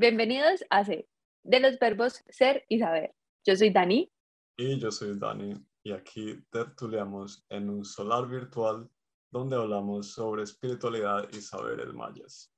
Bienvenidos 0.00 0.64
a 0.70 0.84
C, 0.84 1.08
de 1.42 1.58
los 1.58 1.76
verbos 1.80 2.22
ser 2.28 2.64
y 2.68 2.78
saber. 2.78 3.16
Yo 3.44 3.56
soy 3.56 3.70
Dani. 3.70 4.08
Y 4.56 4.78
yo 4.78 4.92
soy 4.92 5.18
Dani, 5.18 5.54
y 5.82 5.90
aquí 5.90 6.40
tertuliamos 6.52 7.44
en 7.48 7.68
un 7.68 7.84
solar 7.84 8.28
virtual 8.28 8.88
donde 9.32 9.56
hablamos 9.56 10.12
sobre 10.12 10.44
espiritualidad 10.44 11.28
y 11.32 11.40
saberes 11.40 11.92
mayas. 11.92 12.54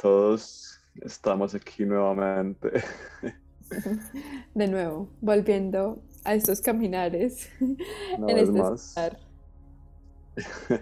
Todos, 0.00 0.80
estamos 1.02 1.54
aquí 1.54 1.84
nuevamente. 1.84 2.70
De 4.54 4.66
nuevo, 4.66 5.08
volviendo 5.20 6.02
a 6.24 6.34
estos 6.34 6.60
caminares 6.60 7.48
Una 8.18 8.32
en 8.32 8.36
vez 8.36 8.48
este 8.48 8.58
más. 8.58 8.80
solar. 8.80 9.18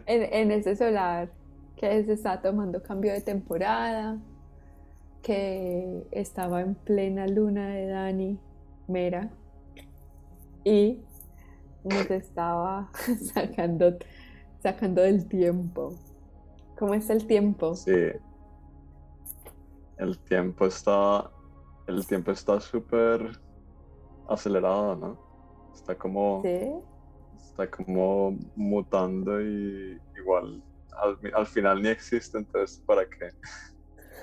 En, 0.07 0.23
en 0.33 0.51
este 0.53 0.77
solar 0.77 1.31
que 1.77 2.05
se 2.05 2.13
está 2.13 2.41
tomando 2.41 2.83
cambio 2.83 3.13
de 3.13 3.21
temporada, 3.21 4.19
que 5.23 6.07
estaba 6.11 6.61
en 6.61 6.75
plena 6.75 7.27
luna 7.27 7.69
de 7.69 7.87
Dani 7.87 8.39
Mera 8.87 9.31
y 10.65 11.01
nos 11.85 12.11
estaba 12.11 12.91
sacando, 13.35 13.99
sacando 14.63 15.03
del 15.03 15.27
tiempo. 15.27 15.95
¿Cómo 16.79 16.95
está 16.95 17.13
el 17.13 17.27
tiempo? 17.27 17.75
Sí. 17.75 17.93
El 19.99 20.19
tiempo 20.21 20.67
está. 20.67 21.31
El 21.87 22.07
tiempo 22.07 22.31
está 22.33 22.61
súper 22.61 23.39
acelerado, 24.29 24.97
¿no? 24.97 25.19
Está 25.75 25.97
como. 25.97 26.43
¿Sí? 26.43 26.71
Está 27.37 27.71
como 27.71 28.37
mutando 28.57 29.41
y 29.41 30.01
igual. 30.17 30.63
Al, 30.97 31.19
al 31.35 31.47
final 31.47 31.83
ni 31.83 31.89
existe, 31.89 32.39
entonces, 32.39 32.83
¿para 32.87 33.09
qué? 33.09 33.31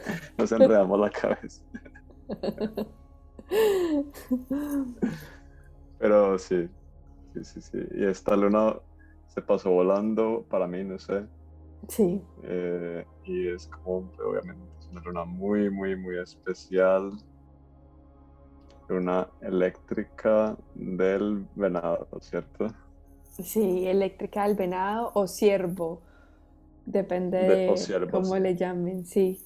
Nos 0.37 0.51
enredamos 0.51 0.99
la 0.99 1.09
cabeza. 1.09 1.63
Pero 5.99 6.37
sí. 6.37 6.69
Sí, 7.33 7.43
sí, 7.43 7.61
sí. 7.61 7.79
Y 7.95 8.05
esta 8.05 8.35
luna 8.35 8.75
se 9.27 9.41
pasó 9.41 9.71
volando 9.71 10.45
para 10.49 10.67
mí, 10.67 10.83
no 10.83 10.97
sé. 10.99 11.25
Sí, 11.87 12.21
Eh, 12.43 13.05
y 13.25 13.47
es 13.49 13.67
como, 13.67 14.09
obviamente, 14.25 14.63
una 14.91 15.01
luna 15.01 15.25
muy, 15.25 15.69
muy, 15.69 15.95
muy 15.95 16.17
especial. 16.19 17.11
Luna 18.87 19.27
eléctrica 19.41 20.55
del 20.73 21.47
venado, 21.55 22.07
¿cierto? 22.21 22.67
sí, 23.43 23.87
eléctrica 23.87 24.47
del 24.47 24.55
venado 24.55 25.11
o 25.15 25.27
ciervo, 25.27 26.03
depende 26.85 27.47
De- 27.47 28.11
cómo 28.11 28.37
le 28.37 28.55
llamen, 28.55 29.05
sí. 29.05 29.43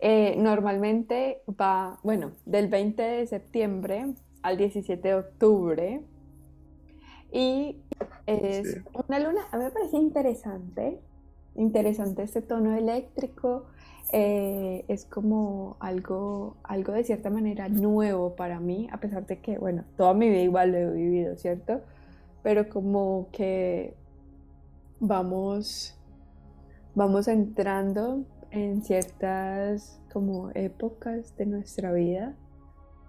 Eh, 0.00 0.36
normalmente 0.38 1.42
va, 1.48 1.98
bueno, 2.02 2.32
del 2.44 2.68
20 2.68 3.02
de 3.02 3.26
septiembre 3.26 4.14
al 4.42 4.56
17 4.58 5.08
de 5.08 5.14
octubre 5.14 6.04
y 7.32 7.82
es 8.26 8.72
Sí. 8.72 8.80
una 9.08 9.18
luna, 9.18 9.40
a 9.50 9.56
mí 9.58 9.64
me 9.64 9.70
parece 9.70 9.96
interesante, 9.96 11.00
interesante 11.54 12.22
este 12.22 12.42
tono 12.42 12.74
eléctrico, 12.74 13.66
eh, 14.12 14.84
es 14.88 15.04
como 15.04 15.76
algo, 15.80 16.56
algo 16.62 16.92
de 16.92 17.04
cierta 17.04 17.30
manera 17.30 17.68
nuevo 17.68 18.36
para 18.36 18.60
mí, 18.60 18.88
a 18.92 18.98
pesar 18.98 19.26
de 19.26 19.40
que, 19.40 19.58
bueno, 19.58 19.84
toda 19.96 20.14
mi 20.14 20.28
vida 20.28 20.42
igual 20.42 20.72
lo 20.72 20.78
he 20.78 20.90
vivido, 20.90 21.36
¿cierto? 21.36 21.80
Pero 22.42 22.68
como 22.68 23.28
que 23.32 23.94
vamos, 25.00 25.98
vamos 26.94 27.28
entrando 27.28 28.24
en 28.50 28.82
ciertas 28.82 30.00
como 30.12 30.50
épocas 30.54 31.36
de 31.36 31.46
nuestra 31.46 31.92
vida, 31.92 32.36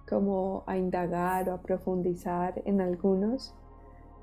como 0.09 0.63
a 0.65 0.77
indagar 0.77 1.49
o 1.49 1.53
a 1.53 1.61
profundizar 1.61 2.61
en 2.65 2.81
algunos, 2.81 3.53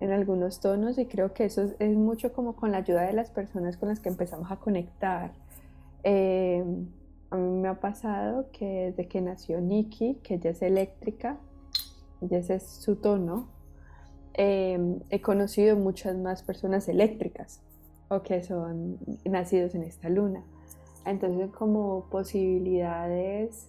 en 0.02 0.10
algunos 0.10 0.58
tonos 0.58 0.98
y 0.98 1.06
creo 1.06 1.32
que 1.32 1.44
eso 1.44 1.62
es, 1.62 1.76
es 1.78 1.96
mucho 1.96 2.32
como 2.32 2.56
con 2.56 2.72
la 2.72 2.78
ayuda 2.78 3.02
de 3.02 3.12
las 3.12 3.30
personas 3.30 3.76
con 3.76 3.88
las 3.88 4.00
que 4.00 4.08
empezamos 4.08 4.50
a 4.50 4.56
conectar. 4.56 5.30
Eh, 6.02 6.64
a 7.30 7.36
mí 7.36 7.60
me 7.60 7.68
ha 7.68 7.78
pasado 7.78 8.50
que 8.50 8.90
desde 8.90 9.06
que 9.06 9.20
nació 9.20 9.60
Nikki, 9.60 10.16
que 10.24 10.34
ella 10.34 10.50
es 10.50 10.60
eléctrica, 10.60 11.38
y 12.20 12.34
ese 12.34 12.56
es 12.56 12.64
su 12.64 12.96
tono, 12.96 13.48
eh, 14.34 14.98
he 15.10 15.20
conocido 15.20 15.76
muchas 15.76 16.16
más 16.16 16.42
personas 16.42 16.88
eléctricas 16.88 17.60
o 18.08 18.22
que 18.22 18.42
son 18.42 18.98
nacidos 19.24 19.76
en 19.76 19.84
esta 19.84 20.08
luna. 20.08 20.42
Entonces 21.06 21.48
como 21.52 22.06
posibilidades 22.10 23.68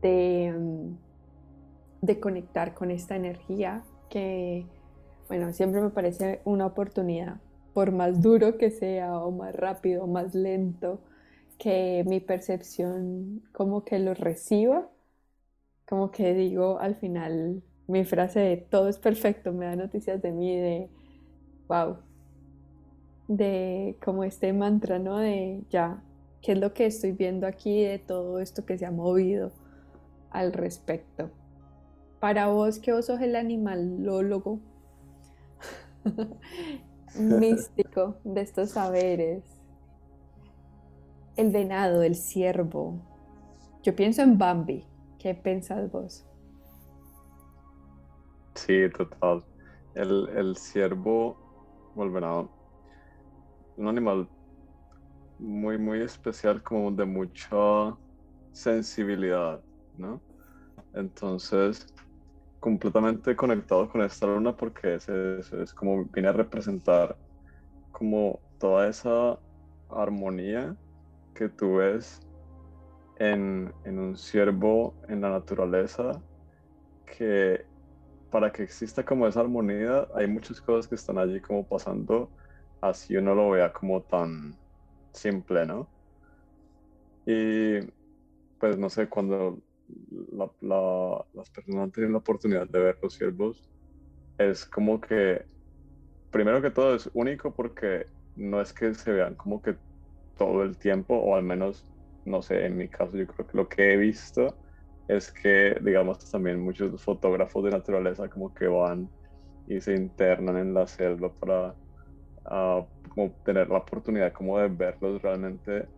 de, 0.00 0.52
mm, 0.58 2.04
de 2.04 2.20
conectar 2.20 2.74
con 2.74 2.90
esta 2.90 3.14
energía 3.14 3.84
que, 4.10 4.66
bueno, 5.32 5.50
siempre 5.54 5.80
me 5.80 5.88
parece 5.88 6.42
una 6.44 6.66
oportunidad, 6.66 7.40
por 7.72 7.90
más 7.90 8.20
duro 8.20 8.58
que 8.58 8.70
sea 8.70 9.18
o 9.18 9.30
más 9.30 9.56
rápido 9.56 10.04
o 10.04 10.06
más 10.06 10.34
lento, 10.34 11.00
que 11.56 12.04
mi 12.06 12.20
percepción 12.20 13.42
como 13.50 13.82
que 13.82 13.98
lo 13.98 14.12
reciba, 14.12 14.90
como 15.88 16.10
que 16.10 16.34
digo 16.34 16.78
al 16.80 16.96
final 16.96 17.62
mi 17.86 18.04
frase 18.04 18.40
de 18.40 18.56
todo 18.58 18.90
es 18.90 18.98
perfecto, 18.98 19.54
me 19.54 19.64
da 19.64 19.74
noticias 19.74 20.20
de 20.20 20.32
mí, 20.32 20.54
de 20.54 20.90
wow, 21.66 21.96
de 23.26 23.96
como 24.04 24.24
este 24.24 24.52
mantra, 24.52 24.98
¿no? 24.98 25.16
De 25.16 25.62
ya, 25.70 26.02
¿qué 26.42 26.52
es 26.52 26.58
lo 26.58 26.74
que 26.74 26.84
estoy 26.84 27.12
viendo 27.12 27.46
aquí 27.46 27.82
de 27.82 27.98
todo 27.98 28.38
esto 28.38 28.66
que 28.66 28.76
se 28.76 28.84
ha 28.84 28.90
movido 28.90 29.50
al 30.28 30.52
respecto? 30.52 31.30
Para 32.20 32.48
vos, 32.48 32.78
que 32.78 32.92
vos 32.92 33.06
sos 33.06 33.22
el 33.22 33.34
animalólogo 33.34 34.60
místico 37.14 38.16
de 38.24 38.40
estos 38.40 38.70
saberes, 38.70 39.44
el 41.36 41.50
venado, 41.50 42.02
el 42.02 42.14
ciervo, 42.14 43.00
yo 43.82 43.94
pienso 43.96 44.22
en 44.22 44.38
Bambi, 44.38 44.86
¿qué 45.18 45.34
pensás 45.34 45.90
vos? 45.90 46.24
Sí, 48.54 48.88
total. 48.96 49.44
El, 49.94 50.28
el 50.36 50.56
ciervo 50.56 51.36
o 51.94 52.04
el 52.04 52.10
venado, 52.10 52.50
un 53.76 53.88
animal 53.88 54.28
muy, 55.38 55.78
muy 55.78 56.00
especial, 56.00 56.62
como 56.62 56.92
de 56.92 57.04
mucha 57.04 57.96
sensibilidad, 58.52 59.60
¿no? 59.96 60.20
Entonces, 60.94 61.92
completamente 62.62 63.34
conectado 63.34 63.90
con 63.90 64.02
esta 64.02 64.26
luna 64.26 64.56
porque 64.56 64.94
es, 64.94 65.08
es, 65.08 65.52
es 65.52 65.74
como 65.74 66.04
viene 66.06 66.28
a 66.28 66.32
representar 66.32 67.18
como 67.90 68.40
toda 68.58 68.88
esa 68.88 69.38
armonía 69.90 70.74
que 71.34 71.48
tú 71.48 71.76
ves 71.76 72.20
en, 73.18 73.74
en 73.84 73.98
un 73.98 74.16
ciervo 74.16 74.94
en 75.08 75.20
la 75.20 75.30
naturaleza 75.30 76.22
que 77.04 77.66
para 78.30 78.52
que 78.52 78.62
exista 78.62 79.04
como 79.04 79.26
esa 79.26 79.40
armonía 79.40 80.06
hay 80.14 80.28
muchas 80.28 80.60
cosas 80.60 80.86
que 80.88 80.94
están 80.94 81.18
allí 81.18 81.40
como 81.40 81.66
pasando 81.66 82.30
así 82.80 83.16
uno 83.16 83.34
lo 83.34 83.50
vea 83.50 83.72
como 83.72 84.02
tan 84.02 84.56
simple, 85.12 85.66
¿no? 85.66 85.88
Y 87.26 87.80
pues 88.58 88.78
no 88.78 88.88
sé, 88.90 89.08
cuando 89.08 89.58
la, 90.32 90.50
la, 90.60 91.26
las 91.32 91.50
personas 91.50 91.92
tienen 91.92 92.12
la 92.12 92.18
oportunidad 92.18 92.68
de 92.68 92.78
ver 92.80 92.98
los 93.02 93.14
ciervos, 93.14 93.70
es 94.38 94.66
como 94.66 95.00
que, 95.00 95.46
primero 96.30 96.62
que 96.62 96.70
todo 96.70 96.94
es 96.94 97.10
único 97.14 97.54
porque 97.54 98.06
no 98.36 98.60
es 98.60 98.72
que 98.72 98.94
se 98.94 99.12
vean 99.12 99.34
como 99.36 99.60
que 99.62 99.76
todo 100.36 100.62
el 100.62 100.78
tiempo, 100.78 101.16
o 101.16 101.36
al 101.36 101.42
menos, 101.44 101.86
no 102.24 102.42
sé, 102.42 102.66
en 102.66 102.76
mi 102.76 102.88
caso 102.88 103.16
yo 103.16 103.26
creo 103.26 103.46
que 103.46 103.56
lo 103.58 103.68
que 103.68 103.92
he 103.92 103.96
visto 103.96 104.58
es 105.08 105.32
que, 105.32 105.76
digamos, 105.82 106.30
también 106.30 106.60
muchos 106.60 107.02
fotógrafos 107.02 107.64
de 107.64 107.70
naturaleza 107.70 108.28
como 108.28 108.52
que 108.54 108.66
van 108.66 109.10
y 109.66 109.80
se 109.80 109.94
internan 109.94 110.56
en 110.56 110.74
la 110.74 110.86
selva 110.86 111.32
para 111.34 111.76
uh, 112.46 112.86
como 113.08 113.32
tener 113.44 113.68
la 113.68 113.78
oportunidad 113.78 114.32
como 114.32 114.58
de 114.58 114.68
verlos 114.68 115.20
realmente 115.22 115.88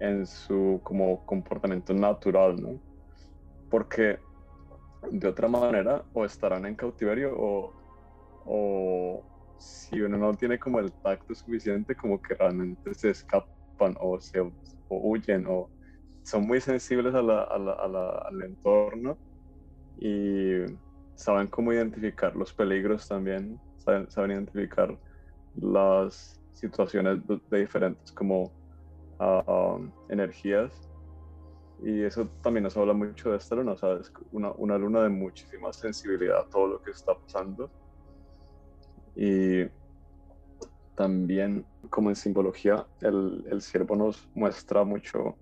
en 0.00 0.26
su 0.26 0.80
como 0.82 1.24
comportamiento 1.24 1.94
natural, 1.94 2.56
¿no? 2.56 2.80
Porque 3.70 4.18
de 5.10 5.28
otra 5.28 5.48
manera 5.48 6.04
o 6.12 6.24
estarán 6.24 6.66
en 6.66 6.74
cautiverio 6.74 7.34
o, 7.36 7.72
o 8.44 9.22
si 9.58 10.00
uno 10.00 10.18
no 10.18 10.34
tiene 10.34 10.58
como 10.58 10.78
el 10.80 10.92
tacto 10.92 11.34
suficiente 11.34 11.94
como 11.94 12.20
que 12.20 12.34
realmente 12.34 12.94
se 12.94 13.10
escapa 13.10 13.48
escapan 13.80 13.96
o, 14.00 14.20
se, 14.20 14.40
o 14.40 14.52
huyen 14.88 15.46
o 15.48 15.70
son 16.22 16.46
muy 16.46 16.60
sensibles 16.60 17.14
a 17.14 17.22
la, 17.22 17.42
a 17.42 17.58
la, 17.58 18.08
al 18.28 18.42
entorno 18.42 19.16
y 19.98 20.64
saben 21.14 21.48
cómo 21.48 21.72
identificar 21.72 22.36
los 22.36 22.52
peligros 22.52 23.08
también, 23.08 23.58
saben, 23.78 24.10
saben 24.10 24.32
identificar 24.32 24.96
las 25.56 26.40
situaciones 26.52 27.20
de, 27.26 27.58
diferentes 27.58 28.12
como 28.12 28.52
uh, 29.18 29.80
energías 30.08 30.70
y 31.82 32.02
eso 32.02 32.28
también 32.42 32.64
nos 32.64 32.76
habla 32.76 32.92
mucho 32.92 33.30
de 33.30 33.38
esta 33.38 33.54
luna, 33.54 33.72
o 33.72 33.76
sea, 33.76 33.94
es 33.94 34.12
una, 34.32 34.52
una 34.52 34.76
luna 34.76 35.02
de 35.02 35.08
muchísima 35.08 35.72
sensibilidad 35.72 36.40
a 36.40 36.48
todo 36.48 36.66
lo 36.68 36.82
que 36.82 36.90
está 36.90 37.14
pasando. 37.14 37.70
Y 39.16 39.64
también 40.94 41.64
como 41.88 42.10
en 42.10 42.16
simbología 42.16 42.86
el, 43.00 43.44
el 43.50 43.62
ciervo 43.62 43.96
nos 43.96 44.28
muestra 44.34 44.84
mucho 44.84 45.36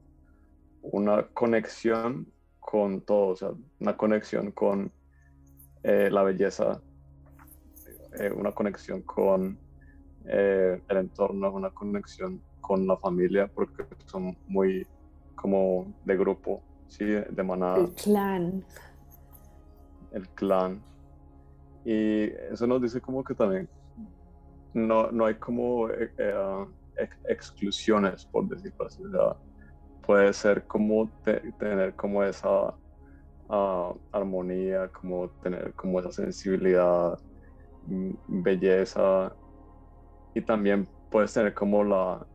una 0.82 1.26
conexión 1.28 2.32
con 2.60 3.00
todo, 3.00 3.28
o 3.28 3.36
sea, 3.36 3.50
una 3.80 3.96
conexión 3.96 4.52
con 4.52 4.92
eh, 5.82 6.10
la 6.10 6.22
belleza, 6.22 6.80
eh, 8.18 8.30
una 8.30 8.52
conexión 8.52 9.02
con 9.02 9.58
eh, 10.26 10.80
el 10.88 10.96
entorno, 10.96 11.50
una 11.50 11.70
conexión 11.70 12.42
con 12.60 12.86
la 12.86 12.96
familia, 12.96 13.48
porque 13.48 13.84
son 14.06 14.36
muy 14.46 14.86
como 15.40 15.92
de 16.04 16.16
grupo, 16.16 16.62
¿sí? 16.88 17.04
de 17.04 17.42
manada. 17.42 17.78
El 17.78 17.94
clan. 17.94 18.64
El 20.12 20.28
clan. 20.30 20.82
Y 21.84 22.24
eso 22.52 22.66
nos 22.66 22.82
dice 22.82 23.00
como 23.00 23.22
que 23.24 23.34
también 23.34 23.68
no, 24.74 25.10
no 25.10 25.26
hay 25.26 25.34
como 25.36 25.88
exclusiones, 27.28 28.26
por 28.26 28.48
decirlo 28.48 28.86
así 28.86 29.02
puede 30.08 30.32
ser 30.32 30.66
como 30.66 31.10
tener 31.58 31.94
como 31.94 32.24
esa 32.24 32.74
ah, 33.50 33.92
armonía, 34.10 34.88
como 34.88 35.28
tener 35.42 35.74
como 35.74 36.00
esa 36.00 36.10
sensibilidad, 36.10 37.18
mm, 37.86 38.42
belleza 38.42 39.34
y 40.34 40.40
también 40.40 40.88
puedes 41.10 41.34
tener 41.34 41.52
como 41.52 41.84
la, 41.84 42.26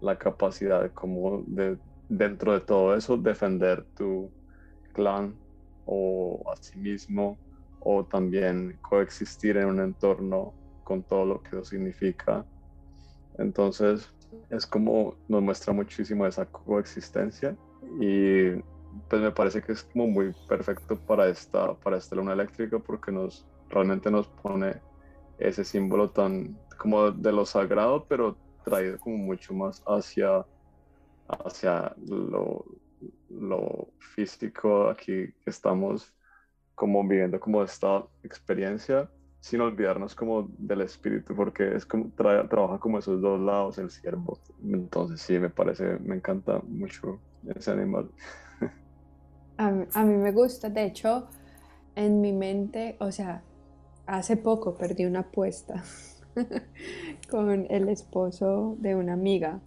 la 0.00 0.16
capacidad 0.16 0.92
como 0.92 1.42
de 1.48 1.76
dentro 2.08 2.52
de 2.52 2.60
todo 2.60 2.96
eso 2.96 3.16
defender 3.16 3.84
tu 3.96 4.30
clan 4.92 5.34
o 5.86 6.42
a 6.50 6.56
sí 6.56 6.78
mismo 6.78 7.38
o 7.80 8.04
también 8.04 8.78
coexistir 8.82 9.56
en 9.56 9.66
un 9.68 9.80
entorno 9.80 10.54
con 10.84 11.02
todo 11.02 11.24
lo 11.24 11.42
que 11.42 11.50
eso 11.50 11.64
significa. 11.64 12.44
Entonces, 13.38 14.12
es 14.50 14.66
como 14.66 15.16
nos 15.28 15.42
muestra 15.42 15.72
muchísimo 15.72 16.26
esa 16.26 16.46
coexistencia 16.46 17.56
y 18.00 18.50
pues 19.08 19.22
me 19.22 19.30
parece 19.30 19.62
que 19.62 19.72
es 19.72 19.82
como 19.84 20.06
muy 20.06 20.34
perfecto 20.48 20.98
para 20.98 21.28
esta, 21.28 21.74
para 21.74 21.98
esta 21.98 22.16
luna 22.16 22.32
eléctrica 22.32 22.78
porque 22.78 23.12
nos 23.12 23.46
realmente 23.68 24.10
nos 24.10 24.28
pone 24.28 24.80
ese 25.38 25.64
símbolo 25.64 26.10
tan 26.10 26.58
como 26.78 27.10
de 27.10 27.32
lo 27.32 27.46
sagrado 27.46 28.04
pero 28.08 28.36
traído 28.64 28.98
como 28.98 29.16
mucho 29.18 29.54
más 29.54 29.82
hacia 29.86 30.44
hacia 31.28 31.94
lo, 32.06 32.64
lo 33.28 33.88
físico 33.98 34.88
aquí 34.88 35.32
que 35.44 35.50
estamos 35.50 36.14
como 36.74 37.06
viviendo 37.06 37.38
como 37.40 37.62
esta 37.62 38.04
experiencia 38.22 39.10
sin 39.40 39.60
olvidarnos 39.60 40.14
como 40.14 40.48
del 40.58 40.80
espíritu, 40.80 41.34
porque 41.34 41.74
es 41.74 41.86
como 41.86 42.10
trabaja 42.10 42.78
como 42.78 42.98
esos 42.98 43.20
dos 43.20 43.40
lados 43.40 43.78
el 43.78 43.90
ciervo. 43.90 44.38
Entonces 44.64 45.20
sí, 45.20 45.38
me 45.38 45.48
parece, 45.48 45.98
me 46.00 46.16
encanta 46.16 46.60
mucho 46.66 47.20
ese 47.54 47.70
animal. 47.70 48.10
A, 49.56 49.68
a 49.68 50.04
mí 50.04 50.16
me 50.16 50.32
gusta, 50.32 50.70
de 50.70 50.84
hecho, 50.84 51.28
en 51.94 52.20
mi 52.20 52.32
mente, 52.32 52.96
o 53.00 53.12
sea, 53.12 53.42
hace 54.06 54.36
poco 54.36 54.76
perdí 54.76 55.04
una 55.04 55.20
apuesta 55.20 55.82
con 57.30 57.66
el 57.70 57.88
esposo 57.88 58.76
de 58.78 58.94
una 58.94 59.12
amiga 59.12 59.60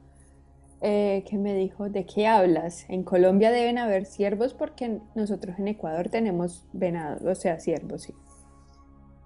eh, 0.81 1.23
que 1.29 1.37
me 1.37 1.53
dijo, 1.53 1.89
¿de 1.89 2.05
qué 2.05 2.27
hablas? 2.27 2.85
En 2.89 3.03
Colombia 3.03 3.51
deben 3.51 3.77
haber 3.77 4.05
ciervos 4.05 4.53
porque 4.53 4.99
nosotros 5.15 5.59
en 5.59 5.67
Ecuador 5.67 6.09
tenemos 6.09 6.67
venados, 6.73 7.21
o 7.23 7.35
sea, 7.35 7.59
ciervos, 7.59 8.03
sí. 8.03 8.13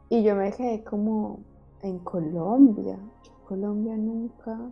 Y 0.09 0.23
yo 0.23 0.35
me 0.35 0.51
quedé 0.51 0.83
como 0.83 1.39
en 1.81 1.99
Colombia. 1.99 2.97
Colombia 3.47 3.95
nunca, 3.95 4.71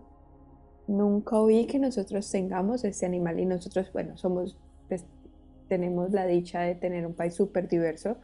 nunca 0.87 1.39
oí 1.39 1.65
que 1.67 1.79
nosotros 1.79 2.29
tengamos 2.29 2.83
ese 2.83 3.05
animal 3.05 3.39
y 3.39 3.45
nosotros, 3.45 3.91
bueno, 3.93 4.17
somos, 4.17 4.57
pues, 4.87 5.05
tenemos 5.69 6.11
la 6.11 6.25
dicha 6.25 6.61
de 6.61 6.75
tener 6.75 7.05
un 7.05 7.13
país 7.13 7.33
súper 7.33 7.67
diverso. 7.67 8.17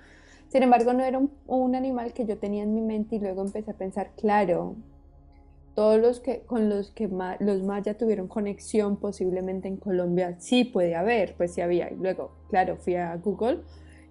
Sin 0.50 0.64
embargo, 0.64 0.94
no 0.94 1.04
era 1.04 1.22
un, 1.48 1.76
animal 1.76 2.14
que 2.14 2.26
yo 2.26 2.38
tenía 2.38 2.64
en 2.64 2.74
mi 2.74 2.82
mente 2.82 3.16
y 3.16 3.20
luego 3.20 3.44
empecé 3.44 3.72
a 3.72 3.76
pensar, 3.76 4.12
claro, 4.18 4.76
todos 5.80 5.98
los 5.98 6.20
que 6.20 6.42
con 6.42 6.68
los 6.68 6.92
que 6.92 7.08
los 7.40 7.64
mayas 7.64 7.98
tuvieron 7.98 8.28
conexión 8.28 8.98
posiblemente 8.98 9.70
en 9.70 9.78
Colombia 9.78 10.36
sí 10.38 10.66
puede 10.66 10.94
haber, 10.94 11.36
pues 11.38 11.54
sí 11.54 11.62
había. 11.62 11.90
Y 11.90 11.96
luego, 11.96 12.34
claro, 12.50 12.76
fui 12.76 12.96
a 12.96 13.16
Google 13.16 13.62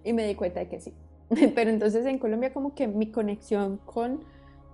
y 0.03 0.13
me 0.13 0.25
di 0.25 0.33
cuenta 0.33 0.61
de 0.61 0.67
que 0.67 0.81
sí, 0.81 0.95
Pero 1.53 1.69
entonces 1.69 2.07
en 2.07 2.17
Colombia 2.17 2.53
como 2.53 2.73
que 2.73 2.87
mi 2.87 3.11
conexión 3.11 3.77
con, 3.85 4.23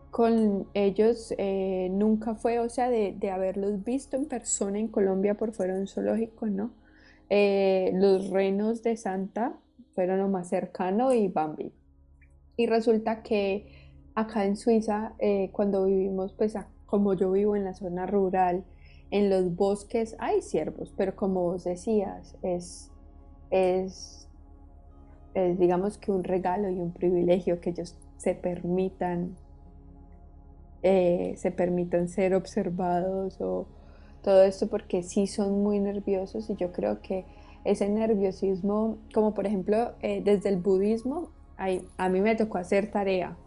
con 0.09 0.69
ellos 0.73 1.33
eh, 1.37 1.89
nunca 1.91 2.35
fue, 2.35 2.59
o 2.59 2.69
sea, 2.69 2.89
de, 2.89 3.17
haberlos 3.29 3.83
visto 3.83 4.15
en 4.15 4.25
persona 4.25 4.79
en 4.79 4.87
Colombia 4.87 5.33
por 5.33 5.51
fuera 5.51 5.73
de 5.73 5.81
un 5.81 5.87
zoológico, 5.87 6.45
¿no? 6.47 6.71
Eh, 7.29 7.91
los 7.95 8.29
renos 8.29 8.83
de 8.83 8.95
Santa 8.95 9.57
fueron 9.95 10.19
lo 10.19 10.29
más 10.29 10.47
cercano 10.47 11.11
y 11.11 11.27
Bambi. 11.27 11.73
Y 12.55 12.67
resulta 12.67 13.21
que 13.21 13.67
acá 14.15 14.45
en 14.45 14.55
Suiza, 14.55 15.13
eh, 15.19 15.49
cuando 15.51 15.83
vivimos, 15.83 16.31
pues 16.31 16.55
como 16.85 17.13
yo 17.13 17.31
vivo 17.31 17.55
en 17.55 17.63
la 17.63 17.73
zona 17.73 18.05
rural, 18.05 18.63
en 19.11 19.29
los 19.29 19.55
bosques 19.55 20.15
hay 20.19 20.41
ciervos, 20.41 20.93
pero 20.97 21.15
como 21.15 21.43
vos 21.43 21.63
decías, 21.63 22.35
es, 22.41 22.91
es 23.51 24.25
digamos 25.57 25.97
que 25.97 26.11
un 26.11 26.23
regalo 26.23 26.69
y 26.69 26.79
un 26.79 26.91
privilegio 26.91 27.59
que 27.59 27.71
ellos 27.71 27.97
se 28.17 28.35
permitan, 28.35 29.35
eh, 30.81 31.33
se 31.37 31.51
permitan 31.51 32.07
ser 32.07 32.33
observados 32.33 33.41
o 33.41 33.67
todo 34.21 34.43
esto 34.43 34.67
porque 34.67 35.03
sí 35.03 35.27
son 35.27 35.61
muy 35.61 35.79
nerviosos 35.79 36.49
y 36.49 36.55
yo 36.55 36.71
creo 36.71 37.01
que 37.01 37.25
ese 37.65 37.89
nerviosismo, 37.89 38.97
como 39.13 39.33
por 39.33 39.45
ejemplo 39.45 39.93
eh, 40.01 40.21
desde 40.23 40.49
el 40.49 40.57
budismo, 40.57 41.29
a 41.97 42.09
mí 42.09 42.21
me 42.21 42.35
tocó 42.35 42.57
hacer 42.57 42.91
tarea 42.91 43.37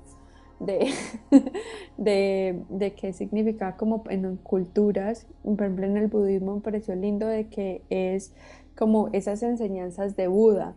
de, 0.61 0.91
de, 1.97 2.63
de, 2.69 2.95
qué 2.95 3.13
significa 3.13 3.77
como 3.77 4.05
en 4.11 4.37
culturas, 4.37 5.27
por 5.43 5.61
ejemplo 5.61 5.87
en 5.87 5.97
el 5.97 6.09
budismo 6.09 6.57
me 6.57 6.61
pareció 6.61 6.95
lindo 6.95 7.27
de 7.27 7.49
que 7.49 7.83
es 7.91 8.35
como 8.77 9.09
esas 9.13 9.43
enseñanzas 9.43 10.17
de 10.17 10.29
Buda, 10.29 10.77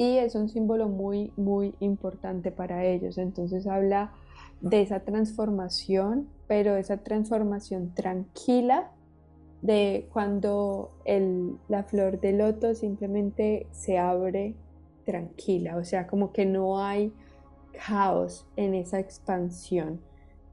y 0.00 0.16
es 0.16 0.34
un 0.34 0.48
símbolo 0.48 0.88
muy, 0.88 1.30
muy 1.36 1.74
importante 1.78 2.50
para 2.50 2.86
ellos. 2.86 3.18
Entonces 3.18 3.66
habla 3.66 4.12
de 4.62 4.80
esa 4.80 5.00
transformación, 5.00 6.26
pero 6.46 6.76
esa 6.76 6.96
transformación 6.96 7.92
tranquila 7.94 8.92
de 9.60 10.08
cuando 10.10 10.92
la 11.68 11.82
flor 11.82 12.18
de 12.18 12.32
loto 12.32 12.74
simplemente 12.74 13.66
se 13.72 13.98
abre 13.98 14.54
tranquila, 15.04 15.76
o 15.76 15.84
sea, 15.84 16.06
como 16.06 16.32
que 16.32 16.46
no 16.46 16.82
hay 16.82 17.12
caos 17.72 18.46
en 18.56 18.74
esa 18.74 18.98
expansión, 18.98 20.00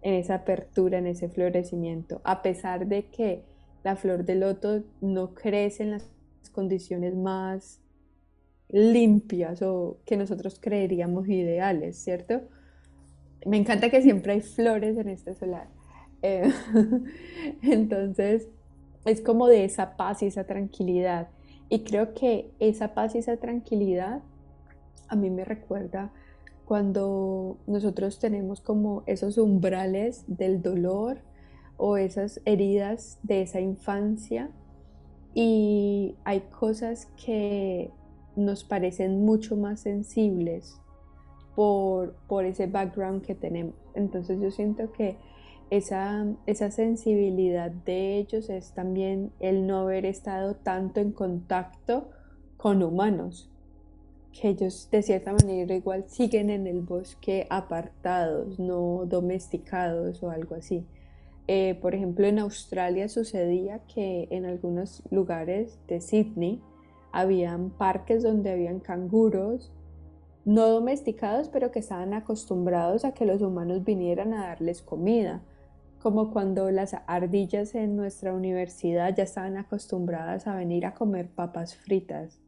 en 0.01 0.15
esa 0.15 0.35
apertura, 0.35 0.97
en 0.97 1.07
ese 1.07 1.29
florecimiento, 1.29 2.21
a 2.23 2.41
pesar 2.41 2.87
de 2.87 3.07
que 3.07 3.43
la 3.83 3.95
flor 3.95 4.25
de 4.25 4.35
loto 4.35 4.83
no 5.01 5.33
crece 5.33 5.83
en 5.83 5.91
las 5.91 6.09
condiciones 6.51 7.15
más 7.15 7.81
limpias 8.69 9.61
o 9.61 9.99
que 10.05 10.17
nosotros 10.17 10.59
creeríamos 10.59 11.27
ideales, 11.27 11.97
¿cierto? 11.97 12.41
Me 13.45 13.57
encanta 13.57 13.89
que 13.89 14.01
siempre 14.01 14.33
hay 14.33 14.41
flores 14.41 14.97
en 14.97 15.07
este 15.09 15.35
solar. 15.35 15.69
Eh, 16.21 16.51
entonces, 17.61 18.49
es 19.05 19.21
como 19.21 19.47
de 19.47 19.63
esa 19.63 19.95
paz 19.95 20.21
y 20.23 20.25
esa 20.25 20.45
tranquilidad. 20.45 21.29
Y 21.69 21.83
creo 21.83 22.13
que 22.13 22.51
esa 22.59 22.93
paz 22.93 23.15
y 23.15 23.19
esa 23.19 23.37
tranquilidad 23.37 24.21
a 25.07 25.15
mí 25.15 25.29
me 25.29 25.45
recuerda 25.45 26.11
cuando 26.67 27.59
nosotros 27.65 28.19
tenemos 28.19 28.59
como 28.59 29.03
esos 29.05 29.37
umbrales 29.37 30.25
del 30.27 30.61
dolor 30.61 31.19
o 31.77 31.95
esas 31.95 32.41
heridas 32.43 33.19
de 33.23 33.41
esa 33.43 33.61
infancia 33.61 34.49
y 35.33 36.15
hay 36.25 36.41
cosas 36.41 37.07
que 37.23 37.89
nos 38.35 38.65
parecen 38.65 39.23
mucho 39.23 39.55
más 39.55 39.79
sensibles 39.79 40.81
por, 41.55 42.15
por 42.27 42.43
ese 42.43 42.67
background 42.67 43.21
que 43.21 43.33
tenemos. 43.33 43.75
Entonces 43.93 44.37
yo 44.41 44.51
siento 44.51 44.91
que 44.91 45.15
esa, 45.69 46.25
esa 46.47 46.69
sensibilidad 46.69 47.71
de 47.71 48.17
ellos 48.17 48.49
es 48.49 48.73
también 48.73 49.31
el 49.39 49.67
no 49.67 49.79
haber 49.79 50.05
estado 50.05 50.55
tanto 50.55 50.99
en 50.99 51.13
contacto 51.13 52.09
con 52.57 52.83
humanos, 52.83 53.49
que 54.39 54.49
ellos 54.49 54.87
de 54.91 55.01
cierta 55.01 55.33
manera 55.33 55.73
igual 55.73 56.05
siguen 56.07 56.49
en 56.49 56.67
el 56.67 56.81
bosque 56.81 57.47
apartados, 57.49 58.59
no 58.59 59.05
domesticados 59.05 60.21
o 60.21 60.29
algo 60.29 60.55
así. 60.55 60.85
Eh, 61.47 61.77
por 61.81 61.95
ejemplo, 61.95 62.27
en 62.27 62.39
Australia 62.39 63.09
sucedía 63.09 63.79
que 63.87 64.27
en 64.31 64.45
algunos 64.45 65.01
lugares 65.09 65.79
de 65.87 66.01
Sydney 66.01 66.61
habían 67.11 67.69
parques 67.71 68.21
donde 68.21 68.51
habían 68.51 68.79
canguros 68.79 69.71
no 70.45 70.67
domesticados, 70.67 71.49
pero 71.49 71.71
que 71.71 71.79
estaban 71.79 72.13
acostumbrados 72.13 73.05
a 73.05 73.13
que 73.13 73.25
los 73.25 73.41
humanos 73.41 73.83
vinieran 73.83 74.33
a 74.33 74.47
darles 74.47 74.81
comida, 74.81 75.41
como 76.01 76.31
cuando 76.31 76.69
las 76.71 76.95
ardillas 77.07 77.75
en 77.75 77.97
nuestra 77.97 78.33
universidad 78.33 79.15
ya 79.15 79.23
estaban 79.23 79.57
acostumbradas 79.57 80.47
a 80.47 80.55
venir 80.55 80.85
a 80.85 80.93
comer 80.93 81.27
papas 81.27 81.75
fritas 81.75 82.39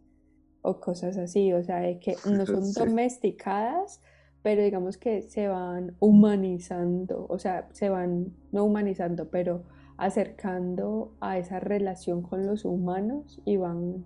o 0.61 0.79
cosas 0.79 1.17
así, 1.17 1.53
o 1.53 1.63
sea, 1.63 1.99
que 1.99 2.15
no 2.25 2.45
son 2.45 2.73
domesticadas, 2.73 4.01
pero 4.41 4.61
digamos 4.63 4.97
que 4.97 5.21
se 5.21 5.47
van 5.47 5.95
humanizando, 5.99 7.25
o 7.29 7.39
sea, 7.39 7.67
se 7.71 7.89
van, 7.89 8.33
no 8.51 8.65
humanizando, 8.65 9.29
pero 9.29 9.63
acercando 9.97 11.13
a 11.19 11.37
esa 11.37 11.59
relación 11.59 12.21
con 12.21 12.45
los 12.45 12.63
humanos 12.63 13.41
y 13.45 13.57
van 13.57 14.05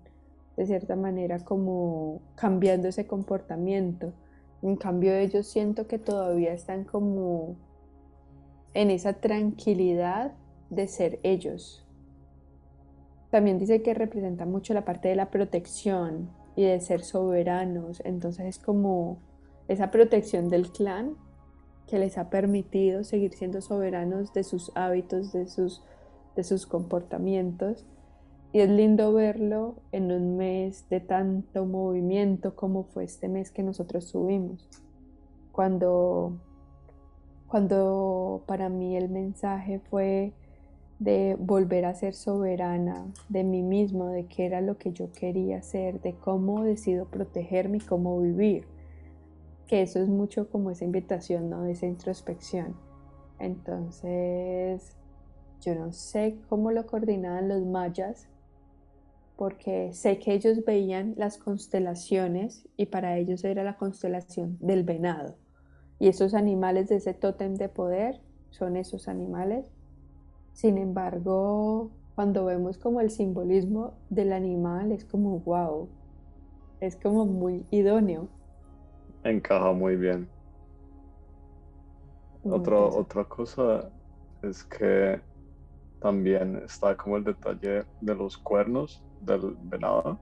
de 0.57 0.65
cierta 0.65 0.95
manera 0.95 1.39
como 1.39 2.21
cambiando 2.35 2.87
ese 2.87 3.05
comportamiento. 3.05 4.13
En 4.61 4.75
cambio 4.75 5.13
ellos 5.13 5.47
siento 5.47 5.87
que 5.87 5.99
todavía 5.99 6.53
están 6.53 6.83
como 6.83 7.57
en 8.73 8.89
esa 8.89 9.13
tranquilidad 9.13 10.33
de 10.69 10.87
ser 10.87 11.19
ellos. 11.21 11.85
También 13.29 13.59
dice 13.59 13.81
que 13.81 13.93
representa 13.93 14.45
mucho 14.45 14.73
la 14.73 14.85
parte 14.85 15.09
de 15.09 15.15
la 15.15 15.29
protección 15.29 16.29
y 16.55 16.63
de 16.63 16.79
ser 16.79 17.01
soberanos, 17.01 18.01
entonces 18.05 18.45
es 18.45 18.59
como 18.59 19.17
esa 19.67 19.91
protección 19.91 20.49
del 20.49 20.71
clan 20.71 21.15
que 21.87 21.99
les 21.99 22.17
ha 22.17 22.29
permitido 22.29 23.03
seguir 23.03 23.33
siendo 23.33 23.61
soberanos 23.61 24.33
de 24.33 24.43
sus 24.43 24.71
hábitos, 24.75 25.31
de 25.33 25.47
sus, 25.47 25.83
de 26.35 26.43
sus 26.43 26.65
comportamientos. 26.65 27.85
Y 28.51 28.59
es 28.59 28.69
lindo 28.69 29.13
verlo 29.13 29.75
en 29.91 30.11
un 30.11 30.37
mes 30.37 30.87
de 30.89 30.99
tanto 30.99 31.65
movimiento 31.65 32.55
como 32.55 32.83
fue 32.83 33.03
este 33.03 33.27
mes 33.27 33.51
que 33.51 33.63
nosotros 33.63 34.11
tuvimos. 34.11 34.69
Cuando, 35.51 36.37
cuando 37.47 38.43
para 38.45 38.69
mí 38.69 38.95
el 38.95 39.09
mensaje 39.09 39.79
fue 39.79 40.33
de 41.03 41.35
volver 41.39 41.85
a 41.85 41.93
ser 41.93 42.13
soberana 42.13 43.07
de 43.29 43.43
mí 43.43 43.61
mismo, 43.61 44.07
de 44.07 44.25
qué 44.25 44.45
era 44.45 44.61
lo 44.61 44.77
que 44.77 44.91
yo 44.91 45.11
quería 45.11 45.61
ser, 45.61 46.01
de 46.01 46.13
cómo 46.15 46.63
decido 46.63 47.05
protegerme 47.05 47.77
y 47.77 47.81
cómo 47.81 48.19
vivir 48.19 48.65
que 49.67 49.81
eso 49.81 49.99
es 49.99 50.07
mucho 50.07 50.49
como 50.49 50.71
esa 50.71 50.85
invitación, 50.85 51.49
¿no? 51.49 51.65
Esa 51.65 51.85
introspección. 51.85 52.75
Entonces, 53.39 54.95
yo 55.61 55.75
no 55.75 55.91
sé 55.91 56.37
cómo 56.49 56.71
lo 56.71 56.85
coordinaban 56.85 57.49
los 57.49 57.65
mayas, 57.65 58.27
porque 59.35 59.91
sé 59.93 60.19
que 60.19 60.33
ellos 60.33 60.63
veían 60.65 61.15
las 61.17 61.37
constelaciones 61.37 62.67
y 62.77 62.85
para 62.85 63.17
ellos 63.17 63.43
era 63.43 63.63
la 63.63 63.77
constelación 63.77 64.57
del 64.61 64.83
venado. 64.83 65.35
Y 65.99 66.07
esos 66.07 66.33
animales 66.33 66.89
de 66.89 66.97
ese 66.97 67.13
tótem 67.13 67.55
de 67.55 67.69
poder 67.69 68.21
son 68.51 68.77
esos 68.77 69.07
animales. 69.07 69.65
Sin 70.53 70.77
embargo, 70.77 71.91
cuando 72.15 72.45
vemos 72.45 72.77
como 72.77 73.01
el 73.01 73.09
simbolismo 73.09 73.93
del 74.09 74.33
animal 74.33 74.91
es 74.91 75.03
como 75.03 75.39
wow, 75.39 75.89
es 76.79 76.95
como 76.95 77.25
muy 77.25 77.65
idóneo 77.71 78.27
encaja 79.23 79.71
muy 79.71 79.95
bien. 79.95 80.29
otra 82.43 83.23
cosa 83.25 83.89
es 84.41 84.63
que 84.65 85.21
también 86.01 86.57
está 86.65 86.97
como 86.97 87.17
el 87.17 87.23
detalle 87.23 87.85
de 88.01 88.15
los 88.15 88.37
cuernos 88.37 89.01
del 89.21 89.55
venado, 89.63 90.19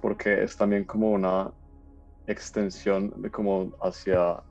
porque 0.00 0.42
es 0.42 0.56
también 0.56 0.84
como 0.84 1.12
una 1.12 1.52
extensión 2.26 3.12
de 3.20 3.30
como 3.30 3.72
hacia, 3.82 4.42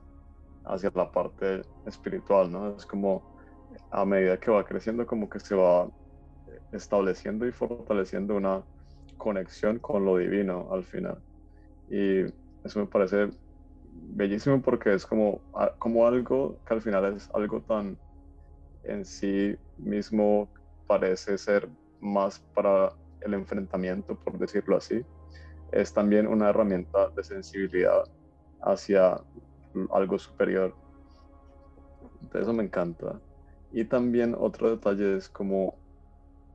hacia 0.64 0.92
la 0.94 1.10
parte 1.10 1.62
espiritual, 1.86 2.52
¿no? 2.52 2.76
Es 2.76 2.86
como 2.86 3.22
a 3.92 4.04
medida 4.06 4.38
que 4.38 4.50
va 4.50 4.64
creciendo, 4.64 5.06
como 5.06 5.28
que 5.28 5.38
se 5.38 5.54
va 5.54 5.88
estableciendo 6.72 7.46
y 7.46 7.52
fortaleciendo 7.52 8.34
una 8.34 8.64
conexión 9.18 9.78
con 9.78 10.04
lo 10.04 10.16
divino 10.16 10.72
al 10.72 10.84
final. 10.84 11.22
Y 11.88 12.22
eso 12.64 12.78
me 12.78 12.86
parece 12.86 13.28
bellísimo 13.82 14.62
porque 14.62 14.94
es 14.94 15.04
como, 15.04 15.42
como 15.78 16.06
algo 16.06 16.58
que 16.66 16.74
al 16.74 16.82
final 16.82 17.16
es 17.16 17.28
algo 17.34 17.60
tan 17.62 17.98
en 18.84 19.04
sí 19.04 19.54
mismo 19.76 20.50
parece 20.86 21.36
ser 21.36 21.68
más 22.00 22.40
para 22.54 22.92
el 23.20 23.34
enfrentamiento, 23.34 24.16
por 24.16 24.38
decirlo 24.38 24.78
así. 24.78 25.04
Es 25.70 25.92
también 25.92 26.26
una 26.26 26.48
herramienta 26.48 27.10
de 27.10 27.22
sensibilidad 27.22 28.02
hacia 28.62 29.20
algo 29.90 30.18
superior. 30.18 30.74
Eso 32.34 32.52
me 32.52 32.64
encanta. 32.64 33.20
Y 33.72 33.84
también 33.84 34.34
otro 34.38 34.70
detalle 34.70 35.16
es 35.16 35.28
como 35.28 35.74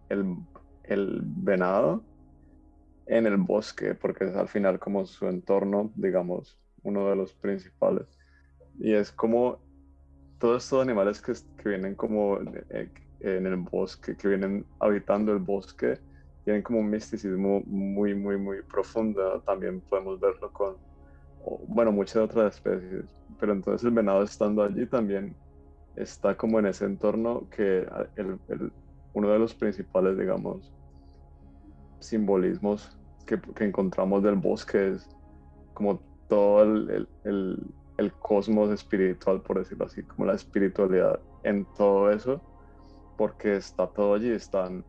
el, 0.09 0.35
el 0.83 1.21
venado 1.23 2.03
en 3.07 3.25
el 3.25 3.37
bosque, 3.37 3.95
porque 3.95 4.25
es 4.25 4.35
al 4.35 4.47
final 4.47 4.79
como 4.79 5.05
su 5.05 5.27
entorno, 5.27 5.91
digamos, 5.95 6.59
uno 6.83 7.09
de 7.09 7.15
los 7.15 7.33
principales. 7.33 8.07
Y 8.79 8.93
es 8.93 9.11
como 9.11 9.59
todos 10.39 10.63
estos 10.63 10.81
animales 10.83 11.21
que, 11.21 11.33
que 11.61 11.69
vienen 11.69 11.95
como 11.95 12.39
eh, 12.69 12.89
en 13.21 13.47
el 13.47 13.57
bosque, 13.57 14.15
que 14.15 14.27
vienen 14.27 14.65
habitando 14.79 15.33
el 15.33 15.39
bosque, 15.39 15.99
tienen 16.43 16.61
como 16.61 16.79
un 16.79 16.89
misticismo 16.89 17.61
muy, 17.65 18.13
muy, 18.13 18.37
muy 18.37 18.61
profundo. 18.61 19.41
También 19.41 19.81
podemos 19.81 20.19
verlo 20.19 20.51
con, 20.53 20.75
bueno, 21.67 21.91
muchas 21.91 22.17
otras 22.17 22.55
especies. 22.55 23.05
Pero 23.39 23.53
entonces 23.53 23.83
el 23.85 23.91
venado 23.91 24.23
estando 24.23 24.63
allí 24.63 24.85
también 24.85 25.35
está 25.97 26.37
como 26.37 26.59
en 26.59 26.67
ese 26.67 26.85
entorno 26.85 27.49
que 27.49 27.87
el, 28.15 28.71
uno 29.13 29.29
de 29.29 29.39
los 29.39 29.53
principales, 29.53 30.17
digamos, 30.17 30.71
simbolismos 31.99 32.97
que, 33.25 33.39
que 33.41 33.65
encontramos 33.65 34.23
del 34.23 34.35
bosque 34.35 34.93
es 34.93 35.09
como 35.73 35.99
todo 36.29 36.63
el, 36.63 37.07
el, 37.23 37.59
el, 37.97 38.13
cosmos 38.13 38.69
espiritual, 38.71 39.41
por 39.41 39.59
decirlo 39.59 39.85
así, 39.85 40.03
como 40.03 40.25
la 40.25 40.35
espiritualidad 40.35 41.19
en 41.43 41.65
todo 41.75 42.11
eso, 42.11 42.41
porque 43.17 43.57
está 43.57 43.87
todo 43.87 44.15
allí, 44.15 44.29
están 44.29 44.85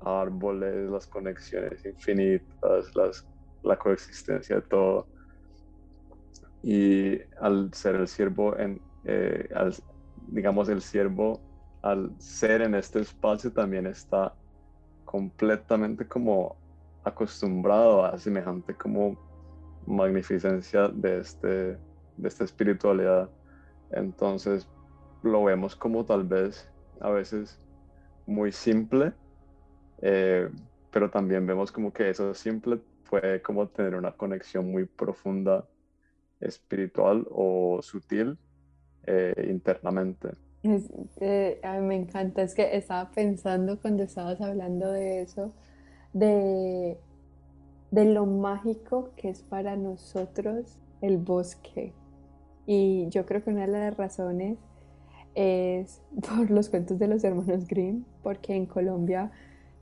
árboles, 0.00 0.90
las 0.90 1.06
conexiones 1.06 1.84
infinitas, 1.84 2.94
las, 2.94 3.26
la 3.62 3.76
coexistencia 3.76 4.56
de 4.56 4.62
todo. 4.62 5.06
Y 6.62 7.18
al 7.40 7.72
ser 7.74 7.96
el 7.96 8.08
siervo, 8.08 8.56
en, 8.58 8.80
eh, 9.04 9.48
al, 9.54 9.74
digamos, 10.28 10.68
el 10.68 10.82
siervo, 10.82 11.40
al 11.82 12.12
ser 12.18 12.62
en 12.62 12.74
este 12.74 13.00
espacio, 13.00 13.52
también 13.52 13.86
está 13.86 14.34
completamente 15.04 16.06
como 16.06 16.56
acostumbrado 17.04 18.04
a 18.04 18.18
semejante 18.18 18.74
como 18.74 19.16
magnificencia 19.86 20.88
de, 20.88 21.20
este, 21.20 21.48
de 22.16 22.28
esta 22.28 22.44
espiritualidad. 22.44 23.30
Entonces 23.90 24.68
lo 25.22 25.44
vemos 25.44 25.74
como 25.74 26.04
tal 26.04 26.24
vez 26.24 26.70
a 27.00 27.10
veces 27.10 27.58
muy 28.26 28.52
simple, 28.52 29.12
eh, 30.02 30.50
pero 30.90 31.10
también 31.10 31.46
vemos 31.46 31.72
como 31.72 31.92
que 31.92 32.10
eso 32.10 32.34
simple 32.34 32.80
puede 33.08 33.40
como 33.40 33.68
tener 33.68 33.94
una 33.94 34.12
conexión 34.12 34.70
muy 34.70 34.84
profunda 34.84 35.66
espiritual 36.40 37.26
o 37.30 37.80
sutil 37.82 38.38
eh, 39.08 39.48
internamente. 39.50 40.28
Eh, 41.20 41.60
a 41.62 41.78
mí 41.78 41.86
me 41.86 41.96
encanta, 41.96 42.42
es 42.42 42.54
que 42.54 42.76
estaba 42.76 43.10
pensando 43.10 43.80
cuando 43.80 44.02
estabas 44.02 44.40
hablando 44.40 44.90
de 44.90 45.22
eso, 45.22 45.52
de 46.12 46.98
de 47.90 48.04
lo 48.04 48.26
mágico 48.26 49.10
que 49.16 49.30
es 49.30 49.42
para 49.42 49.76
nosotros 49.76 50.78
el 51.00 51.18
bosque. 51.18 51.92
Y 52.66 53.08
yo 53.08 53.24
creo 53.24 53.42
que 53.42 53.50
una 53.50 53.62
de 53.62 53.72
las 53.72 53.96
razones 53.96 54.58
es 55.34 56.02
por 56.28 56.50
los 56.50 56.68
cuentos 56.68 56.98
de 56.98 57.08
los 57.08 57.24
hermanos 57.24 57.66
Grimm, 57.66 58.04
porque 58.22 58.54
en 58.54 58.66
Colombia 58.66 59.30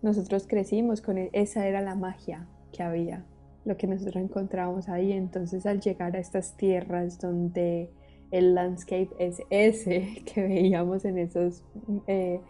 nosotros 0.02 0.46
crecimos 0.46 1.00
con 1.00 1.18
e, 1.18 1.30
esa 1.32 1.66
era 1.66 1.80
la 1.80 1.94
magia 1.94 2.46
que 2.72 2.82
había, 2.82 3.24
lo 3.64 3.76
que 3.76 3.86
nosotros 3.86 4.22
encontrábamos 4.22 4.88
ahí. 4.88 5.12
Entonces 5.12 5.66
al 5.66 5.80
llegar 5.80 6.14
a 6.14 6.20
estas 6.20 6.56
tierras 6.56 7.18
donde 7.18 7.90
el 8.30 8.54
landscape 8.54 9.10
es 9.18 9.42
ese 9.50 10.22
que 10.26 10.42
veíamos 10.42 11.04
en 11.04 11.18
esos... 11.18 11.64
Eh, 12.06 12.40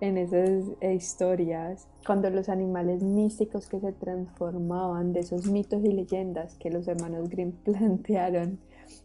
en 0.00 0.18
esas 0.18 0.64
historias, 0.82 1.86
cuando 2.04 2.28
los 2.28 2.48
animales 2.48 3.04
místicos 3.04 3.68
que 3.68 3.78
se 3.78 3.92
transformaban 3.92 5.12
de 5.12 5.20
esos 5.20 5.46
mitos 5.46 5.84
y 5.84 5.92
leyendas 5.92 6.56
que 6.56 6.70
los 6.70 6.88
hermanos 6.88 7.28
Grimm 7.28 7.52
plantearon, 7.64 8.58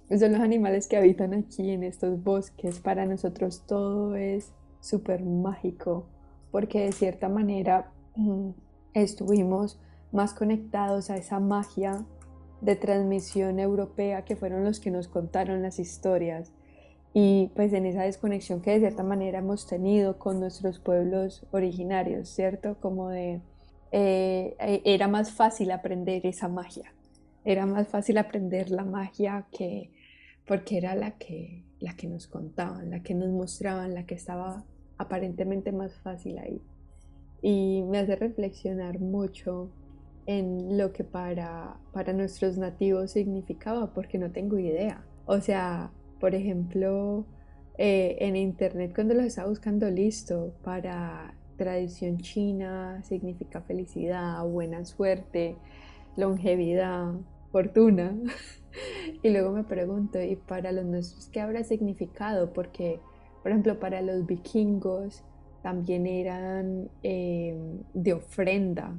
son 0.09 0.31
los 0.31 0.41
animales 0.41 0.87
que 0.87 0.97
habitan 0.97 1.35
aquí 1.35 1.69
en 1.69 1.83
estos 1.83 2.23
bosques. 2.23 2.79
Para 2.79 3.05
nosotros 3.05 3.63
todo 3.67 4.15
es 4.15 4.51
súper 4.79 5.23
mágico, 5.23 6.07
porque 6.51 6.85
de 6.85 6.91
cierta 6.91 7.29
manera 7.29 7.91
mm, 8.15 8.49
estuvimos 8.95 9.79
más 10.11 10.33
conectados 10.33 11.11
a 11.11 11.17
esa 11.17 11.39
magia 11.39 12.05
de 12.61 12.75
transmisión 12.75 13.59
europea 13.59 14.25
que 14.25 14.35
fueron 14.35 14.63
los 14.63 14.79
que 14.79 14.91
nos 14.91 15.07
contaron 15.07 15.61
las 15.61 15.79
historias 15.79 16.51
y 17.13 17.51
pues 17.55 17.73
en 17.73 17.85
esa 17.85 18.03
desconexión 18.03 18.61
que 18.61 18.71
de 18.71 18.79
cierta 18.79 19.03
manera 19.03 19.39
hemos 19.39 19.65
tenido 19.65 20.19
con 20.19 20.39
nuestros 20.39 20.79
pueblos 20.79 21.45
originarios, 21.51 22.29
¿cierto? 22.29 22.77
Como 22.79 23.09
de, 23.09 23.41
eh, 23.91 24.55
eh, 24.59 24.81
era 24.85 25.07
más 25.07 25.31
fácil 25.31 25.71
aprender 25.71 26.25
esa 26.25 26.47
magia, 26.47 26.93
era 27.43 27.65
más 27.65 27.87
fácil 27.87 28.19
aprender 28.19 28.69
la 28.69 28.83
magia 28.83 29.47
que, 29.51 29.89
porque 30.45 30.77
era 30.77 30.95
la 30.95 31.17
que, 31.17 31.63
la 31.79 31.95
que 31.95 32.07
nos 32.07 32.27
contaban, 32.27 32.89
la 32.91 33.01
que 33.01 33.15
nos 33.15 33.29
mostraban, 33.29 33.93
la 33.93 34.05
que 34.05 34.15
estaba 34.15 34.63
aparentemente 34.97 35.71
más 35.71 35.95
fácil 35.95 36.37
ahí. 36.37 36.61
Y 37.41 37.83
me 37.89 37.99
hace 37.99 38.15
reflexionar 38.15 38.99
mucho 38.99 39.71
en 40.27 40.77
lo 40.77 40.91
que 40.91 41.03
para, 41.03 41.77
para 41.93 42.13
nuestros 42.13 42.57
nativos 42.57 43.11
significaba, 43.11 43.93
porque 43.93 44.19
no 44.19 44.31
tengo 44.31 44.59
idea. 44.59 45.03
O 45.25 45.39
sea, 45.41 45.91
por 46.19 46.35
ejemplo, 46.35 47.25
eh, 47.77 48.17
en 48.19 48.35
internet 48.35 48.91
cuando 48.93 49.13
los 49.13 49.25
estaba 49.25 49.49
buscando 49.49 49.89
listo 49.89 50.53
para 50.63 51.33
tradición 51.57 52.17
china, 52.19 53.01
significa 53.03 53.61
felicidad, 53.61 54.43
buena 54.45 54.83
suerte, 54.85 55.55
longevidad, 56.17 57.13
fortuna. 57.51 58.15
y 59.23 59.29
luego 59.29 59.51
me 59.51 59.63
pregunto, 59.63 60.21
¿y 60.21 60.35
para 60.35 60.71
los 60.71 60.85
nuestros 60.85 61.29
qué 61.29 61.39
habrá 61.39 61.63
significado? 61.63 62.51
Porque, 62.51 62.99
por 63.43 63.51
ejemplo, 63.51 63.79
para 63.79 64.01
los 64.01 64.25
vikingos 64.25 65.23
también 65.63 66.05
eran 66.05 66.89
eh, 67.01 67.55
de 67.93 68.13
ofrenda. 68.13 68.93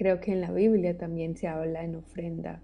Creo 0.00 0.18
que 0.18 0.32
en 0.32 0.40
la 0.40 0.50
Biblia 0.50 0.96
también 0.96 1.36
se 1.36 1.46
habla 1.46 1.84
en 1.84 1.94
ofrenda 1.94 2.62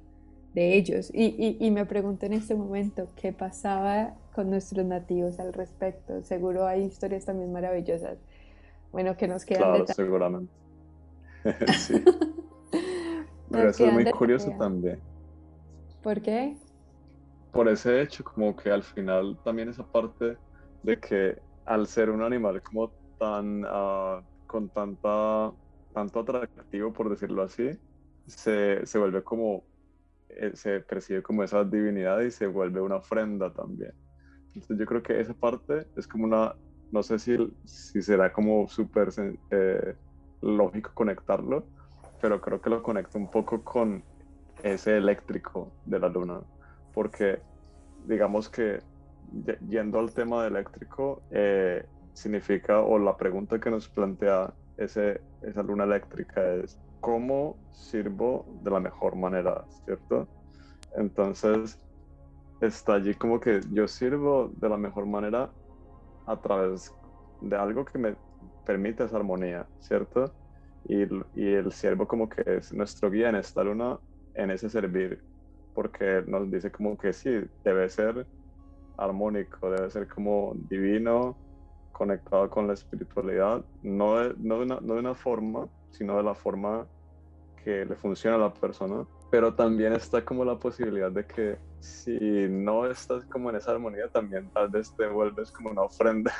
de 0.55 0.75
ellos. 0.75 1.11
Y, 1.12 1.71
me 1.71 1.85
pregunto 1.85 2.25
en 2.25 2.33
este 2.33 2.55
momento 2.55 3.09
qué 3.14 3.31
pasaba 3.31 4.14
con 4.35 4.49
nuestros 4.49 4.87
nativos 4.87 5.38
al 5.38 5.52
respecto. 5.52 6.23
Seguro 6.23 6.66
hay 6.66 6.85
historias 6.85 7.26
también 7.26 7.52
maravillosas. 7.52 8.16
Bueno, 8.90 9.19
que 9.19 9.28
nos 9.28 9.45
quedan. 9.45 9.64
Claro, 9.64 9.87
seguramente. 9.87 10.50
sí. 11.76 12.02
Pero 13.50 13.69
eso 13.69 13.85
es 13.85 13.93
muy 13.93 14.07
curioso 14.07 14.50
también. 14.59 14.99
¿Por 16.02 16.23
qué? 16.23 16.57
Por 17.52 17.69
ese 17.69 18.00
hecho, 18.00 18.25
como 18.25 18.57
que 18.57 18.71
al 18.71 18.83
final 18.83 19.37
también 19.45 19.69
esa 19.69 19.85
parte 19.85 20.38
de 20.83 20.99
que 20.99 21.38
al 21.66 21.87
ser 21.87 22.09
un 22.09 22.23
animal 22.23 22.62
como 22.62 22.90
tan, 23.19 23.62
ah, 23.69 24.23
con 24.47 24.71
tanta, 24.71 25.52
tanto 25.96 26.20
atractivo, 26.20 26.92
por 26.92 27.08
decirlo 27.08 27.42
así, 27.42 27.70
se, 28.26 28.84
se 28.84 28.98
vuelve 28.98 29.22
como 29.22 29.64
eh, 30.28 30.50
se 30.52 30.80
percibe 30.80 31.22
como 31.22 31.42
esa 31.42 31.64
divinidad 31.64 32.20
y 32.20 32.30
se 32.30 32.46
vuelve 32.46 32.82
una 32.82 32.96
ofrenda 32.96 33.50
también. 33.50 33.92
Entonces 34.48 34.78
yo 34.78 34.84
creo 34.84 35.02
que 35.02 35.18
esa 35.18 35.32
parte 35.32 35.86
es 35.96 36.06
como 36.06 36.24
una, 36.24 36.54
no 36.92 37.02
sé 37.02 37.18
si, 37.18 37.34
si 37.64 38.02
será 38.02 38.30
como 38.30 38.68
súper 38.68 39.08
eh, 39.50 39.94
lógico 40.42 40.90
conectarlo, 40.92 41.64
pero 42.20 42.42
creo 42.42 42.60
que 42.60 42.68
lo 42.68 42.82
conecta 42.82 43.16
un 43.16 43.30
poco 43.30 43.64
con 43.64 44.04
ese 44.62 44.98
eléctrico 44.98 45.72
de 45.86 45.98
la 45.98 46.10
luna, 46.10 46.40
porque 46.92 47.40
digamos 48.06 48.50
que 48.50 48.80
yendo 49.66 49.98
al 49.98 50.12
tema 50.12 50.42
de 50.42 50.48
eléctrico, 50.48 51.22
eh, 51.30 51.87
significa, 52.12 52.80
o 52.80 52.98
la 52.98 53.16
pregunta 53.16 53.59
que 53.59 53.70
nos 53.70 53.88
plantea 53.88 54.52
ese, 54.76 55.20
esa 55.42 55.62
luna 55.62 55.84
eléctrica 55.84 56.54
es, 56.54 56.78
cómo 57.00 57.56
sirvo 57.72 58.44
de 58.62 58.70
la 58.70 58.80
mejor 58.80 59.16
manera, 59.16 59.64
¿cierto? 59.84 60.28
Entonces, 60.96 61.78
está 62.60 62.94
allí 62.94 63.14
como 63.14 63.38
que 63.38 63.60
yo 63.70 63.86
sirvo 63.86 64.50
de 64.56 64.68
la 64.68 64.76
mejor 64.76 65.06
manera 65.06 65.50
a 66.26 66.40
través 66.40 66.92
de 67.40 67.56
algo 67.56 67.84
que 67.84 67.98
me 67.98 68.16
permite 68.64 69.04
esa 69.04 69.16
armonía, 69.16 69.68
¿cierto? 69.80 70.34
Y, 70.88 71.02
y 71.34 71.52
el 71.52 71.70
siervo 71.72 72.06
como 72.06 72.28
que 72.28 72.42
es 72.46 72.72
nuestro 72.72 73.10
guía 73.10 73.28
en 73.28 73.36
esta 73.36 73.62
luna, 73.62 73.98
en 74.34 74.50
ese 74.50 74.68
servir, 74.68 75.22
porque 75.74 76.24
nos 76.26 76.50
dice 76.50 76.70
como 76.70 76.96
que 76.96 77.12
sí, 77.12 77.30
debe 77.64 77.88
ser 77.88 78.26
armónico, 78.96 79.70
debe 79.70 79.90
ser 79.90 80.08
como 80.08 80.54
divino, 80.68 81.36
conectado 81.96 82.50
con 82.50 82.66
la 82.66 82.74
espiritualidad, 82.74 83.64
no 83.82 84.22
no 84.35 84.64
no 84.64 84.94
de 84.94 85.00
una 85.00 85.14
forma 85.14 85.68
sino 85.90 86.16
de 86.16 86.22
la 86.22 86.35
forma 86.35 86.87
que 87.64 87.85
le 87.85 87.96
funciona 87.96 88.37
a 88.37 88.38
la 88.38 88.54
persona. 88.54 89.06
Pero 89.30 89.54
también 89.54 89.92
está 89.92 90.24
como 90.24 90.44
la 90.44 90.56
posibilidad 90.59 91.11
de 91.11 91.26
que 91.26 91.59
si 91.80 92.46
no 92.48 92.87
estás 92.87 93.24
como 93.24 93.50
en 93.50 93.56
esa 93.56 93.72
armonía, 93.72 94.09
también 94.09 94.48
tal 94.50 94.68
vez 94.68 94.94
te 94.96 95.06
vuelves 95.09 95.50
como 95.50 95.70
una 95.70 95.82
ofrenda 95.82 96.32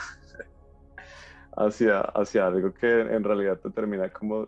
hacia, 1.57 2.01
hacia 2.01 2.47
algo 2.47 2.73
que 2.73 3.01
en 3.01 3.25
realidad 3.25 3.59
te 3.59 3.71
termina 3.71 4.09
como 4.11 4.47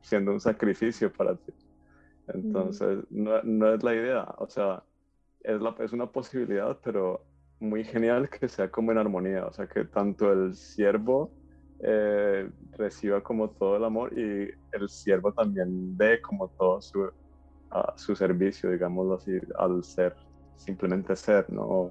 siendo 0.00 0.32
un 0.32 0.40
sacrificio 0.40 1.12
para 1.12 1.34
ti. 1.34 1.52
Entonces, 2.28 3.04
no, 3.10 3.42
no, 3.42 3.74
es 3.74 3.82
la 3.82 3.94
idea, 3.94 4.34
o 4.38 4.48
sea, 4.48 4.84
es, 5.40 5.60
la, 5.60 5.74
es 5.80 5.92
una 5.92 6.06
posibilidad, 6.06 6.78
pero 6.84 7.24
muy 7.62 7.84
genial 7.84 8.28
que 8.28 8.48
sea 8.48 8.70
como 8.70 8.92
en 8.92 8.98
armonía, 8.98 9.46
o 9.46 9.52
sea, 9.52 9.66
que 9.66 9.84
tanto 9.84 10.32
el 10.32 10.54
siervo 10.54 11.30
eh, 11.80 12.50
reciba 12.72 13.22
como 13.22 13.50
todo 13.50 13.76
el 13.76 13.84
amor 13.84 14.16
y 14.18 14.50
el 14.72 14.88
siervo 14.88 15.32
también 15.32 15.96
dé 15.96 16.20
como 16.20 16.48
todo 16.48 16.82
su, 16.82 17.10
su 17.96 18.14
servicio, 18.16 18.70
digámoslo 18.70 19.14
así, 19.14 19.38
al 19.56 19.82
ser, 19.84 20.14
simplemente 20.56 21.16
ser, 21.16 21.50
¿no? 21.50 21.90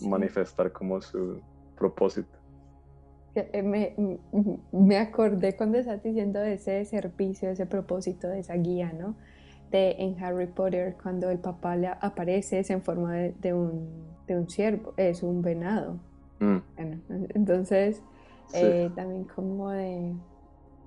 Manifestar 0.00 0.72
como 0.72 1.00
su 1.00 1.40
propósito. 1.76 2.36
Eh, 3.34 3.62
me, 3.62 3.94
me, 4.72 4.96
acordé 4.96 5.56
cuando 5.56 5.78
estás 5.78 6.02
diciendo 6.02 6.40
de 6.40 6.54
ese 6.54 6.84
servicio, 6.86 7.50
ese 7.50 7.66
propósito, 7.66 8.28
de 8.28 8.38
esa 8.38 8.54
guía, 8.54 8.92
¿no? 8.92 9.14
De 9.70 9.96
en 9.98 10.22
Harry 10.22 10.46
Potter, 10.46 10.96
cuando 11.02 11.28
el 11.28 11.38
papá 11.38 11.76
le 11.76 11.88
aparece 11.88 12.60
es 12.60 12.70
en 12.70 12.82
forma 12.82 13.12
de, 13.14 13.52
un, 13.52 14.15
de 14.26 14.36
un 14.36 14.48
ciervo, 14.48 14.94
es 14.96 15.22
un 15.22 15.42
venado. 15.42 15.98
Mm. 16.38 16.58
entonces, 17.34 18.02
eh, 18.52 18.90
también 18.94 19.24
como 19.24 19.70
de, 19.70 20.12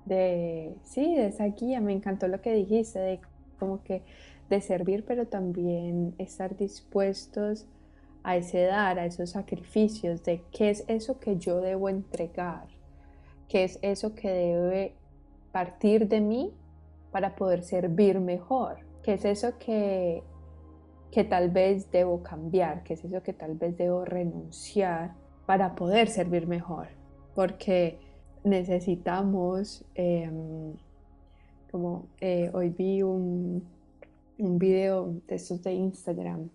de, 0.04 0.76
sí, 0.84 1.14
de 1.16 1.26
esa 1.26 1.46
guía, 1.46 1.80
me 1.80 1.92
encantó 1.92 2.28
lo 2.28 2.40
que 2.40 2.52
dijiste, 2.52 2.98
de 2.98 3.20
como 3.58 3.82
que 3.82 4.02
de 4.48 4.60
servir, 4.60 5.04
pero 5.06 5.26
también 5.26 6.14
estar 6.18 6.56
dispuestos 6.56 7.66
a 8.22 8.36
ese 8.36 8.62
dar, 8.62 8.98
a 8.98 9.06
esos 9.06 9.30
sacrificios, 9.30 10.24
de 10.24 10.42
qué 10.52 10.70
es 10.70 10.84
eso 10.88 11.18
que 11.20 11.36
yo 11.38 11.60
debo 11.60 11.88
entregar, 11.88 12.66
qué 13.48 13.64
es 13.64 13.78
eso 13.82 14.14
que 14.14 14.28
debe 14.28 14.94
partir 15.52 16.08
de 16.08 16.20
mí 16.20 16.52
para 17.10 17.34
poder 17.36 17.62
servir 17.62 18.20
mejor, 18.20 18.78
qué 19.02 19.14
es 19.14 19.24
eso 19.24 19.58
que, 19.58 20.22
que 21.10 21.24
tal 21.24 21.50
vez 21.50 21.90
debo 21.90 22.22
cambiar, 22.22 22.82
qué 22.82 22.94
es 22.94 23.04
eso 23.04 23.22
que 23.22 23.32
tal 23.32 23.54
vez 23.54 23.76
debo 23.76 24.04
renunciar 24.04 25.14
para 25.46 25.74
poder 25.74 26.08
servir 26.08 26.46
mejor 26.46 27.00
porque 27.34 27.98
necesitamos, 28.44 29.84
em, 29.94 30.74
como 31.70 32.08
eh, 32.20 32.50
hoy 32.52 32.70
vi 32.70 33.02
un, 33.02 33.66
un 34.38 34.58
video 34.58 35.14
de 35.26 35.34
estos 35.36 35.62
de 35.62 35.72
Instagram 35.72 36.50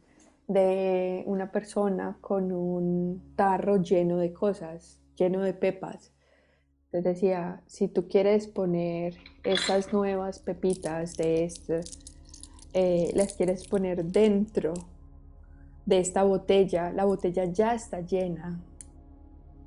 de 0.47 1.23
una 1.25 1.51
persona 1.51 2.17
con 2.21 2.51
un 2.51 3.33
tarro 3.35 3.81
lleno 3.81 4.17
de 4.17 4.31
cosas, 4.31 5.01
lleno 5.15 5.41
de 5.41 5.53
pepas. 5.53 6.13
Entonces 6.91 7.15
decía, 7.15 7.63
si 7.65 7.87
tú 7.87 8.07
quieres 8.07 8.47
poner 8.47 9.15
esas 9.43 9.91
nuevas 9.91 10.39
pepitas 10.39 11.17
de 11.17 11.45
este, 11.45 11.81
eh, 12.75 13.11
las 13.15 13.33
quieres 13.33 13.67
poner 13.67 14.05
dentro 14.05 14.73
de 15.87 15.99
esta 15.99 16.21
botella, 16.23 16.91
la 16.91 17.05
botella 17.05 17.45
ya 17.45 17.73
está 17.73 18.01
llena, 18.01 18.61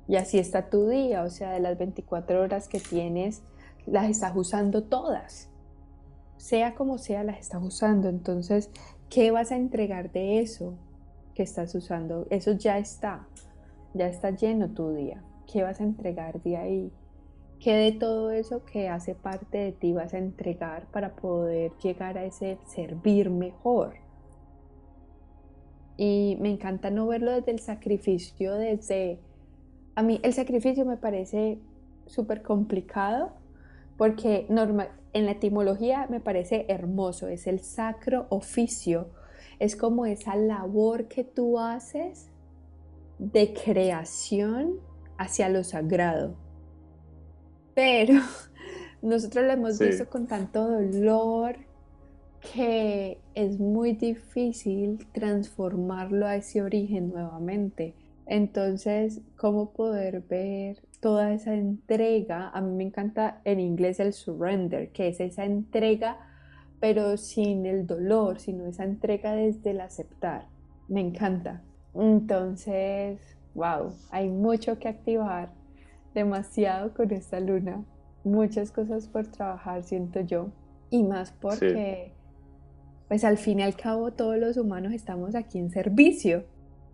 y 0.07 0.15
así 0.15 0.39
está 0.39 0.69
tu 0.69 0.87
día, 0.87 1.23
o 1.23 1.29
sea, 1.29 1.51
de 1.51 1.59
las 1.59 1.77
24 1.77 2.41
horas 2.41 2.69
que 2.69 2.79
tienes, 2.79 3.43
las 3.85 4.09
estás 4.09 4.31
usando 4.35 4.83
todas. 4.83 5.49
Sea 6.37 6.73
como 6.73 6.97
sea, 6.97 7.23
las 7.23 7.39
estás 7.39 7.61
usando. 7.61 8.09
Entonces, 8.09 8.71
¿qué 9.09 9.29
vas 9.29 9.51
a 9.51 9.57
entregar 9.57 10.11
de 10.11 10.39
eso? 10.39 10.73
que 11.39 11.43
estás 11.43 11.73
usando, 11.73 12.27
eso 12.31 12.51
ya 12.51 12.79
está, 12.79 13.25
ya 13.93 14.09
está 14.09 14.31
lleno 14.31 14.71
tu 14.71 14.91
día. 14.91 15.23
¿Qué 15.49 15.63
vas 15.63 15.79
a 15.79 15.85
entregar 15.85 16.43
de 16.43 16.57
ahí? 16.57 16.91
¿Qué 17.59 17.73
de 17.73 17.91
todo 17.91 18.31
eso 18.31 18.63
que 18.63 18.87
hace 18.87 19.15
parte 19.15 19.57
de 19.57 19.71
ti 19.73 19.91
vas 19.91 20.13
a 20.13 20.17
entregar 20.17 20.87
para 20.91 21.17
poder 21.17 21.73
llegar 21.83 22.17
a 22.17 22.23
ese 22.23 22.57
servir 22.65 23.29
mejor? 23.29 23.95
Y 25.97 26.37
me 26.39 26.49
encanta 26.49 26.89
no 26.89 27.05
verlo 27.05 27.33
desde 27.33 27.51
el 27.51 27.59
sacrificio, 27.59 28.55
desde... 28.55 29.19
A 29.95 30.03
mí 30.03 30.21
el 30.23 30.31
sacrificio 30.31 30.85
me 30.85 30.95
parece 30.95 31.59
súper 32.05 32.43
complicado 32.43 33.33
porque 33.97 34.45
normal, 34.47 34.91
en 35.11 35.25
la 35.25 35.31
etimología 35.31 36.07
me 36.09 36.21
parece 36.21 36.65
hermoso, 36.69 37.27
es 37.27 37.45
el 37.45 37.59
sacro 37.59 38.27
oficio, 38.29 39.09
es 39.59 39.75
como 39.75 40.05
esa 40.05 40.37
labor 40.37 41.09
que 41.09 41.25
tú 41.25 41.59
haces 41.59 42.29
de 43.17 43.53
creación 43.53 44.79
hacia 45.17 45.49
lo 45.49 45.65
sagrado 45.65 46.35
pero 47.79 48.19
nosotros 49.01 49.45
lo 49.45 49.53
hemos 49.53 49.79
visto 49.79 50.09
con 50.09 50.27
tanto 50.27 50.67
dolor 50.69 51.55
que 52.53 53.19
es 53.35 53.57
muy 53.57 53.93
difícil 53.93 55.07
transformarlo 55.13 56.27
a 56.27 56.35
ese 56.35 56.61
origen 56.61 57.07
nuevamente. 57.07 57.95
Entonces, 58.25 59.21
¿cómo 59.37 59.71
poder 59.71 60.23
ver 60.29 60.79
toda 60.99 61.31
esa 61.31 61.53
entrega? 61.53 62.49
A 62.49 62.59
mí 62.59 62.75
me 62.75 62.83
encanta 62.83 63.39
en 63.45 63.61
inglés 63.61 64.01
el 64.01 64.11
surrender, 64.11 64.89
que 64.89 65.07
es 65.07 65.21
esa 65.21 65.45
entrega, 65.45 66.17
pero 66.81 67.15
sin 67.15 67.65
el 67.65 67.87
dolor, 67.87 68.41
sino 68.41 68.65
esa 68.65 68.83
entrega 68.83 69.35
desde 69.35 69.71
el 69.71 69.79
aceptar. 69.79 70.47
Me 70.89 70.99
encanta. 70.99 71.61
Entonces, 71.95 73.21
wow, 73.55 73.93
hay 74.11 74.27
mucho 74.27 74.77
que 74.79 74.89
activar 74.89 75.58
demasiado 76.19 76.93
con 76.93 77.11
esta 77.11 77.39
luna. 77.39 77.83
Muchas 78.23 78.71
cosas 78.71 79.07
por 79.07 79.27
trabajar, 79.27 79.83
siento 79.83 80.21
yo. 80.21 80.51
Y 80.89 81.03
más 81.03 81.31
porque, 81.31 82.11
pues 83.07 83.23
al 83.23 83.37
fin 83.37 83.59
y 83.59 83.63
al 83.63 83.75
cabo, 83.75 84.11
todos 84.11 84.37
los 84.37 84.57
humanos 84.57 84.93
estamos 84.93 85.35
aquí 85.35 85.59
en 85.59 85.69
servicio. 85.71 86.43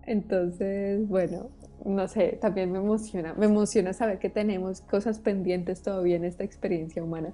Entonces, 0.04 1.08
bueno, 1.08 1.50
no 1.84 2.08
sé, 2.08 2.38
también 2.40 2.72
me 2.72 2.78
emociona. 2.80 3.34
Me 3.34 3.48
emociona 3.48 3.94
saber 3.94 4.20
que 4.20 4.30
tenemos 4.30 4.82
cosas 4.82 5.20
pendientes 5.20 5.82
todavía 5.82 6.18
en 6.18 6.26
esta 6.26 6.44
experiencia 6.44 7.04
humana. 7.04 7.34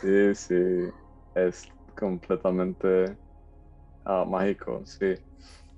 sí, 0.00 0.34
sí, 0.34 0.90
es 1.34 1.68
completamente 1.96 3.16
ah, 4.04 4.24
mágico, 4.26 4.82
sí. 4.84 5.14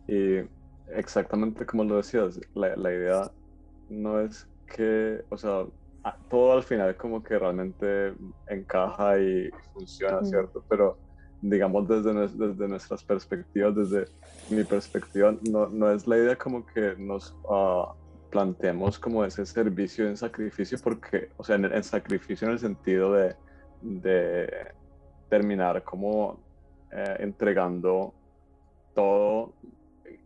Y 0.08 0.40
exactamente 0.94 1.66
como 1.66 1.84
lo 1.84 1.96
decías, 1.96 2.40
la, 2.54 2.76
la, 2.76 2.92
idea 2.92 3.30
no 3.88 4.20
es 4.20 4.46
que, 4.66 5.22
o 5.28 5.36
sea, 5.36 5.64
todo 6.28 6.52
al 6.52 6.62
final 6.62 6.96
como 6.96 7.22
que 7.22 7.38
realmente 7.38 8.14
encaja 8.48 9.18
y 9.18 9.50
funciona, 9.74 10.24
¿cierto? 10.24 10.64
Pero 10.68 10.98
digamos 11.42 11.88
desde, 11.88 12.12
desde 12.28 12.68
nuestras 12.68 13.02
perspectivas, 13.02 13.74
desde 13.74 14.06
mi 14.50 14.64
perspectiva, 14.64 15.34
no, 15.50 15.68
no 15.68 15.90
es 15.90 16.06
la 16.06 16.18
idea 16.18 16.36
como 16.36 16.64
que 16.66 16.94
nos 16.98 17.34
uh, 17.44 17.92
planteemos 18.30 18.98
como 18.98 19.24
ese 19.24 19.44
servicio 19.46 20.06
en 20.06 20.16
sacrificio, 20.16 20.78
porque, 20.82 21.30
o 21.36 21.44
sea, 21.44 21.56
en, 21.56 21.84
sacrificio 21.84 22.46
en 22.46 22.54
el 22.54 22.58
sentido 22.58 23.12
de, 23.12 23.34
de 23.82 24.48
terminar 25.28 25.82
como 25.84 26.38
eh, 26.92 27.16
entregando 27.20 28.14
todo 28.94 29.52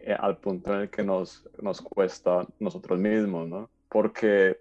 eh, 0.06 0.14
al 0.18 0.36
punto 0.36 0.74
en 0.74 0.80
el 0.82 0.90
que 0.90 1.02
nos, 1.02 1.48
nos 1.62 1.80
cuesta 1.80 2.46
nosotros 2.60 2.98
mismos, 2.98 3.48
¿no? 3.48 3.70
Porque 3.88 4.58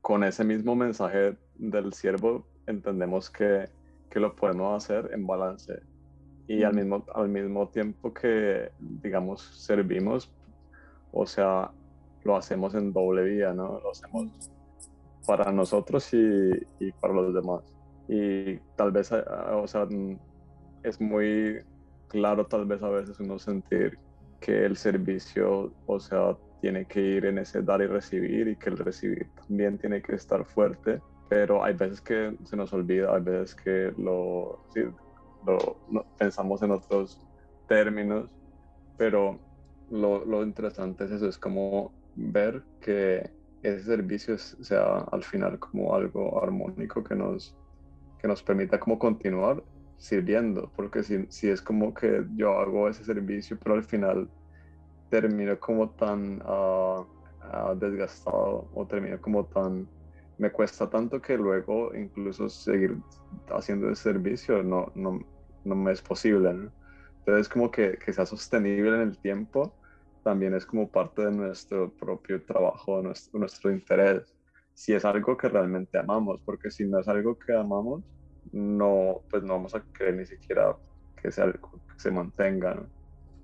con 0.00 0.24
ese 0.24 0.44
mismo 0.44 0.74
mensaje 0.74 1.36
del 1.56 1.92
siervo 1.92 2.46
entendemos 2.66 3.28
que, 3.28 3.68
que 4.08 4.18
lo 4.18 4.34
podemos 4.34 4.82
hacer 4.82 5.10
en 5.12 5.26
balance 5.26 5.82
y 6.46 6.62
al 6.62 6.72
mismo, 6.72 7.04
al 7.14 7.28
mismo 7.28 7.68
tiempo 7.68 8.14
que, 8.14 8.70
digamos, 8.78 9.42
servimos, 9.42 10.32
o 11.12 11.26
sea, 11.26 11.70
lo 12.24 12.36
hacemos 12.36 12.74
en 12.74 12.90
doble 12.90 13.24
vía, 13.24 13.52
¿no? 13.52 13.80
Lo 13.80 13.90
hacemos 13.90 14.30
para 15.26 15.52
nosotros 15.52 16.14
y, 16.14 16.50
y 16.80 16.92
para 16.92 17.12
los 17.12 17.34
demás. 17.34 17.62
Y 18.08 18.56
tal 18.74 18.90
vez, 18.92 19.12
eh, 19.12 19.22
o 19.52 19.66
sea, 19.66 19.86
es 20.82 20.98
muy 20.98 21.58
claro 22.08 22.46
tal 22.46 22.64
vez 22.64 22.82
a 22.82 22.88
veces 22.88 23.20
uno 23.20 23.38
sentir 23.38 23.98
que 24.40 24.64
el 24.64 24.76
servicio, 24.76 25.72
o 25.86 26.00
sea, 26.00 26.36
tiene 26.60 26.86
que 26.86 27.00
ir 27.00 27.26
en 27.26 27.38
ese 27.38 27.62
dar 27.62 27.80
y 27.82 27.86
recibir 27.86 28.48
y 28.48 28.56
que 28.56 28.70
el 28.70 28.78
recibir 28.78 29.28
también 29.34 29.78
tiene 29.78 30.02
que 30.02 30.14
estar 30.14 30.44
fuerte, 30.44 31.00
pero 31.28 31.62
hay 31.62 31.74
veces 31.74 32.00
que 32.00 32.36
se 32.44 32.56
nos 32.56 32.72
olvida, 32.72 33.14
hay 33.14 33.22
veces 33.22 33.54
que 33.54 33.92
lo, 33.96 34.64
sí, 34.74 34.80
lo 35.46 35.78
pensamos 36.18 36.62
en 36.62 36.72
otros 36.72 37.20
términos, 37.68 38.28
pero 38.96 39.38
lo, 39.90 40.24
lo, 40.24 40.42
interesante 40.42 41.04
es 41.04 41.12
eso, 41.12 41.28
es 41.28 41.38
como 41.38 41.92
ver 42.16 42.62
que 42.80 43.30
ese 43.62 43.84
servicio 43.84 44.38
sea 44.38 44.98
al 45.12 45.22
final 45.22 45.58
como 45.58 45.94
algo 45.94 46.42
armónico 46.42 47.02
que 47.04 47.14
nos, 47.14 47.56
que 48.20 48.28
nos 48.28 48.42
permita 48.42 48.78
como 48.78 48.98
continuar 48.98 49.62
sirviendo, 49.98 50.72
porque 50.76 51.02
si, 51.02 51.26
si, 51.28 51.50
es 51.50 51.60
como 51.60 51.92
que 51.92 52.24
yo 52.36 52.58
hago 52.58 52.88
ese 52.88 53.04
servicio, 53.04 53.58
pero 53.62 53.74
al 53.74 53.82
final 53.82 54.30
termino 55.10 55.58
como 55.58 55.90
tan 55.90 56.40
uh, 56.42 57.04
desgastado 57.76 58.70
o 58.74 58.86
termino 58.86 59.20
como 59.20 59.44
tan... 59.46 59.88
Me 60.38 60.52
cuesta 60.52 60.88
tanto 60.88 61.20
que 61.20 61.36
luego 61.36 61.92
incluso 61.96 62.48
seguir 62.48 62.96
haciendo 63.50 63.88
el 63.88 63.96
servicio 63.96 64.62
no, 64.62 64.92
no, 64.94 65.18
no 65.64 65.74
me 65.74 65.90
es 65.90 66.00
posible. 66.00 66.70
Entonces 67.18 67.48
como 67.48 67.70
que, 67.72 67.98
que 67.98 68.12
sea 68.12 68.24
sostenible 68.24 68.94
en 68.94 69.00
el 69.00 69.18
tiempo 69.18 69.74
también 70.22 70.54
es 70.54 70.64
como 70.64 70.88
parte 70.88 71.24
de 71.24 71.32
nuestro 71.32 71.90
propio 71.90 72.44
trabajo, 72.44 73.02
nuestro, 73.02 73.40
nuestro 73.40 73.72
interés. 73.72 74.34
Si 74.74 74.92
es 74.92 75.04
algo 75.04 75.36
que 75.36 75.48
realmente 75.48 75.98
amamos, 75.98 76.40
porque 76.44 76.70
si 76.70 76.86
no 76.86 77.00
es 77.00 77.08
algo 77.08 77.36
que 77.36 77.52
amamos, 77.52 78.04
no, 78.52 79.22
pues 79.30 79.42
no 79.42 79.54
vamos 79.54 79.74
a 79.74 79.82
querer 79.92 80.14
ni 80.14 80.26
siquiera 80.26 80.76
que, 81.20 81.30
sea, 81.30 81.50
que 81.52 81.60
se 81.96 82.10
mantenga. 82.10 82.86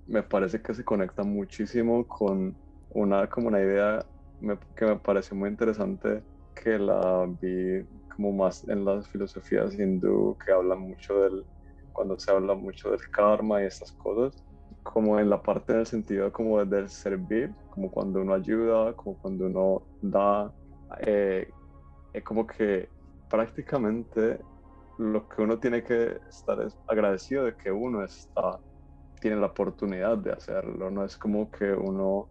Me 0.06 0.22
parece 0.22 0.60
que 0.60 0.74
se 0.74 0.84
conecta 0.84 1.22
muchísimo 1.22 2.06
con 2.06 2.56
una, 2.90 3.28
como 3.28 3.48
una 3.48 3.60
idea 3.60 4.04
que 4.76 4.86
me 4.86 4.96
pareció 4.96 5.36
muy 5.36 5.48
interesante, 5.48 6.22
que 6.54 6.78
la 6.78 7.26
vi 7.40 7.84
como 8.14 8.32
más 8.32 8.66
en 8.68 8.84
las 8.84 9.08
filosofías 9.08 9.78
hindú, 9.78 10.36
que 10.44 10.52
hablan 10.52 10.80
mucho 10.80 11.22
del, 11.22 11.44
cuando 11.92 12.18
se 12.18 12.30
habla 12.30 12.54
mucho 12.54 12.90
del 12.90 13.00
karma 13.10 13.62
y 13.62 13.66
estas 13.66 13.92
cosas, 13.92 14.44
como 14.82 15.18
en 15.18 15.30
la 15.30 15.42
parte 15.42 15.72
del 15.72 15.86
sentido 15.86 16.32
como 16.32 16.64
del 16.64 16.88
servir, 16.88 17.52
como 17.70 17.90
cuando 17.90 18.20
uno 18.20 18.34
ayuda, 18.34 18.92
como 18.94 19.16
cuando 19.18 19.46
uno 19.46 19.82
da, 20.02 20.52
eh, 21.00 21.50
como 22.22 22.46
que 22.46 22.88
prácticamente 23.28 24.38
lo 24.98 25.28
que 25.28 25.42
uno 25.42 25.59
tiene 25.59 25.83
que 25.83 26.18
estar 26.28 26.61
es 26.61 26.78
agradecido 26.87 27.44
de 27.44 27.57
que 27.57 27.70
uno 27.70 28.04
está, 28.04 28.61
tiene 29.20 29.37
la 29.37 29.46
oportunidad 29.46 30.18
de 30.18 30.33
hacerlo, 30.33 30.90
no 30.90 31.04
es 31.04 31.16
como 31.16 31.50
que 31.50 31.72
uno 31.72 32.28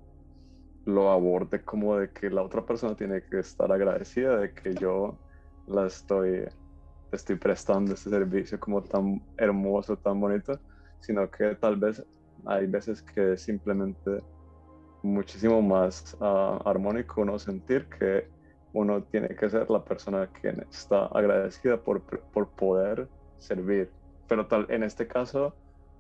lo 0.86 1.12
aborde 1.12 1.64
como 1.64 1.98
de 1.98 2.12
que 2.12 2.30
la 2.30 2.44
otra 2.44 2.66
persona 2.66 2.96
tiene 2.96 3.24
que 3.24 3.40
estar 3.40 3.72
agradecida 3.72 4.38
de 4.38 4.54
que 4.54 4.74
yo 4.76 5.18
la 5.68 5.88
estoy, 5.88 6.46
estoy 7.12 7.36
prestando 7.38 7.94
este 7.94 8.10
servicio 8.10 8.60
como 8.60 8.84
tan 8.84 9.22
hermoso, 9.38 9.98
tan 9.98 10.20
bonito, 10.20 10.60
sino 11.00 11.30
que 11.30 11.56
tal 11.56 11.78
vez 11.78 12.06
hay 12.46 12.68
veces 12.68 13.02
que 13.02 13.38
simplemente 13.38 14.22
muchísimo 15.04 15.62
más 15.62 16.18
uh, 16.20 16.68
armónico 16.68 17.22
uno 17.22 17.38
sentir 17.38 17.88
que 17.88 18.30
uno 18.74 19.04
tiene 19.04 19.30
que 19.30 19.50
ser 19.50 19.70
la 19.70 19.84
persona 19.84 20.30
que 20.42 20.50
está 20.72 21.06
agradecida 21.08 21.78
por, 21.78 22.02
por 22.02 22.50
poder 22.50 23.08
servir. 23.38 23.90
Pero 24.28 24.48
tal, 24.48 24.66
en 24.70 24.84
este 24.84 25.08
caso, 25.08 25.54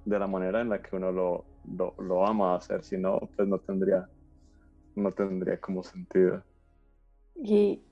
de 0.05 0.19
la 0.19 0.27
manera 0.27 0.61
en 0.61 0.69
la 0.69 0.81
que 0.81 0.95
uno 0.95 1.11
lo, 1.11 1.45
lo, 1.77 1.93
lo 1.99 2.25
ama 2.25 2.55
hacer, 2.55 2.83
si 2.83 2.97
no, 2.97 3.19
pues 3.35 3.47
no 3.47 3.59
tendría, 3.59 4.09
no 4.95 5.11
tendría 5.11 5.59
como 5.59 5.83
sentido. 5.83 6.43
Y 7.35 7.83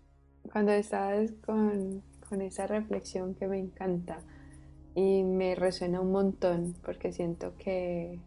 cuando 0.51 0.71
estabas 0.71 1.31
con, 1.45 2.01
con 2.27 2.41
esa 2.41 2.67
reflexión 2.67 3.35
que 3.35 3.47
me 3.47 3.59
encanta 3.59 4.19
y 4.95 5.23
me 5.23 5.55
resuena 5.55 6.01
un 6.01 6.11
montón 6.11 6.75
porque 6.83 7.11
siento 7.11 7.53
que 7.57 8.19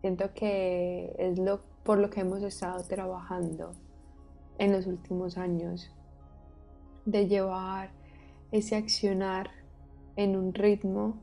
siento 0.00 0.32
que 0.32 1.14
es 1.18 1.38
lo 1.38 1.60
por 1.84 1.98
lo 1.98 2.08
que 2.08 2.20
hemos 2.20 2.42
estado 2.42 2.82
trabajando 2.84 3.72
en 4.60 4.72
los 4.72 4.86
últimos 4.86 5.38
años, 5.38 5.90
de 7.06 7.26
llevar 7.26 7.90
ese 8.52 8.76
accionar 8.76 9.50
en 10.16 10.36
un 10.36 10.52
ritmo 10.52 11.18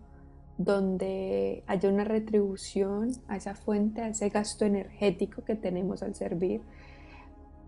donde 0.58 1.64
haya 1.68 1.88
una 1.88 2.04
retribución 2.04 3.12
a 3.28 3.38
esa 3.38 3.54
fuente, 3.54 4.02
a 4.02 4.08
ese 4.10 4.30
gasto 4.30 4.66
energético 4.66 5.44
que 5.44 5.56
tenemos 5.56 6.02
al 6.02 6.16
servir 6.16 6.62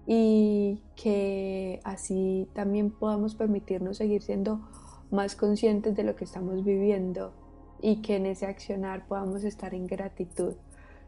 y 0.07 0.81
que 0.95 1.81
así 1.83 2.49
también 2.53 2.89
podamos 2.89 3.35
permitirnos 3.35 3.97
seguir 3.97 4.23
siendo 4.23 4.67
más 5.11 5.35
conscientes 5.35 5.95
de 5.95 6.03
lo 6.03 6.15
que 6.15 6.25
estamos 6.25 6.65
viviendo 6.65 7.31
y 7.79 8.01
que 8.01 8.15
en 8.15 8.25
ese 8.25 8.47
accionar 8.47 9.07
podamos 9.07 9.43
estar 9.43 9.75
en 9.75 9.85
gratitud, 9.85 10.55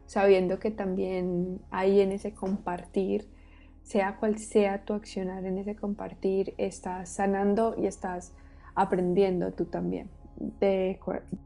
sabiendo 0.06 0.60
que 0.60 0.70
también 0.70 1.60
hay 1.72 2.00
en 2.00 2.12
ese 2.12 2.32
compartir, 2.32 3.28
sea 3.82 4.16
cual 4.16 4.38
sea 4.38 4.84
tu 4.84 4.94
accionar 4.94 5.44
en 5.44 5.58
ese 5.58 5.76
compartir, 5.76 6.54
estás 6.56 7.08
sanando 7.10 7.74
y 7.76 7.86
estás 7.86 8.32
aprendiendo 8.74 9.52
tú 9.52 9.66
también 9.66 10.08
de, 10.36 10.98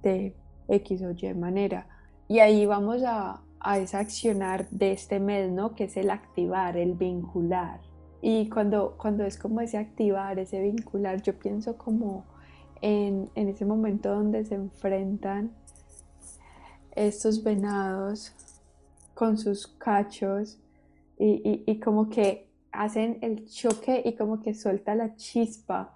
de 0.02 0.34
X 0.68 1.02
o 1.02 1.10
Y 1.10 1.34
manera. 1.34 1.86
Y 2.28 2.40
ahí 2.40 2.66
vamos 2.66 3.02
a, 3.04 3.42
a 3.60 3.78
ese 3.78 3.96
accionar 3.96 4.68
de 4.70 4.92
este 4.92 5.20
mes, 5.20 5.50
¿no? 5.50 5.74
Que 5.74 5.84
es 5.84 5.96
el 5.96 6.10
activar, 6.10 6.76
el 6.76 6.94
vincular. 6.94 7.80
Y 8.20 8.48
cuando, 8.48 8.96
cuando 8.96 9.24
es 9.24 9.38
como 9.38 9.60
ese 9.60 9.78
activar, 9.78 10.38
ese 10.38 10.60
vincular, 10.60 11.22
yo 11.22 11.38
pienso 11.38 11.76
como 11.76 12.24
en, 12.80 13.30
en 13.34 13.48
ese 13.48 13.64
momento 13.64 14.14
donde 14.14 14.44
se 14.44 14.54
enfrentan 14.54 15.52
estos 16.92 17.44
venados 17.44 18.32
con 19.14 19.36
sus 19.38 19.66
cachos 19.66 20.58
y, 21.18 21.80
como 21.80 22.08
que 22.08 22.50
hacen 22.72 23.18
el 23.22 23.46
choque 23.46 24.02
y 24.04 24.14
como 24.14 24.40
que 24.40 24.54
suelta 24.54 24.94
la 24.94 25.16
chispa 25.16 25.94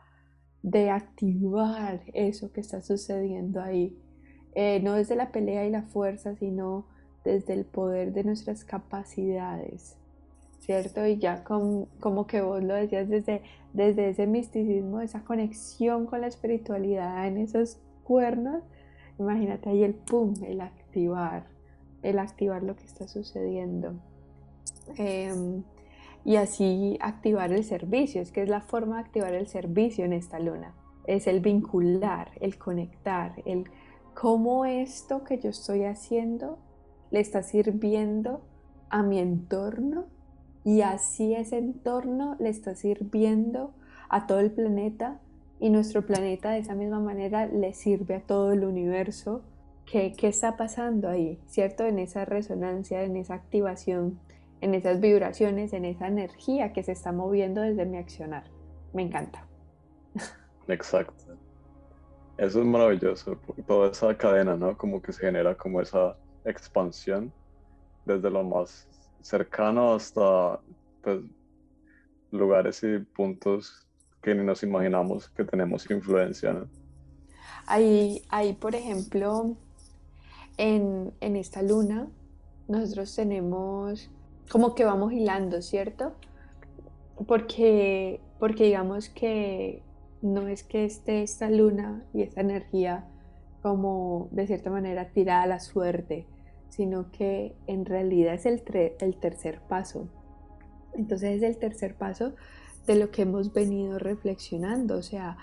de 0.63 0.91
activar 0.91 2.03
eso 2.15 2.53
que 2.53 2.61
está 2.61 2.83
sucediendo 2.83 3.61
ahí. 3.61 3.97
Eh, 4.55 4.81
no 4.83 4.95
desde 4.95 5.17
la 5.17 5.31
pelea 5.31 5.67
y 5.67 5.71
la 5.71 5.83
fuerza, 5.83 6.35
sino 6.37 6.87
desde 7.25 7.53
el 7.53 7.65
poder 7.65 8.13
de 8.13 8.25
nuestras 8.25 8.65
capacidades, 8.65 9.97
¿cierto? 10.59 11.07
Y 11.07 11.19
ya 11.19 11.45
como 11.45 12.27
que 12.27 12.41
vos 12.41 12.63
lo 12.63 12.75
decías 12.75 13.09
desde, 13.09 13.43
desde 13.73 14.09
ese 14.09 14.27
misticismo, 14.27 15.01
esa 15.01 15.23
conexión 15.23 16.07
con 16.07 16.23
la 16.23 16.27
espiritualidad 16.27 17.27
en 17.27 17.39
esos 17.39 17.79
cuernos, 18.05 18.65
imagínate 19.19 19.69
ahí 19.69 19.85
el 19.85 19.95
pum, 19.95 20.35
el 20.45 20.63
activar, 20.63 21.47
el 22.03 22.19
activar 22.19 22.63
lo 22.63 22.75
que 22.75 22.87
está 22.87 23.07
sucediendo. 23.07 24.01
Em, 24.97 25.63
y 26.25 26.37
así 26.37 26.99
activar 27.01 27.53
el 27.53 27.65
servicio, 27.65 28.21
es 28.21 28.31
que 28.33 28.43
es 28.43 28.49
la 28.49 28.61
forma 28.61 28.97
de 28.97 29.03
activar 29.03 29.35
el 29.35 29.47
servicio 29.47 30.05
en 30.05 30.13
esta 30.13 30.39
luna, 30.39 30.75
es 31.07 31.27
el 31.27 31.41
vincular, 31.41 32.33
el 32.41 32.59
conectar, 32.59 33.43
el 33.47 33.65
cómo 34.15 34.67
esto 34.67 35.25
que 35.25 35.39
yo 35.39 35.51
estoy 35.51 35.85
haciendo 35.85 36.59
le 37.11 37.21
está 37.21 37.43
sirviendo 37.43 38.43
a 38.91 39.03
mi 39.03 39.19
entorno 39.19 40.07
y 40.65 40.83
así 40.83 41.35
ese 41.35 41.59
entorno 41.59 42.37
le 42.39 42.51
está 42.51 42.75
sirviendo 42.75 43.73
a 44.09 44.27
todo 44.27 44.41
el 44.41 44.51
planeta 44.51 45.21
y 45.59 45.71
nuestro 45.71 46.05
planeta 46.05 46.51
de 46.51 46.59
esa 46.59 46.75
misma 46.75 47.01
manera 47.01 47.47
le 47.47 47.73
sirve 47.75 48.17
a 48.17 48.21
todo 48.21 48.53
el 48.53 48.65
universo. 48.65 49.43
¿Qué, 49.87 50.13
qué 50.17 50.29
está 50.29 50.57
pasando 50.57 51.09
ahí? 51.09 51.39
¿Cierto? 51.47 51.85
En 51.85 51.99
esa 51.99 52.25
resonancia, 52.25 53.03
en 53.03 53.17
esa 53.17 53.35
activación, 53.35 54.19
en 54.61 54.75
esas 54.75 55.01
vibraciones, 55.01 55.73
en 55.73 55.85
esa 55.85 56.07
energía 56.07 56.73
que 56.73 56.83
se 56.83 56.93
está 56.93 57.13
moviendo 57.13 57.61
desde 57.61 57.87
mi 57.87 57.99
accionar. 57.99 58.45
Me 58.93 59.03
encanta. 59.03 59.47
Exacto. 60.69 61.25
Eso 62.37 62.61
es 62.61 62.67
maravilloso, 62.67 63.37
toda 63.67 63.91
esa 63.91 64.17
cadena, 64.17 64.57
¿no? 64.57 64.77
Como 64.77 65.03
que 65.03 65.13
se 65.13 65.21
genera 65.21 65.55
como 65.55 65.81
esa 65.81 66.17
expansión 66.45 67.33
desde 68.07 68.31
lo 68.31 68.43
más 68.45 68.89
cercano 69.21 69.95
hasta 69.95 70.59
pues, 71.03 71.21
lugares 72.31 72.83
y 72.83 72.99
puntos 72.99 73.87
que 74.23 74.35
ni 74.35 74.45
nos 74.45 74.63
imaginamos 74.63 75.29
que 75.31 75.45
tenemos 75.45 75.91
influencia. 75.91 76.53
¿no? 76.53 76.69
Ahí, 77.67 78.23
ahí, 78.31 78.55
por 78.55 78.75
ejemplo, 78.75 79.57
en, 80.57 81.13
en 81.21 81.37
esta 81.37 81.63
luna, 81.63 82.09
nosotros 82.69 83.15
tenemos 83.15 84.11
como 84.51 84.75
que 84.75 84.85
vamos 84.85 85.13
hilando, 85.13 85.63
¿cierto? 85.63 86.13
Porque, 87.27 88.21
porque 88.39 88.65
digamos 88.65 89.09
que 89.09 89.83
no 90.23 90.49
es 90.49 90.65
que 90.65 90.85
esté 90.85 91.23
esta 91.23 91.49
luna 91.49 92.05
y 92.13 92.23
esta 92.23 92.41
energía 92.41 93.09
como 93.63 94.29
de 94.33 94.47
cierta 94.47 94.71
manera 94.71 95.11
tirada 95.13 95.43
a 95.43 95.47
la 95.47 95.61
suerte, 95.61 96.27
sino 96.69 97.11
que 97.13 97.55
en 97.67 97.85
realidad 97.85 98.35
es 98.35 98.47
el, 98.47 98.63
el 99.01 99.17
tercer 99.17 99.61
paso. 99.69 100.09
Entonces 100.95 101.37
es 101.37 101.43
el 101.43 101.59
tercer 101.59 101.95
paso 101.95 102.35
de 102.87 102.97
lo 102.97 103.11
que 103.11 103.23
hemos 103.23 103.53
venido 103.53 103.99
reflexionando, 103.99 104.97
o 104.97 105.03
sea, 105.03 105.37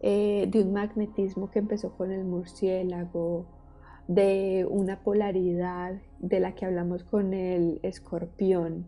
eh, 0.00 0.46
de 0.48 0.62
un 0.62 0.72
magnetismo 0.72 1.50
que 1.50 1.58
empezó 1.58 1.92
con 1.96 2.12
el 2.12 2.24
murciélago, 2.24 3.46
de 4.08 4.66
una 4.68 5.00
polaridad 5.00 6.00
de 6.18 6.40
la 6.40 6.54
que 6.54 6.66
hablamos 6.66 7.04
con 7.04 7.34
el 7.34 7.80
escorpión. 7.82 8.86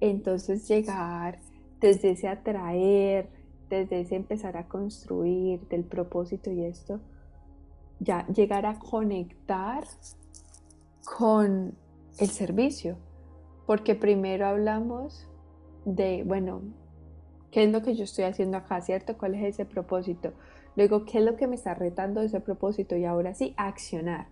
Entonces 0.00 0.66
llegar 0.68 1.38
desde 1.80 2.10
ese 2.10 2.28
atraer, 2.28 3.28
desde 3.68 4.00
ese 4.00 4.16
empezar 4.16 4.56
a 4.56 4.66
construir 4.66 5.60
del 5.68 5.84
propósito 5.84 6.50
y 6.50 6.64
esto, 6.64 7.00
ya 8.00 8.26
llegar 8.28 8.66
a 8.66 8.78
conectar 8.78 9.84
con 11.04 11.74
el 12.18 12.28
servicio, 12.28 12.96
porque 13.66 13.94
primero 13.94 14.46
hablamos 14.46 15.28
de, 15.84 16.22
bueno, 16.24 16.62
¿qué 17.50 17.64
es 17.64 17.72
lo 17.72 17.82
que 17.82 17.94
yo 17.94 18.04
estoy 18.04 18.24
haciendo 18.24 18.56
acá, 18.56 18.80
cierto? 18.80 19.16
¿Cuál 19.16 19.34
es 19.34 19.54
ese 19.54 19.64
propósito? 19.64 20.32
Luego, 20.80 21.04
¿qué 21.04 21.18
es 21.18 21.24
lo 21.26 21.36
que 21.36 21.46
me 21.46 21.56
está 21.56 21.74
retando 21.74 22.22
ese 22.22 22.40
propósito? 22.40 22.96
Y 22.96 23.04
ahora 23.04 23.34
sí, 23.34 23.52
accionar. 23.58 24.28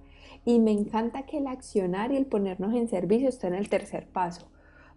Y 0.47 0.61
me 0.61 0.73
encanta 0.73 1.27
que 1.27 1.37
el 1.37 1.47
accionar 1.47 2.11
y 2.11 2.17
el 2.17 2.25
ponernos 2.25 2.75
en 2.75 2.89
servicio 2.89 3.29
está 3.29 3.49
en 3.49 3.55
el 3.55 3.69
tercer 3.69 4.07
paso, 4.07 4.49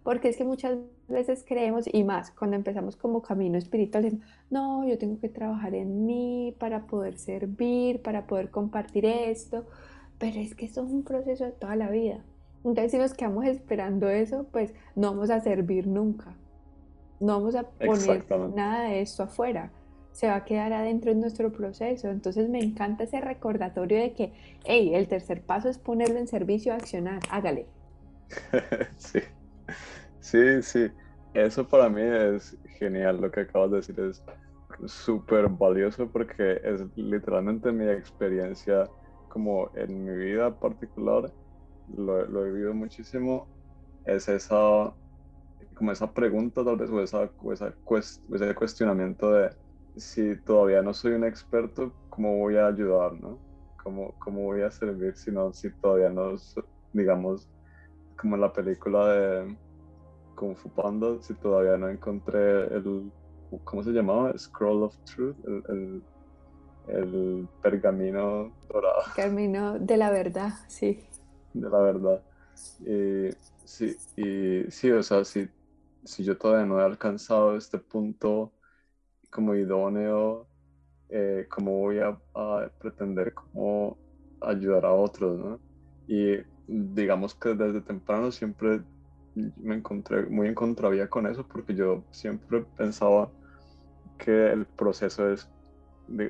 porque 0.02 0.30
es 0.30 0.38
que 0.38 0.44
muchas 0.44 0.78
veces 1.08 1.44
creemos, 1.46 1.84
y 1.92 2.04
más 2.04 2.30
cuando 2.30 2.56
empezamos 2.56 2.96
como 2.96 3.20
camino 3.20 3.58
espiritual, 3.58 4.22
no, 4.48 4.88
yo 4.88 4.96
tengo 4.96 5.20
que 5.20 5.28
trabajar 5.28 5.74
en 5.74 6.06
mí 6.06 6.56
para 6.58 6.86
poder 6.86 7.18
servir, 7.18 8.00
para 8.00 8.26
poder 8.26 8.50
compartir 8.50 9.04
esto, 9.04 9.66
pero 10.16 10.40
es 10.40 10.54
que 10.54 10.64
eso 10.64 10.82
es 10.82 10.90
un 10.90 11.02
proceso 11.02 11.44
de 11.44 11.52
toda 11.52 11.76
la 11.76 11.90
vida. 11.90 12.24
Entonces 12.64 12.92
si 12.92 12.96
nos 12.96 13.12
quedamos 13.12 13.44
esperando 13.44 14.08
eso, 14.08 14.46
pues 14.50 14.72
no 14.96 15.10
vamos 15.10 15.28
a 15.28 15.38
servir 15.40 15.86
nunca, 15.86 16.34
no 17.20 17.34
vamos 17.34 17.56
a 17.56 17.64
poner 17.64 18.24
nada 18.54 18.84
de 18.84 19.02
esto 19.02 19.24
afuera 19.24 19.70
se 20.12 20.28
va 20.28 20.36
a 20.36 20.44
quedar 20.44 20.72
adentro 20.72 21.10
en 21.10 21.20
nuestro 21.20 21.52
proceso. 21.52 22.08
Entonces 22.08 22.48
me 22.48 22.60
encanta 22.60 23.04
ese 23.04 23.20
recordatorio 23.20 23.98
de 23.98 24.12
que, 24.12 24.32
hey, 24.64 24.94
el 24.94 25.08
tercer 25.08 25.42
paso 25.42 25.68
es 25.68 25.78
ponerlo 25.78 26.18
en 26.18 26.28
servicio, 26.28 26.74
accionar, 26.74 27.20
hágale. 27.30 27.66
sí, 28.96 29.20
sí, 30.20 30.62
sí. 30.62 30.90
Eso 31.34 31.66
para 31.66 31.88
mí 31.88 32.02
es 32.02 32.56
genial. 32.78 33.20
Lo 33.20 33.30
que 33.30 33.40
acabas 33.40 33.70
de 33.70 33.76
decir 33.78 33.98
es 34.00 34.22
súper 34.86 35.48
valioso 35.48 36.10
porque 36.10 36.60
es 36.62 36.82
literalmente 36.96 37.72
mi 37.72 37.88
experiencia 37.88 38.88
como 39.28 39.70
en 39.74 40.04
mi 40.04 40.14
vida 40.14 40.58
particular. 40.58 41.32
Lo, 41.96 42.26
lo 42.26 42.46
he 42.46 42.52
vivido 42.52 42.74
muchísimo. 42.74 43.48
Es 44.04 44.28
esa 44.28 44.92
como 45.74 45.92
esa 45.92 46.12
pregunta 46.12 46.64
tal 46.64 46.76
vez 46.76 46.90
o, 46.90 47.00
esa, 47.02 47.30
o 47.42 47.52
esa 47.52 47.74
ese 48.34 48.54
cuestionamiento 48.54 49.32
de 49.32 49.50
si 49.96 50.36
todavía 50.36 50.82
no 50.82 50.94
soy 50.94 51.12
un 51.12 51.24
experto, 51.24 51.92
¿cómo 52.08 52.38
voy 52.38 52.56
a 52.56 52.68
ayudar, 52.68 53.14
no? 53.20 53.38
¿Cómo, 53.82 54.14
cómo 54.18 54.42
voy 54.42 54.62
a 54.62 54.70
servir 54.70 55.16
si, 55.16 55.30
no, 55.30 55.52
si 55.52 55.70
todavía 55.70 56.08
no, 56.08 56.34
digamos, 56.92 57.48
como 58.16 58.36
en 58.36 58.42
la 58.42 58.52
película 58.52 59.08
de 59.08 59.56
Kung 60.36 60.56
Fu 60.56 60.70
Panda, 60.70 61.20
si 61.20 61.34
todavía 61.34 61.76
no 61.76 61.88
encontré 61.88 62.62
el, 62.74 63.10
¿cómo 63.64 63.82
se 63.82 63.90
llamaba? 63.90 64.36
Scroll 64.38 64.84
of 64.84 64.96
Truth, 65.04 65.36
el, 65.46 66.02
el, 66.88 67.48
pergamino 67.60 68.52
dorado. 68.72 69.02
Pergamino 69.14 69.78
de 69.78 69.96
la 69.96 70.10
verdad, 70.10 70.52
sí. 70.68 71.00
De 71.52 71.68
la 71.68 71.78
verdad. 71.78 72.22
Y 72.80 73.30
sí, 73.64 73.96
y 74.16 74.70
sí, 74.70 74.90
o 74.90 75.02
sea, 75.02 75.24
si, 75.24 75.48
si 76.04 76.24
yo 76.24 76.38
todavía 76.38 76.66
no 76.66 76.80
he 76.80 76.84
alcanzado 76.84 77.56
este 77.56 77.78
punto 77.78 78.52
como 79.32 79.54
idóneo, 79.54 80.46
eh, 81.08 81.46
cómo 81.48 81.78
voy 81.78 81.98
a, 81.98 82.16
pretender 82.78 83.34
como 83.34 83.96
ayudar 84.40 84.84
a 84.86 84.92
otros, 84.92 85.38
¿no? 85.38 85.60
Y 86.06 86.36
digamos 86.68 87.34
que 87.34 87.54
desde 87.54 87.80
temprano 87.80 88.30
siempre 88.30 88.82
me 89.34 89.76
encontré 89.76 90.26
muy 90.26 90.48
en 90.48 90.54
contravía 90.54 91.08
con 91.08 91.26
eso 91.26 91.46
porque 91.48 91.74
yo 91.74 92.04
siempre 92.10 92.64
pensaba 92.76 93.30
que 94.18 94.52
el 94.52 94.66
proceso 94.66 95.30
es 95.32 95.50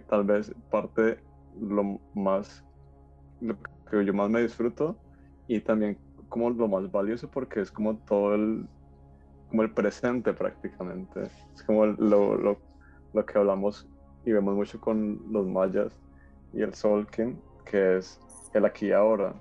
tal 0.08 0.24
vez 0.24 0.54
parte 0.70 1.18
lo 1.60 2.00
más 2.14 2.64
lo 3.40 3.56
que 3.90 4.04
yo 4.04 4.14
más 4.14 4.30
me 4.30 4.42
disfruto 4.42 4.96
y 5.48 5.60
también 5.60 5.98
como 6.28 6.48
lo 6.48 6.66
más 6.66 6.90
valioso 6.90 7.28
porque 7.30 7.60
es 7.60 7.70
como 7.70 7.98
todo 7.98 8.34
el, 8.34 8.66
como 9.50 9.62
el 9.62 9.70
presente 9.70 10.32
prácticamente. 10.32 11.24
Es 11.54 11.62
como 11.62 11.84
lo, 11.84 12.58
lo 13.12 13.24
que 13.24 13.38
hablamos 13.38 13.86
y 14.24 14.32
vemos 14.32 14.54
mucho 14.54 14.80
con 14.80 15.20
los 15.30 15.46
mayas 15.46 15.96
y 16.52 16.62
el 16.62 16.74
Solkin, 16.74 17.40
que 17.64 17.98
es 17.98 18.20
el 18.54 18.64
aquí 18.64 18.86
y 18.86 18.92
ahora. 18.92 19.34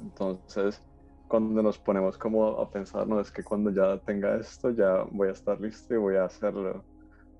Entonces, 0.00 0.82
cuando 1.28 1.62
nos 1.62 1.78
ponemos 1.78 2.18
como 2.18 2.60
a 2.60 2.70
pensar, 2.70 3.06
no, 3.06 3.20
es 3.20 3.30
que 3.30 3.42
cuando 3.42 3.70
ya 3.70 3.98
tenga 3.98 4.36
esto, 4.36 4.70
ya 4.70 5.04
voy 5.10 5.28
a 5.28 5.32
estar 5.32 5.60
listo 5.60 5.94
y 5.94 5.98
voy 5.98 6.16
a 6.16 6.24
hacerlo. 6.24 6.84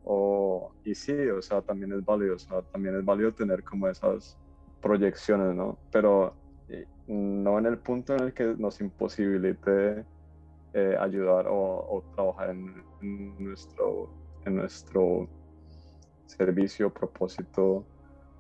O, 0.05 0.73
y 0.85 0.95
sí, 0.95 1.13
o 1.13 1.43
sea, 1.43 1.61
también 1.61 1.93
es 1.93 2.05
válido, 2.05 2.37
o 2.37 2.39
sea, 2.39 2.63
también 2.63 2.97
es 2.97 3.05
válido 3.05 3.33
tener 3.33 3.63
como 3.63 3.89
esas 3.89 4.37
proyecciones, 4.81 5.55
¿no? 5.55 5.79
Pero 5.93 6.35
no 7.11 7.59
en 7.59 7.67
el 7.67 7.79
punto 7.79 8.15
en 8.15 8.25
el 8.25 8.33
que 8.33 8.55
nos 8.57 8.81
imposibilite 8.81 10.05
eh, 10.73 10.97
ayudar 11.01 11.47
o, 11.49 12.05
trabajar 12.15 12.51
en, 12.51 12.85
nuestro, 13.39 14.09
en 14.45 14.57
nuestro 14.57 15.29
servicio, 16.27 16.93
propósito, 16.93 17.85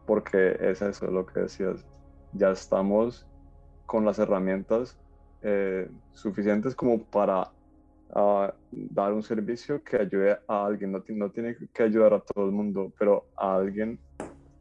porque 0.07 0.57
es 0.61 0.83
eso 0.83 1.07
lo 1.11 1.27
que 1.27 1.41
decías, 1.41 1.85
ya 2.33 2.51
estamos 2.51 3.27
con 3.87 4.05
las 4.05 4.19
herramientas 4.19 4.97
eh, 5.43 5.91
suficientes 6.13 6.75
como 6.75 7.03
para 7.03 7.51
ah, 8.15 8.55
dar 8.71 9.13
un 9.13 9.23
servicio 9.23 9.83
que 9.83 9.97
ayude 9.97 10.39
a 10.47 10.67
alguien, 10.67 10.93
no, 10.93 11.31
tiene 11.31 11.57
que 11.73 11.83
ayudar 11.83 12.15
a 12.15 12.21
todo 12.21 12.47
el 12.47 12.53
mundo, 12.53 12.93
pero 12.99 13.27
a 13.37 13.57
alguien 13.57 13.99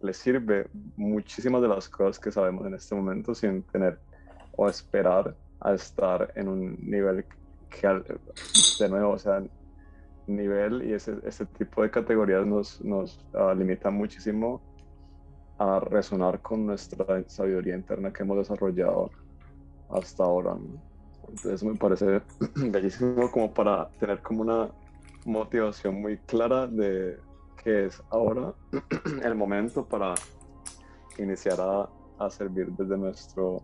le 0.01 0.13
sirve 0.13 0.67
muchísimas 0.95 1.61
de 1.61 1.67
las 1.67 1.89
cosas 1.89 2.19
que 2.19 2.31
sabemos 2.31 2.65
en 2.65 2.73
este 2.73 2.95
momento 2.95 3.35
sin 3.35 3.63
tener 3.63 3.99
o 4.55 4.69
esperar 4.69 5.35
a 5.59 5.73
estar 5.73 6.31
en 6.35 6.47
un 6.47 6.77
nivel 6.81 7.25
que, 7.69 7.87
de 8.79 8.89
nuevo, 8.89 9.19
sea, 9.19 9.43
nivel 10.35 10.83
y 10.83 10.93
ese, 10.93 11.15
ese 11.23 11.45
tipo 11.45 11.81
de 11.81 11.91
categorías 11.91 12.45
nos, 12.45 12.83
nos 12.83 13.19
uh, 13.33 13.53
limita 13.55 13.89
muchísimo 13.89 14.61
a 15.57 15.79
resonar 15.79 16.41
con 16.41 16.65
nuestra 16.65 17.23
sabiduría 17.27 17.75
interna 17.75 18.13
que 18.13 18.23
hemos 18.23 18.37
desarrollado 18.37 19.11
hasta 19.89 20.23
ahora. 20.23 20.57
Entonces 21.27 21.63
me 21.63 21.75
parece 21.75 22.21
bellísimo 22.55 23.29
como 23.31 23.53
para 23.53 23.89
tener 23.99 24.21
como 24.21 24.41
una 24.41 24.69
motivación 25.25 26.01
muy 26.01 26.17
clara 26.19 26.65
de 26.67 27.19
que 27.63 27.85
es 27.85 28.01
ahora 28.09 28.53
el 29.23 29.35
momento 29.35 29.85
para 29.85 30.15
iniciar 31.17 31.59
a, 31.59 31.89
a, 32.17 32.29
servir 32.29 32.71
desde, 32.71 32.97
nuestro, 32.97 33.61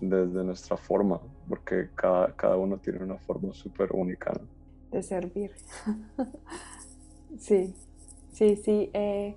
desde 0.00 0.42
nuestra 0.42 0.76
forma, 0.76 1.20
porque 1.48 1.90
cada, 1.94 2.32
cada 2.34 2.56
uno 2.56 2.78
tiene 2.78 3.04
una 3.04 3.18
forma 3.18 3.54
súper 3.54 3.90
única. 3.92 4.32
Servir. 5.02 5.52
sí, 7.38 7.74
sí, 8.32 8.56
sí. 8.56 8.90
Eh, 8.92 9.36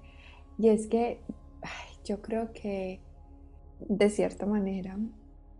y 0.58 0.70
es 0.70 0.88
que 0.88 1.20
yo 2.06 2.22
creo 2.22 2.52
que 2.54 3.00
de 3.80 4.10
cierta 4.10 4.46
manera, 4.46 4.98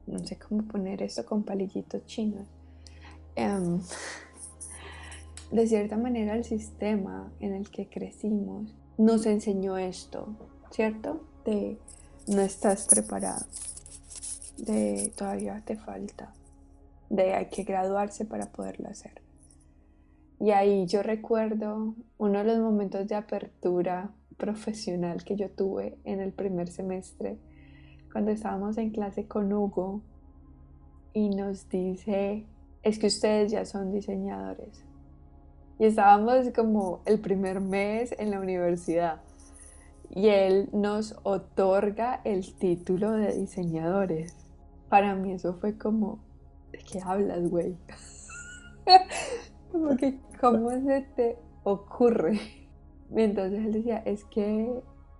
no 0.08 0.20
sé 0.20 0.38
cómo 0.38 0.64
poner 0.64 1.02
esto 1.02 1.26
con 1.26 1.44
palillitos 1.44 2.06
chinos. 2.06 2.48
Em, 3.36 3.80
de 5.52 5.68
cierta 5.68 5.98
manera 5.98 6.36
el 6.36 6.44
sistema 6.44 7.32
en 7.40 7.54
el 7.54 7.70
que 7.70 7.88
crecimos 7.88 8.74
nos 8.98 9.26
enseñó 9.26 9.78
esto, 9.78 10.28
¿cierto? 10.72 11.24
De 11.46 11.78
no 12.28 12.42
estás 12.42 12.88
preparado, 12.88 13.46
de 14.58 15.12
todavía 15.16 15.64
te 15.66 15.78
falta, 15.78 16.34
de 17.10 17.34
hay 17.34 17.46
que 17.46 17.64
graduarse 17.64 18.26
para 18.26 18.48
poderlo 18.48 18.90
hacer. 18.90 19.22
Y 20.40 20.52
ahí 20.52 20.86
yo 20.86 21.04
recuerdo 21.04 21.96
uno 22.18 22.40
de 22.40 22.46
los 22.46 22.60
momentos 22.60 23.08
de 23.08 23.16
apertura 23.16 24.12
profesional 24.38 25.24
que 25.24 25.36
yo 25.36 25.50
tuve 25.50 25.98
en 26.06 26.22
el 26.22 26.32
primer 26.32 26.70
semestre, 26.70 27.38
cuando 28.12 28.32
estábamos 28.32 28.78
en 28.78 28.92
clase 28.92 29.28
con 29.28 29.52
Hugo 29.52 30.02
y 31.14 31.30
nos 31.30 31.70
dice, 31.70 32.46
es 32.84 33.00
que 33.00 33.08
ustedes 33.08 33.52
ya 33.52 33.66
son 33.66 33.92
diseñadores 33.92 34.90
y 35.80 35.86
estábamos 35.86 36.50
como 36.54 37.02
el 37.06 37.20
primer 37.20 37.62
mes 37.62 38.14
en 38.20 38.32
la 38.32 38.40
universidad 38.40 39.22
y 40.10 40.28
él 40.28 40.70
nos 40.74 41.16
otorga 41.24 42.20
el 42.26 42.54
título 42.56 43.14
de 43.14 43.34
diseñadores. 43.34 44.36
Para 44.90 45.16
mí 45.16 45.32
eso 45.32 45.54
fue 45.54 45.78
como, 45.78 46.20
¿de 46.72 46.80
qué 46.80 47.00
hablas, 47.02 47.48
güey? 47.50 47.78
como 49.72 49.96
que, 49.96 50.20
¿cómo 50.40 50.70
se 50.72 51.02
te 51.16 51.38
ocurre? 51.64 52.40
Y 53.12 53.22
entonces 53.22 53.66
él 53.66 53.74
decía, 53.74 53.98
es 54.06 54.24
que 54.26 54.72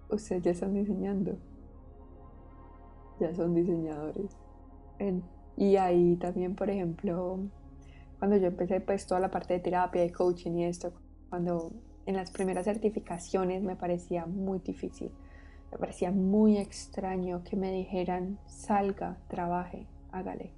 ustedes 0.10 0.44
ya 0.44 0.52
están 0.52 0.74
diseñando. 0.74 1.38
Ya 3.20 3.34
son 3.34 3.56
diseñadores. 3.56 4.38
y 5.58 5.76
ahí 5.76 6.16
también, 6.18 6.56
por 6.56 6.70
ejemplo, 6.70 7.40
cuando 8.20 8.38
yo 8.38 8.48
empecé 8.48 8.80
pues 8.80 9.08
toda 9.08 9.20
la 9.20 9.32
parte 9.32 9.56
de 9.56 9.60
terapia, 9.60 10.02
de 10.02 10.12
coaching 10.12 10.52
y 10.52 10.66
esto, 10.66 10.94
cuando 11.30 11.72
en 12.06 12.16
las 12.16 12.32
primeras 12.32 12.66
certificaciones 12.66 13.64
me 13.64 13.76
parecía 13.76 14.26
muy 14.26 14.60
difícil, 14.60 15.12
me 15.72 15.78
parecía 15.78 16.12
muy 16.12 16.58
extraño 16.58 17.44
que 17.44 17.56
me 17.56 17.72
dijeran 17.72 18.40
salga, 18.46 19.18
trabaje, 19.28 19.88
hágale. 20.12 20.54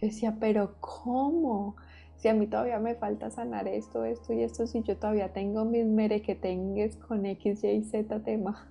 Yo 0.00 0.08
decía, 0.08 0.36
pero 0.40 0.76
¿cómo? 0.80 1.76
Si 2.22 2.28
a 2.28 2.34
mí 2.34 2.46
todavía 2.46 2.78
me 2.78 2.94
falta 2.94 3.30
sanar 3.30 3.66
esto, 3.66 4.04
esto 4.04 4.32
y 4.32 4.44
esto, 4.44 4.68
si 4.68 4.80
yo 4.84 4.96
todavía 4.96 5.32
tengo 5.32 5.64
mis 5.64 5.84
merequetengues 5.84 6.96
con 6.96 7.26
X, 7.26 7.64
Y, 7.64 7.82
Z 7.82 8.20
tema. 8.20 8.70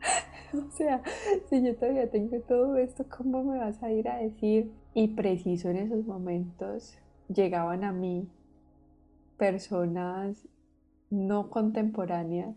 o 0.52 0.70
sea, 0.70 1.02
si 1.48 1.64
yo 1.64 1.74
todavía 1.74 2.10
tengo 2.10 2.38
todo 2.40 2.76
esto, 2.76 3.06
¿cómo 3.08 3.42
me 3.44 3.56
vas 3.56 3.82
a 3.82 3.90
ir 3.90 4.10
a 4.10 4.18
decir? 4.18 4.70
Y 4.92 5.08
preciso 5.08 5.70
en 5.70 5.78
esos 5.78 6.04
momentos 6.04 6.98
llegaban 7.34 7.82
a 7.82 7.92
mí 7.92 8.28
personas 9.38 10.46
no 11.08 11.48
contemporáneas, 11.48 12.54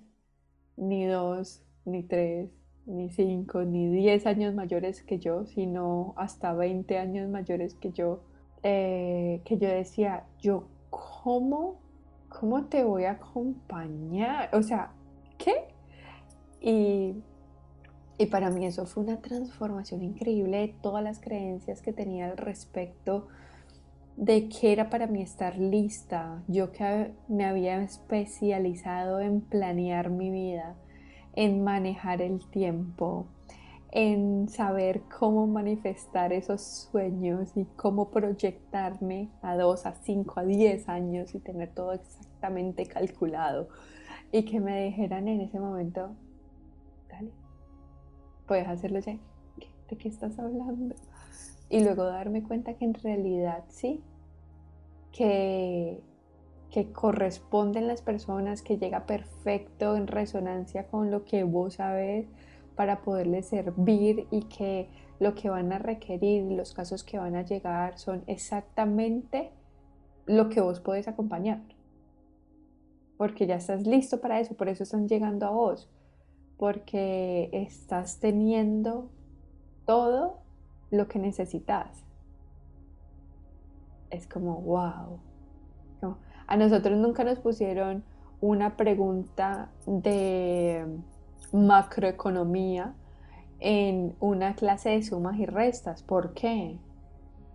ni 0.76 1.06
dos, 1.06 1.64
ni 1.86 2.04
tres, 2.04 2.50
ni 2.86 3.10
cinco, 3.10 3.64
ni 3.64 3.88
diez 3.88 4.28
años 4.28 4.54
mayores 4.54 5.02
que 5.02 5.18
yo, 5.18 5.46
sino 5.46 6.14
hasta 6.18 6.54
veinte 6.54 6.98
años 6.98 7.30
mayores 7.30 7.74
que 7.76 7.94
yo, 7.94 8.26
eh, 8.64 9.42
que 9.46 9.58
yo 9.58 9.68
decía, 9.68 10.26
yo, 10.40 10.68
¿cómo, 10.90 11.80
¿cómo 12.30 12.66
te 12.66 12.84
voy 12.84 13.06
a 13.06 13.12
acompañar? 13.12 14.50
O 14.54 14.62
sea, 14.64 14.92
¿qué? 15.38 15.68
Y, 16.62 17.22
y 18.18 18.26
para 18.28 18.50
mí 18.50 18.66
eso 18.66 18.86
fue 18.86 19.04
una 19.04 19.22
transformación 19.22 20.02
increíble 20.02 20.58
de 20.60 20.68
todas 20.70 21.04
las 21.04 21.20
creencias 21.20 21.82
que 21.82 21.94
tenía 21.94 22.28
al 22.28 22.38
respecto 22.38 23.28
de 24.16 24.48
qué 24.48 24.72
era 24.72 24.90
para 24.90 25.08
mí 25.08 25.22
estar 25.22 25.58
lista, 25.58 26.44
yo 26.48 26.72
que 26.72 27.14
me 27.28 27.46
había 27.46 27.82
especializado 27.82 29.20
en 29.20 29.42
planear 29.42 30.10
mi 30.10 30.30
vida, 30.30 30.76
en 31.36 31.64
manejar 31.64 32.22
el 32.22 32.48
tiempo, 32.50 33.26
en 33.96 34.50
saber 34.50 35.04
cómo 35.20 35.46
manifestar 35.46 36.34
esos 36.34 36.64
sueños 36.64 37.56
y 37.56 37.66
cómo 37.76 38.10
proyectarme 38.10 39.30
a 39.44 39.56
dos, 39.56 39.86
a 39.86 39.94
cinco, 39.94 40.40
a 40.40 40.44
diez 40.44 40.90
años 40.90 41.36
y 41.36 41.40
tener 41.40 41.70
todo 41.76 41.94
exactamente 41.94 42.88
calculado. 42.88 43.70
Y 44.32 44.46
que 44.46 44.60
me 44.60 44.86
dijeran 44.86 45.28
en 45.28 45.42
ese 45.42 45.60
momento, 45.60 46.10
dale, 47.08 47.30
puedes 48.48 48.68
hacerlo 48.68 48.98
ya. 48.98 49.20
¿De 49.88 49.96
qué 49.96 50.10
estás 50.10 50.40
hablando? 50.40 50.96
y 51.70 51.84
luego 51.84 52.06
darme 52.06 52.42
cuenta 52.42 52.74
que 52.74 52.86
en 52.86 52.96
realidad 52.96 53.64
sí, 53.68 54.02
que, 55.12 56.02
que 56.72 56.92
corresponden 56.92 57.88
las 57.88 58.02
personas, 58.02 58.64
que 58.64 58.78
llega 58.78 59.06
perfecto 59.06 59.96
en 59.96 60.08
resonancia 60.08 60.88
con 60.88 61.12
lo 61.12 61.26
que 61.26 61.44
vos 61.44 61.76
sabes 61.76 62.26
para 62.76 63.02
poderles 63.02 63.48
servir 63.48 64.28
y 64.32 64.44
que 64.44 64.90
lo 65.20 65.36
que 65.36 65.50
van 65.50 65.72
a 65.72 65.80
requerir, 65.80 66.52
los 66.52 66.74
casos 66.74 67.04
que 67.04 67.18
van 67.18 67.36
a 67.36 67.44
llegar 67.44 67.98
son 67.98 68.24
exactamente 68.28 69.52
lo 70.26 70.50
que 70.50 70.62
vos 70.62 70.80
podés 70.80 71.08
acompañar. 71.08 71.62
Porque 73.18 73.48
ya 73.48 73.56
estás 73.56 73.86
listo 73.86 74.20
para 74.22 74.40
eso, 74.40 74.56
por 74.56 74.70
eso 74.70 74.84
están 74.84 75.08
llegando 75.08 75.46
a 75.46 75.52
vos. 75.52 75.90
Porque 76.58 77.50
estás 77.54 78.20
teniendo 78.20 79.10
todo 79.86 80.40
lo 80.92 81.08
que 81.08 81.20
necesitas. 81.20 82.06
Es 84.10 84.28
como, 84.28 84.62
wow. 84.62 85.20
a 86.48 86.58
nosotros 86.58 86.98
nunca 86.98 87.24
nos 87.24 87.40
pusieron 87.40 88.04
una 88.42 88.76
pregunta 88.76 89.72
de 89.86 90.86
macroeconomía 91.54 92.96
en 93.60 94.16
una 94.20 94.56
clase 94.56 94.90
de 94.90 95.04
sumas 95.04 95.40
y 95.40 95.46
restas. 95.46 96.04
¿Por 96.04 96.34
qué? 96.34 96.78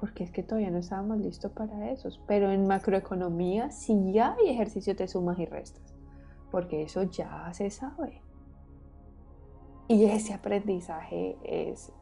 Porque 0.00 0.24
es 0.24 0.30
que 0.30 0.42
todavía 0.42 0.70
no 0.70 0.78
estábamos 0.78 1.18
listos 1.18 1.52
para 1.52 1.90
eso. 1.90 2.08
Pero 2.26 2.50
en 2.50 2.66
macroeconomía 2.66 3.70
sí 3.70 4.12
ya 4.12 4.34
hay 4.34 4.48
ejercicios 4.48 4.96
de 4.96 5.08
sumas 5.08 5.38
y 5.38 5.44
restas, 5.44 5.94
porque 6.50 6.82
eso 6.82 7.02
ya 7.02 7.52
se 7.52 7.68
sabe. 7.70 8.22
Y 9.88 10.04
ese 10.04 10.32
aprendizaje 10.32 11.36
es, 11.42 11.92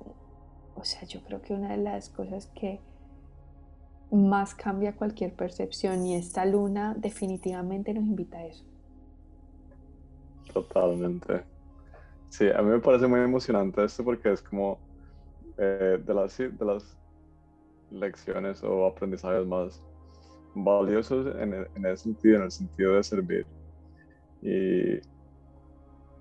o 0.74 0.84
sea, 0.84 1.02
yo 1.04 1.22
creo 1.22 1.40
que 1.40 1.54
una 1.54 1.70
de 1.70 1.78
las 1.78 2.10
cosas 2.10 2.46
que 2.48 2.80
más 4.10 4.54
cambia 4.54 4.94
cualquier 4.94 5.34
percepción 5.34 6.04
y 6.04 6.14
esta 6.14 6.44
luna 6.44 6.94
definitivamente 6.96 7.94
nos 7.94 8.04
invita 8.04 8.38
a 8.38 8.46
eso. 8.46 8.64
Totalmente. 10.52 11.55
Sí, 12.28 12.48
a 12.54 12.62
mí 12.62 12.70
me 12.70 12.80
parece 12.80 13.06
muy 13.06 13.20
emocionante 13.20 13.84
esto 13.84 14.04
porque 14.04 14.32
es 14.32 14.42
como 14.42 14.82
eh, 15.58 15.98
de, 16.02 16.14
las, 16.14 16.36
de 16.38 16.64
las 16.66 16.98
lecciones 17.90 18.62
o 18.64 18.86
aprendizajes 18.86 19.46
más 19.46 19.82
valiosos 20.54 21.26
en, 21.36 21.54
en 21.54 21.86
ese 21.86 22.04
sentido, 22.04 22.38
en 22.38 22.42
el 22.44 22.52
sentido 22.52 22.94
de 22.96 23.04
servir. 23.04 23.48
Y 24.42 25.00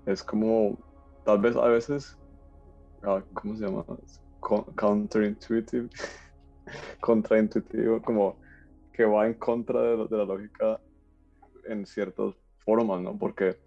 es 0.04 0.22
como, 0.22 0.78
tal 1.24 1.40
vez 1.40 1.56
a 1.56 1.66
veces, 1.68 2.16
ah, 3.02 3.24
¿cómo 3.34 3.56
se 3.56 3.64
llama? 3.66 3.84
Counterintuitive, 4.40 5.88
contraintuitivo, 7.00 8.02
como 8.02 8.40
que 8.92 9.04
va 9.04 9.26
en 9.26 9.34
contra 9.34 9.82
de, 9.82 9.96
de 10.08 10.16
la 10.16 10.24
lógica 10.24 10.80
en 11.68 11.86
ciertas 11.86 12.34
formas, 12.64 13.00
¿no? 13.02 13.18
Porque, 13.18 13.58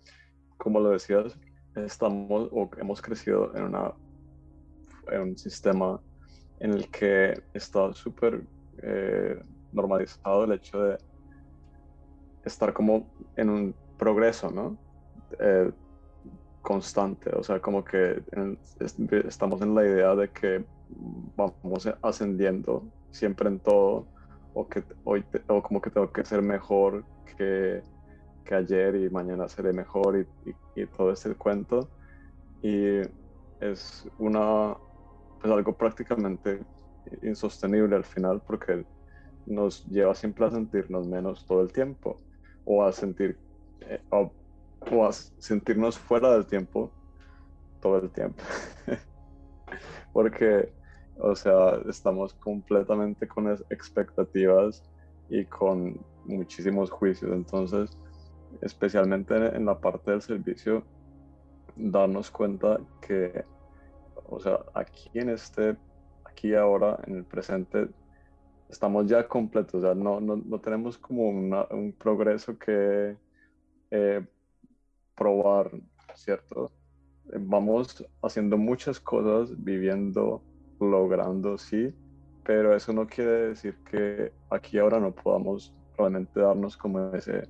como 0.57 0.79
lo 0.79 0.91
decías, 0.91 1.37
estamos 1.85 2.49
o 2.51 2.69
hemos 2.77 3.01
crecido 3.01 3.55
en, 3.55 3.63
una, 3.63 3.93
en 5.11 5.21
un 5.21 5.37
sistema 5.37 5.99
en 6.59 6.73
el 6.73 6.89
que 6.89 7.41
está 7.53 7.93
súper 7.93 8.43
eh, 8.81 9.41
normalizado 9.71 10.45
el 10.45 10.53
hecho 10.53 10.81
de 10.83 10.97
estar 12.43 12.73
como 12.73 13.07
en 13.35 13.49
un 13.49 13.75
progreso, 13.97 14.49
¿no? 14.49 14.77
Eh, 15.39 15.71
constante, 16.61 17.31
o 17.35 17.43
sea, 17.43 17.59
como 17.59 17.83
que 17.83 18.21
estamos 19.27 19.61
en 19.61 19.73
la 19.73 19.83
idea 19.85 20.15
de 20.15 20.29
que 20.29 20.65
vamos 21.35 21.87
ascendiendo 22.01 22.83
siempre 23.11 23.47
en 23.47 23.59
todo, 23.59 24.05
o 24.53 24.67
que 24.67 24.83
hoy 25.03 25.23
o 25.47 25.61
como 25.61 25.81
que 25.81 25.89
tengo 25.89 26.11
que 26.11 26.25
ser 26.25 26.41
mejor 26.41 27.05
que 27.37 27.81
que 28.45 28.55
ayer 28.55 28.95
y 28.95 29.09
mañana 29.09 29.47
seré 29.47 29.73
mejor 29.73 30.25
y, 30.75 30.85
todo 30.97 31.11
ese 31.11 31.35
cuento. 31.35 31.89
Y 32.61 32.99
es 33.59 34.07
una, 34.17 34.75
pues 35.41 35.53
algo 35.53 35.75
prácticamente 35.75 36.61
insostenible 37.23 37.95
al 37.95 38.03
final 38.03 38.41
porque 38.45 38.85
nos 39.45 39.85
lleva 39.87 40.13
siempre 40.15 40.45
a 40.45 40.51
sentirnos 40.51 41.07
menos 41.07 41.45
todo 41.45 41.61
el 41.61 41.71
tiempo 41.71 42.21
o 42.65 42.83
a 42.83 42.91
sentir 42.91 43.37
eh, 43.81 44.01
o, 44.11 44.31
a 45.05 45.11
sentirnos 45.11 45.97
fuera 45.97 46.31
del 46.33 46.45
tiempo 46.45 46.91
todo 47.81 47.97
el 47.97 48.09
tiempo 48.11 48.41
porque 50.13 50.71
o 51.17 51.35
sea 51.35 51.79
estamos 51.89 52.33
completamente 52.35 53.27
con 53.27 53.51
expectativas 53.69 54.83
y 55.29 55.45
con 55.45 55.99
muchísimos 56.25 56.89
juicios 56.91 57.31
entonces 57.31 57.97
especialmente 58.61 59.35
en 59.35 59.65
la 59.65 59.79
parte 59.79 60.11
del 60.11 60.21
servicio, 60.21 60.83
darnos 61.75 62.29
cuenta 62.31 62.79
que, 63.01 63.45
o 64.27 64.39
sea, 64.39 64.59
aquí 64.73 65.09
en 65.13 65.29
este, 65.29 65.77
aquí 66.25 66.53
ahora, 66.53 66.99
en 67.07 67.17
el 67.17 67.25
presente, 67.25 67.89
estamos 68.69 69.07
ya 69.07 69.27
completos, 69.27 69.75
o 69.75 69.81
sea, 69.81 69.95
no, 69.95 70.19
no, 70.19 70.35
no 70.35 70.59
tenemos 70.59 70.97
como 70.97 71.29
un 71.29 71.95
progreso 71.97 72.57
que 72.57 73.17
eh, 73.91 74.25
probar, 75.15 75.71
¿cierto? 76.15 76.71
Vamos 77.25 78.05
haciendo 78.21 78.57
muchas 78.57 78.99
cosas, 78.99 79.51
viviendo, 79.63 80.41
logrando, 80.79 81.57
sí, 81.57 81.93
pero 82.43 82.75
eso 82.75 82.93
no 82.93 83.07
quiere 83.07 83.49
decir 83.49 83.75
que 83.83 84.31
aquí 84.49 84.77
ahora 84.77 84.99
no 84.99 85.11
podamos 85.11 85.73
realmente 85.97 86.39
darnos 86.39 86.77
como 86.77 87.13
ese 87.13 87.47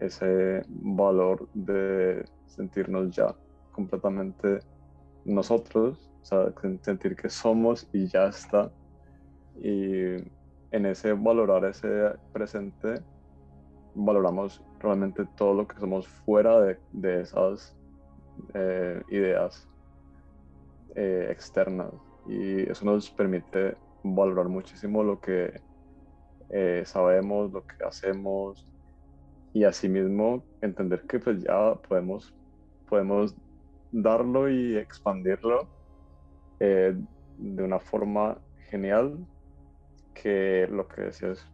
ese 0.00 0.62
valor 0.68 1.48
de 1.54 2.24
sentirnos 2.46 3.14
ya 3.14 3.34
completamente 3.72 4.60
nosotros, 5.24 6.10
o 6.22 6.24
sea, 6.24 6.52
sentir 6.82 7.16
que 7.16 7.28
somos 7.28 7.88
y 7.92 8.06
ya 8.06 8.26
está. 8.26 8.70
Y 9.62 10.16
en 10.72 10.86
ese 10.86 11.12
valorar 11.12 11.64
ese 11.64 12.12
presente, 12.32 13.02
valoramos 13.94 14.62
realmente 14.78 15.26
todo 15.36 15.54
lo 15.54 15.68
que 15.68 15.78
somos 15.78 16.06
fuera 16.08 16.60
de, 16.92 17.20
esas 17.20 17.76
eh, 18.54 19.02
ideas 19.10 19.68
eh, 20.94 21.28
externas. 21.30 21.92
Y 22.26 22.70
eso 22.70 22.84
nos 22.84 23.10
permite 23.10 23.76
valorar 24.02 24.48
muchísimo 24.48 25.02
lo 25.02 25.20
que 25.20 25.60
eh, 26.50 26.82
sabemos, 26.84 27.52
lo 27.52 27.66
que 27.66 27.84
hacemos, 27.84 28.66
y 29.52 29.64
asimismo 29.64 30.44
entender 30.60 31.02
que 31.02 31.18
pues 31.18 31.42
ya 31.42 31.74
podemos, 31.88 32.32
podemos 32.88 33.34
darlo 33.92 34.48
y 34.48 34.76
expandirlo 34.76 35.68
eh, 36.60 36.94
de 37.38 37.62
una 37.62 37.80
forma 37.80 38.38
genial 38.68 39.16
que 40.14 40.68
lo 40.70 40.86
que 40.86 41.02
decías 41.02 41.46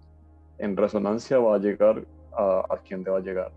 en 0.58 0.76
resonancia 0.76 1.38
va 1.38 1.56
a 1.56 1.58
llegar 1.58 2.04
a, 2.36 2.64
a 2.68 2.78
quien 2.78 3.02
deba 3.02 3.20
llegar 3.20 3.52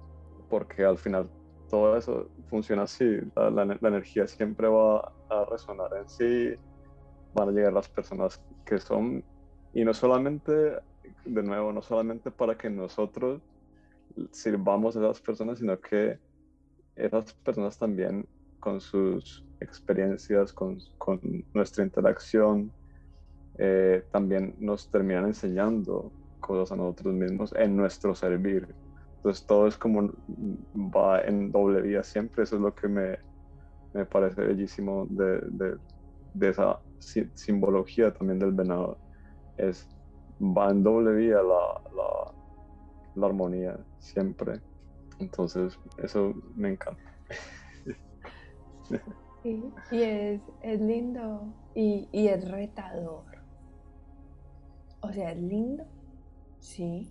porque 0.50 0.84
al 0.84 0.98
final 0.98 1.30
todo 1.70 1.98
eso 1.98 2.30
funciona 2.50 2.84
así 2.84 3.20
la, 3.36 3.50
la, 3.50 3.88
energía 3.88 4.28
siempre 4.28 4.68
va 4.68 5.12
a 5.30 5.46
resonar 5.50 5.90
en 5.98 6.10
sí 6.10 6.54
van 7.34 7.50
a 7.50 7.52
llegar 7.52 7.74
las 7.74 7.90
personas 7.90 8.42
que 8.66 8.80
son 8.80 9.24
y 9.74 9.84
no 9.84 9.94
solamente 9.94 10.52
de 11.26 11.44
nuevo 11.44 11.72
no 11.74 11.82
solamente 11.82 12.32
para 12.32 12.58
que 12.58 12.70
nosotros 12.70 13.42
sirvamos 14.32 14.96
a 14.96 15.00
esas 15.00 15.22
personas, 15.22 15.60
sino 15.60 15.80
que 15.80 16.20
esas 16.96 17.34
personas 17.34 17.78
también 17.78 18.28
con 18.60 18.82
sus 18.82 19.46
experiencias, 19.62 20.54
con, 20.54 20.80
con 20.98 21.20
nuestra 21.54 21.84
interacción, 21.84 22.72
eh, 23.58 24.04
también 24.12 24.56
nos 24.60 24.90
terminan 24.90 25.26
enseñando 25.26 26.12
cosas 26.40 26.72
a 26.72 26.76
nosotros 26.76 27.14
mismos 27.14 27.54
en 27.56 27.76
nuestro 27.76 28.16
servir. 28.16 28.74
Entonces 29.18 29.46
todo 29.46 29.68
es 29.68 29.78
como 29.78 30.12
va 30.76 31.22
en 31.22 31.52
doble 31.52 31.82
vía 31.82 32.04
siempre, 32.04 32.44
eso 32.44 32.56
es 32.56 32.62
lo 32.62 32.74
que 32.74 32.88
me, 32.88 33.18
me 33.94 34.06
parece 34.06 34.42
bellísimo 34.42 35.08
de, 35.10 35.42
de, 35.52 35.78
de, 36.34 36.50
esa 36.50 36.80
simbología 37.34 38.14
también 38.14 38.40
del 38.40 38.54
venado. 38.54 38.98
Es, 39.58 39.90
va 40.40 40.70
en 40.72 40.84
doble 40.84 41.12
vía 41.16 41.42
la, 41.42 41.82
la 41.96 42.09
la 43.16 43.28
armonía 43.28 43.80
siempre. 44.00 44.62
Entonces, 45.20 45.78
eso 46.02 46.34
me 46.56 46.70
encanta. 46.70 47.02
Sí, 49.44 49.64
y 49.92 50.02
es, 50.02 50.42
es 50.62 50.82
lindo 50.82 51.54
y, 51.74 52.10
y, 52.12 52.28
es 52.28 52.50
retador. 52.50 53.24
O 55.02 55.14
sea, 55.14 55.32
es 55.32 55.38
lindo, 55.38 55.86
sí. 56.60 57.10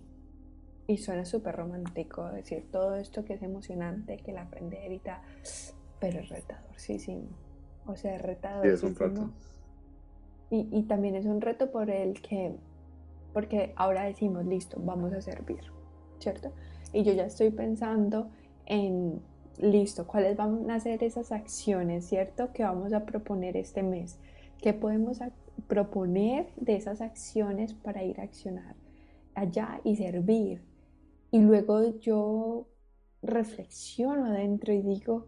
Y 0.85 0.97
suena 0.97 1.25
súper 1.25 1.55
romántico 1.55 2.25
decir 2.29 2.67
todo 2.71 2.95
esto 2.95 3.25
que 3.25 3.33
es 3.33 3.41
emocionante, 3.41 4.17
que 4.17 4.31
la 4.31 4.43
aprender 4.43 4.91
y 4.91 4.99
tal, 4.99 5.21
pero 5.99 6.19
es 6.19 6.29
retador, 6.29 6.71
sí, 6.75 6.99
sí. 6.99 7.27
O 7.85 7.95
sea, 7.95 8.15
es 8.15 8.21
retador. 8.21 8.67
es 8.67 8.83
un 8.83 8.95
reto. 8.95 9.31
Y, 10.51 10.67
y 10.71 10.83
también 10.83 11.15
es 11.15 11.25
un 11.25 11.41
reto 11.41 11.71
por 11.71 11.89
el 11.89 12.21
que, 12.21 12.55
porque 13.33 13.73
ahora 13.75 14.03
decimos, 14.03 14.45
listo, 14.45 14.77
vamos 14.79 15.13
a 15.13 15.21
servir 15.21 15.61
¿cierto? 16.19 16.51
Y 16.93 17.03
yo 17.03 17.13
ya 17.13 17.25
estoy 17.25 17.51
pensando 17.51 18.29
en, 18.65 19.21
listo, 19.57 20.07
cuáles 20.07 20.37
van 20.37 20.69
a 20.71 20.79
ser 20.79 21.03
esas 21.03 21.31
acciones, 21.31 22.05
¿cierto? 22.05 22.51
Que 22.53 22.63
vamos 22.63 22.93
a 22.93 23.05
proponer 23.05 23.57
este 23.57 23.83
mes. 23.83 24.17
¿Qué 24.61 24.73
podemos 24.73 25.19
proponer 25.67 26.47
de 26.55 26.75
esas 26.75 27.01
acciones 27.01 27.73
para 27.73 28.03
ir 28.03 28.19
a 28.19 28.23
accionar 28.23 28.75
allá 29.35 29.81
y 29.83 29.95
servir? 29.95 30.61
Y 31.31 31.39
luego 31.39 31.99
yo 31.99 32.67
reflexiono 33.21 34.25
adentro 34.25 34.73
y 34.73 34.81
digo, 34.81 35.27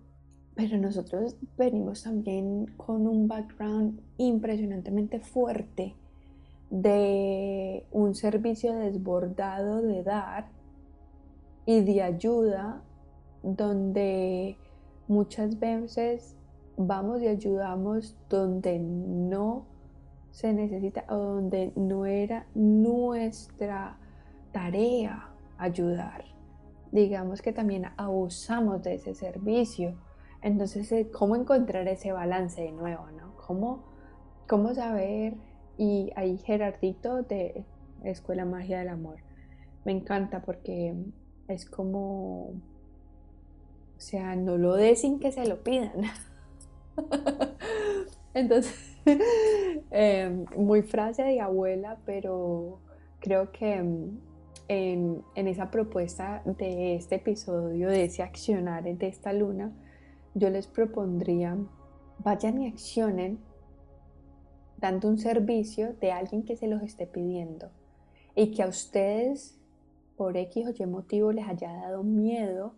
pero 0.55 0.77
nosotros 0.77 1.37
venimos 1.57 2.03
también 2.03 2.67
con 2.77 3.07
un 3.07 3.27
background 3.27 3.99
impresionantemente 4.17 5.19
fuerte 5.19 5.95
de 6.69 7.85
un 7.91 8.15
servicio 8.15 8.73
desbordado 8.73 9.81
de 9.81 10.03
dar 10.03 10.49
y 11.65 11.81
de 11.81 12.01
ayuda 12.01 12.81
donde 13.43 14.57
muchas 15.07 15.59
veces 15.59 16.37
vamos 16.77 17.21
y 17.21 17.27
ayudamos 17.27 18.15
donde 18.29 18.79
no 18.79 19.65
se 20.31 20.53
necesita 20.53 21.05
o 21.09 21.17
donde 21.17 21.73
no 21.75 22.05
era 22.05 22.47
nuestra 22.55 23.97
tarea 24.51 25.29
ayudar. 25.57 26.25
Digamos 26.91 27.41
que 27.41 27.53
también 27.53 27.87
abusamos 27.97 28.83
de 28.83 28.95
ese 28.95 29.13
servicio. 29.13 29.95
Entonces, 30.41 30.91
eh, 30.91 31.09
¿cómo 31.11 31.35
encontrar 31.35 31.87
ese 31.87 32.11
balance 32.11 32.61
de 32.61 32.71
nuevo? 32.71 33.05
¿no? 33.11 33.35
¿Cómo, 33.35 33.83
cómo 34.47 34.73
saber? 34.73 35.35
Y 35.77 36.11
hay 36.15 36.37
Gerardito 36.37 37.23
de 37.23 37.65
Escuela 38.03 38.45
Magia 38.45 38.79
del 38.79 38.89
Amor. 38.89 39.17
Me 39.85 39.91
encanta 39.91 40.41
porque 40.41 40.95
es 41.51 41.65
como, 41.65 42.49
o 42.49 42.53
sea, 43.97 44.35
no 44.35 44.57
lo 44.57 44.75
dé 44.75 44.95
sin 44.95 45.19
que 45.19 45.31
se 45.31 45.45
lo 45.45 45.63
pidan. 45.63 45.91
Entonces, 48.33 48.97
em, 49.91 50.45
muy 50.55 50.81
frase 50.81 51.23
de 51.23 51.39
abuela, 51.41 51.99
pero 52.05 52.79
creo 53.19 53.51
que 53.51 53.75
em, 53.75 54.19
en, 54.67 55.23
en, 55.35 55.47
esa 55.47 55.69
propuesta 55.69 56.41
de 56.45 56.95
este 56.95 57.15
episodio, 57.15 57.89
de 57.89 58.05
ese 58.05 58.23
accionar 58.23 58.83
de 58.83 59.07
esta 59.07 59.33
luna, 59.33 59.71
yo 60.33 60.49
les 60.49 60.67
propondría, 60.67 61.57
vayan 62.19 62.61
y 62.61 62.67
accionen 62.67 63.39
dando 64.77 65.07
un 65.07 65.17
servicio 65.17 65.93
de 66.01 66.11
alguien 66.11 66.43
que 66.43 66.57
se 66.57 66.67
los 66.67 66.81
esté 66.81 67.05
pidiendo 67.05 67.69
y 68.35 68.51
que 68.51 68.63
a 68.63 68.67
ustedes 68.67 69.60
por 70.21 70.37
X 70.37 70.67
o 70.67 70.83
Y 70.83 70.85
motivo 70.85 71.31
les 71.31 71.47
haya 71.47 71.73
dado 71.73 72.03
miedo 72.03 72.75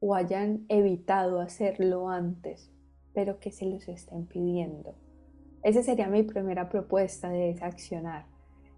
o 0.00 0.14
hayan 0.14 0.64
evitado 0.70 1.38
hacerlo 1.38 2.08
antes, 2.08 2.70
pero 3.12 3.38
que 3.40 3.52
se 3.52 3.66
los 3.66 3.86
estén 3.88 4.24
pidiendo. 4.24 4.94
Esa 5.62 5.82
sería 5.82 6.08
mi 6.08 6.22
primera 6.22 6.70
propuesta 6.70 7.28
de 7.28 7.48
desaccionar, 7.48 8.24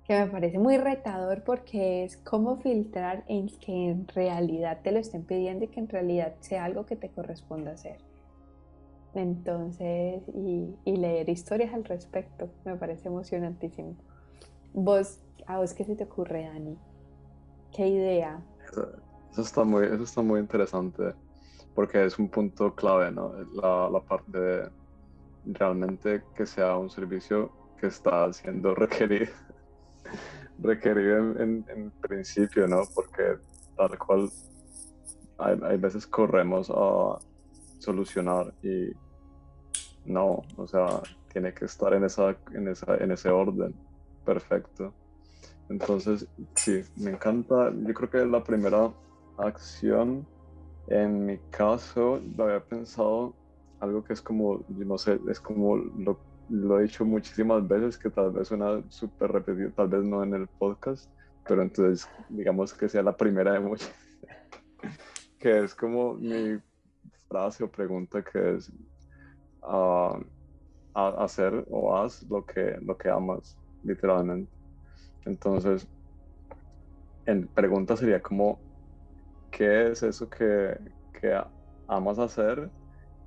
que 0.05 0.19
me 0.19 0.27
parece 0.27 0.59
muy 0.59 0.77
retador 0.77 1.45
porque 1.45 2.03
es 2.03 2.17
cómo 2.17 2.57
filtrar 2.57 3.23
en 3.29 3.47
que 3.47 3.91
en 3.91 4.09
realidad 4.09 4.81
te 4.83 4.91
lo 4.91 4.99
estén 4.99 5.23
pidiendo 5.23 5.67
y 5.67 5.69
que 5.69 5.79
en 5.79 5.89
realidad 5.89 6.35
sea 6.41 6.65
algo 6.65 6.87
que 6.87 6.97
te 6.97 7.11
corresponda 7.11 7.71
hacer. 7.71 7.99
Entonces, 9.15 10.25
y, 10.35 10.75
leer 10.85 11.29
historias 11.29 11.73
al 11.75 11.85
respecto, 11.85 12.51
me 12.65 12.75
parece 12.75 13.07
emocionantísimo. 13.07 13.95
Vos, 14.75 15.21
¿a 15.47 15.59
vos 15.59 15.75
qué 15.75 15.85
se 15.85 15.95
te 15.95 16.03
ocurre, 16.03 16.47
Dani? 16.47 16.77
¿Qué 17.75 17.89
idea? 17.89 18.41
Eso, 19.33 19.43
está, 19.43 19.65
muy, 19.65 19.87
eso 19.87 20.03
está 20.03 20.23
muy 20.23 20.41
interesante, 20.41 21.15
porque 21.75 22.05
es 22.05 22.19
un 22.19 22.29
punto 22.29 22.75
clave, 22.75 23.11
¿no? 23.13 23.33
La, 23.55 24.01
parte 24.01 24.39
de 24.39 24.71
realmente 25.47 26.23
que 26.35 26.47
sea 26.47 26.77
un 26.77 26.91
servicio 26.91 27.51
que 27.79 27.87
está 27.87 28.33
siendo 28.33 28.75
requerido, 28.75 29.33
requerido 30.59 31.41
en, 31.41 31.65
en, 31.69 31.91
principio, 32.03 32.67
¿no? 32.67 32.83
Porque 32.95 33.39
tal 33.77 33.99
cual 33.99 34.31
hay, 35.39 35.59
hay 35.63 35.77
veces 35.77 36.07
corremos 36.07 36.71
a 36.71 37.19
solucionar 37.79 38.53
y 38.63 38.93
no, 40.05 40.43
o 40.57 40.67
sea, 40.67 41.03
tiene 41.33 41.55
que 41.55 41.65
estar 41.65 41.95
en, 41.95 42.05
esa, 42.05 42.37
en, 42.53 42.69
esa, 42.69 42.97
en 42.97 43.13
ese 43.13 43.31
orden 43.31 43.75
perfecto. 44.25 44.93
Entonces, 45.71 46.27
sí, 46.57 46.83
me 46.97 47.13
encanta. 47.13 47.73
Yo 47.73 47.95
creo 47.95 48.11
que 48.11 48.27
la 48.27 48.43
primera 48.43 48.93
acción, 49.39 50.27
en 50.89 51.25
mi 51.25 51.39
caso, 51.51 52.21
lo 52.37 52.45
había 52.45 52.61
pensado 52.61 53.35
algo 53.79 54.03
que 54.05 54.13
es 54.13 54.21
como, 54.21 54.65
no 54.69 54.99
sé, 54.99 55.19
es 55.31 55.41
como 55.41 55.77
lo, 55.77 56.79
he 56.79 56.83
dicho 56.83 57.05
muchísimas 57.05 57.67
veces, 57.67 57.97
que 57.97 58.11
tal 58.11 58.33
vez 58.33 58.49
suena 58.49 58.83
súper 58.89 59.31
repetido, 59.31 59.71
tal 59.71 59.89
vez 59.89 60.03
no 60.03 60.25
en 60.25 60.35
el 60.35 60.49
podcast, 60.49 61.09
pero 61.47 61.63
entonces 61.63 62.09
digamos 62.29 62.75
que 62.75 62.89
sea 62.89 63.03
la 63.05 63.17
primera 63.17 63.53
de 63.53 63.61
muchas, 63.61 63.95
que 65.39 65.61
es 65.65 65.75
como 65.75 66.15
mi 66.15 66.59
frase 67.29 67.63
o 67.63 67.71
pregunta 67.71 68.23
que 68.23 68.57
es 68.57 68.73
uh, 69.63 70.21
hacer 70.95 71.65
o 71.71 71.97
haz 71.97 72.25
lo 72.25 72.45
que, 72.45 72.77
lo 72.83 72.99
que 72.99 73.09
amas, 73.09 73.57
literalmente. 73.85 74.60
Entonces, 75.25 75.87
en 77.27 77.47
pregunta 77.49 77.97
sería 77.97 78.21
como, 78.21 78.59
¿qué 79.51 79.91
es 79.91 80.03
eso 80.03 80.29
que, 80.29 80.79
que 81.13 81.41
amas 81.87 82.19
hacer 82.19 82.71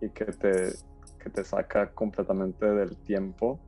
y 0.01 0.09
que 0.09 0.25
te, 0.25 0.73
que 1.19 1.29
te 1.29 1.43
saca 1.43 1.91
completamente 1.91 2.65
del 2.65 2.97
tiempo 2.97 3.59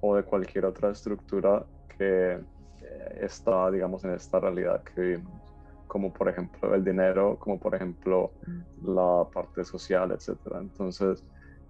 o 0.00 0.16
de 0.16 0.22
cualquier 0.22 0.66
otra 0.66 0.90
estructura 0.90 1.64
que 1.96 2.32
eh, 2.32 3.18
está, 3.20 3.70
digamos, 3.70 4.04
en 4.04 4.12
esta 4.12 4.40
realidad 4.40 4.82
que 4.82 5.00
vivimos? 5.00 5.46
como 5.86 6.12
por 6.12 6.28
ejemplo 6.28 6.74
el 6.74 6.84
dinero, 6.84 7.38
como 7.38 7.58
por 7.58 7.74
ejemplo 7.74 8.32
la 8.82 9.26
parte 9.32 9.64
social, 9.64 10.12
etc. 10.12 10.58
Entonces, 10.60 11.24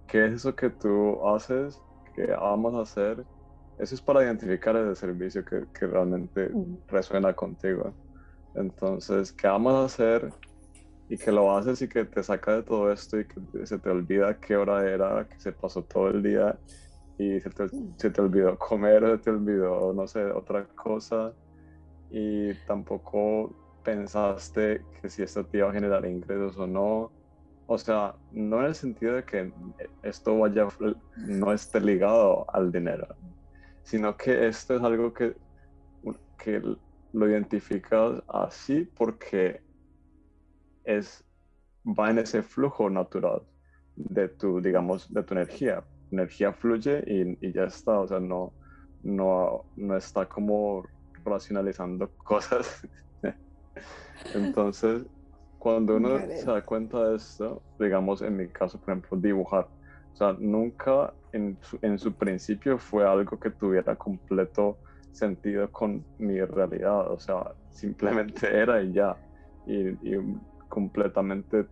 ¿qué 0.07 0.25
es 0.25 0.33
eso 0.33 0.55
que 0.55 0.69
tú 0.69 1.25
haces, 1.27 1.81
que 2.15 2.33
amas 2.37 2.73
hacer? 2.75 3.23
Eso 3.79 3.95
es 3.95 4.01
para 4.01 4.23
identificar 4.23 4.75
el 4.75 4.95
servicio 4.95 5.45
que, 5.45 5.65
que 5.77 5.87
realmente 5.87 6.51
resuena 6.87 7.33
contigo. 7.33 7.93
Entonces, 8.55 9.31
¿qué 9.31 9.47
amas 9.47 9.93
hacer 9.93 10.31
y 11.09 11.17
que 11.17 11.31
lo 11.31 11.55
haces 11.55 11.81
y 11.81 11.87
que 11.87 12.05
te 12.05 12.21
saca 12.23 12.57
de 12.57 12.63
todo 12.63 12.91
esto 12.91 13.19
y 13.19 13.25
que 13.25 13.65
se 13.65 13.77
te 13.77 13.89
olvida 13.89 14.39
qué 14.39 14.57
hora 14.57 14.87
era, 14.89 15.27
que 15.27 15.39
se 15.39 15.51
pasó 15.51 15.83
todo 15.83 16.09
el 16.09 16.21
día 16.21 16.57
y 17.17 17.39
se 17.39 17.49
te, 17.49 17.67
se 17.97 18.09
te 18.09 18.21
olvidó 18.21 18.57
comer, 18.57 19.03
se 19.05 19.17
te 19.19 19.29
olvidó, 19.29 19.93
no 19.93 20.07
sé, 20.07 20.25
otra 20.25 20.65
cosa. 20.65 21.33
Y 22.11 22.53
tampoco 22.65 23.53
pensaste 23.83 24.81
que 25.01 25.09
si 25.09 25.23
esto 25.23 25.45
te 25.45 25.59
iba 25.59 25.69
a 25.69 25.73
generar 25.73 26.05
ingresos 26.05 26.57
o 26.57 26.67
no. 26.67 27.11
O 27.67 27.77
sea, 27.77 28.15
no 28.31 28.59
en 28.59 28.65
el 28.67 28.75
sentido 28.75 29.15
de 29.15 29.23
que 29.23 29.51
esto 30.03 30.37
vaya, 30.39 30.67
no 31.17 31.51
esté 31.51 31.81
ligado 31.81 32.45
al 32.53 32.71
dinero, 32.71 33.07
sino 33.87 34.17
que 34.17 34.47
esto 34.47 34.75
es 34.75 34.83
algo 34.83 35.13
que, 35.13 35.35
que 36.37 36.61
lo 37.13 37.29
identificas 37.29 38.21
así 38.27 38.83
porque 38.83 39.61
es, 40.83 41.23
va 41.85 42.11
en 42.11 42.19
ese 42.19 42.43
flujo 42.43 42.89
natural 42.89 43.43
de 43.95 44.27
tu, 44.27 44.61
digamos, 44.61 45.11
de 45.13 45.23
tu 45.23 45.33
energía. 45.33 45.85
Energía 46.11 46.51
fluye 46.51 47.01
y, 47.07 47.47
y 47.47 47.53
ya 47.53 47.63
está, 47.63 47.99
o 47.99 48.07
sea, 48.07 48.19
no, 48.19 48.53
no, 49.03 49.65
no 49.77 49.95
está 49.95 50.27
como 50.27 50.83
racionalizando 51.23 52.09
cosas 52.17 52.85
entonces, 54.33 55.05
cuando 55.59 55.97
uno 55.97 56.19
se 56.19 56.45
da 56.45 56.61
cuenta 56.61 57.09
de 57.09 57.15
esto, 57.15 57.61
digamos 57.79 58.21
en 58.21 58.37
mi 58.37 58.47
caso, 58.47 58.79
por 58.79 58.89
ejemplo, 58.89 59.17
dibujar, 59.17 59.67
o 60.13 60.15
sea, 60.15 60.35
nunca 60.39 61.13
en 61.37 61.57
su, 61.61 61.79
en 61.81 61.99
su 61.99 62.13
principio 62.13 62.77
fue 62.77 63.07
algo 63.07 63.39
que 63.39 63.51
tuviera 63.51 63.95
completo 63.95 64.77
sentido 65.11 65.71
con 65.71 66.05
mi 66.17 66.39
realidad, 66.41 67.11
o 67.11 67.19
sea, 67.19 67.53
simplemente 67.71 68.47
era 68.61 68.81
y 68.81 68.93
ya, 68.93 69.15
y, 69.65 69.89
y 70.07 70.37
completamente 70.67 71.65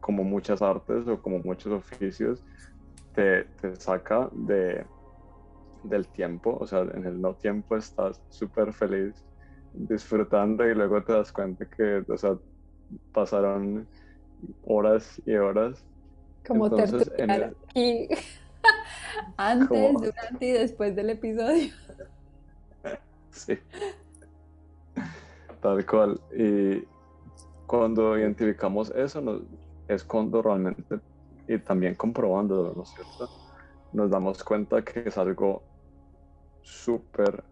como 0.00 0.22
muchas 0.24 0.62
artes 0.62 1.06
o 1.08 1.20
como 1.20 1.38
muchos 1.40 1.72
oficios, 1.72 2.44
te, 3.14 3.44
te 3.60 3.74
saca 3.76 4.28
de, 4.32 4.84
del 5.82 6.06
tiempo, 6.08 6.56
o 6.60 6.66
sea, 6.66 6.80
en 6.80 7.06
el 7.06 7.20
no 7.20 7.34
tiempo 7.34 7.76
estás 7.76 8.22
súper 8.28 8.72
feliz 8.72 9.24
disfrutando 9.72 10.68
y 10.68 10.74
luego 10.74 11.02
te 11.02 11.12
das 11.12 11.32
cuenta 11.32 11.66
que, 11.66 12.04
o 12.08 12.16
sea, 12.16 12.36
pasaron 13.12 13.86
horas 14.64 15.20
y 15.26 15.34
horas. 15.34 15.84
Como 16.46 16.66
Entonces, 16.66 17.10
antes, 19.36 19.92
durante 19.94 20.46
y 20.46 20.52
después 20.52 20.94
del 20.96 21.10
episodio. 21.10 21.72
sí. 23.30 23.58
Tal 25.60 25.86
cual. 25.86 26.20
Y 26.36 26.84
cuando 27.66 28.18
identificamos 28.18 28.90
eso, 28.90 29.20
nos, 29.20 29.42
es 29.88 30.04
cuando 30.04 30.42
realmente, 30.42 31.00
y 31.48 31.58
también 31.58 31.94
comprobando, 31.94 32.72
¿no 32.74 32.82
es 32.82 32.90
cierto? 32.90 33.28
Nos 33.92 34.10
damos 34.10 34.42
cuenta 34.42 34.82
que 34.82 35.08
es 35.08 35.18
algo 35.18 35.62
súper 36.62 37.44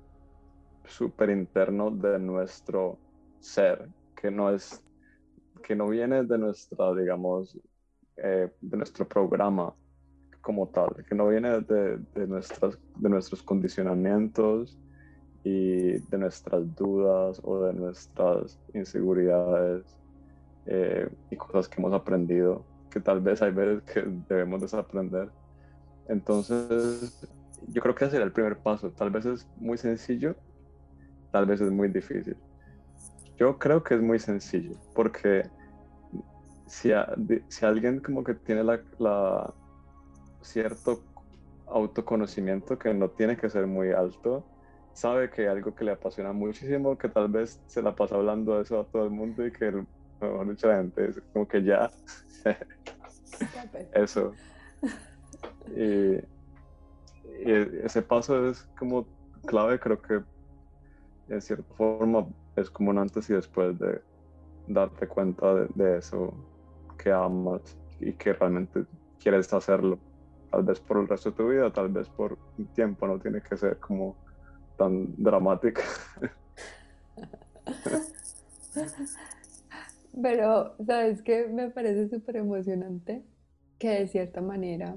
súper 0.86 1.30
interno 1.30 1.90
de 1.90 2.18
nuestro 2.18 2.98
ser, 3.40 3.88
que 4.14 4.30
no 4.30 4.50
es, 4.50 4.82
que 5.62 5.74
no 5.74 5.88
viene 5.88 6.22
de 6.24 6.38
nuestra, 6.38 6.94
digamos, 6.94 7.58
eh, 8.16 8.50
de 8.60 8.76
nuestro 8.76 9.06
programa 9.08 9.74
como 10.44 10.68
tal, 10.68 11.04
que 11.08 11.14
no 11.14 11.26
viene 11.28 11.60
de, 11.60 12.26
nuestras, 12.28 12.78
de 12.96 13.08
nuestros 13.08 13.42
condicionamientos 13.42 14.78
y 15.42 15.98
de 15.98 16.18
nuestras 16.18 16.74
dudas 16.76 17.40
o 17.42 17.64
de 17.64 17.72
nuestras 17.72 18.60
inseguridades 18.74 19.84
eh, 20.66 21.08
y 21.30 21.36
cosas 21.36 21.68
que 21.68 21.80
hemos 21.80 21.92
aprendido 21.92 22.64
que 22.90 23.00
tal 23.00 23.20
vez 23.20 23.42
hay 23.42 23.50
veces 23.50 23.82
que 23.82 24.04
debemos 24.28 24.60
desaprender. 24.60 25.28
Entonces, 26.08 27.26
yo 27.68 27.82
creo 27.82 27.94
que 27.94 28.04
ese 28.04 28.16
era 28.16 28.24
el 28.24 28.30
primer 28.30 28.56
paso. 28.58 28.90
Tal 28.92 29.10
vez 29.10 29.26
es 29.26 29.48
muy 29.56 29.76
sencillo, 29.76 30.36
tal 31.32 31.46
vez 31.46 31.60
es 31.60 31.72
muy 31.72 31.88
difícil. 31.88 32.36
Yo 33.36 33.58
creo 33.58 33.82
que 33.82 33.94
es 33.94 34.00
muy 34.00 34.20
sencillo, 34.20 34.76
porque 34.94 35.42
si, 36.66 36.90
si 37.48 37.66
alguien 37.66 37.98
como 37.98 38.22
que 38.22 38.34
tiene 38.34 38.62
la, 38.62 39.52
cierto 40.44 41.02
autoconocimiento 41.66 42.78
que 42.78 42.92
no 42.94 43.08
tiene 43.08 43.36
que 43.36 43.48
ser 43.48 43.66
muy 43.66 43.90
alto, 43.90 44.44
sabe 44.92 45.30
que 45.30 45.48
algo 45.48 45.74
que 45.74 45.84
le 45.84 45.92
apasiona 45.92 46.32
muchísimo, 46.32 46.96
que 46.96 47.08
tal 47.08 47.28
vez 47.28 47.60
se 47.66 47.82
la 47.82 47.94
pasa 47.96 48.14
hablando 48.14 48.56
de 48.56 48.62
eso 48.62 48.80
a 48.80 48.84
todo 48.84 49.04
el 49.04 49.10
mundo 49.10 49.44
y 49.46 49.50
que 49.50 49.84
mucha 50.20 50.76
gente 50.76 51.08
es 51.08 51.20
como 51.32 51.48
que 51.48 51.62
ya 51.62 51.90
eso. 53.94 54.32
Y, 55.76 56.18
ese 57.44 58.00
paso 58.00 58.48
es 58.48 58.62
como 58.78 59.06
clave, 59.44 59.78
creo 59.78 60.00
que 60.00 60.22
en 61.28 61.42
cierta 61.42 61.74
forma 61.74 62.26
es 62.56 62.70
como 62.70 62.90
un 62.90 62.98
antes 62.98 63.28
y 63.28 63.34
después 63.34 63.78
de 63.78 64.00
darte 64.68 65.06
cuenta 65.08 65.66
de 65.74 65.98
eso 65.98 66.32
que 66.96 67.10
amas 67.10 67.76
y 67.98 68.12
que 68.12 68.32
realmente 68.32 68.84
quieres 69.18 69.52
hacerlo. 69.52 69.98
Tal 70.54 70.62
vez 70.62 70.78
por 70.78 70.98
el 70.98 71.08
resto 71.08 71.30
de 71.32 71.36
tu 71.36 71.48
vida, 71.48 71.72
tal 71.72 71.88
vez 71.88 72.08
por 72.08 72.38
un 72.56 72.66
tiempo, 72.66 73.08
no 73.08 73.18
tiene 73.18 73.40
que 73.40 73.56
ser 73.56 73.80
como 73.80 74.14
tan 74.78 75.12
dramática. 75.16 75.82
Pero, 80.22 80.76
¿sabes 80.86 81.22
qué? 81.22 81.48
Me 81.48 81.70
parece 81.70 82.08
súper 82.08 82.36
emocionante 82.36 83.24
que 83.80 83.88
de 83.98 84.06
cierta 84.06 84.40
manera 84.40 84.94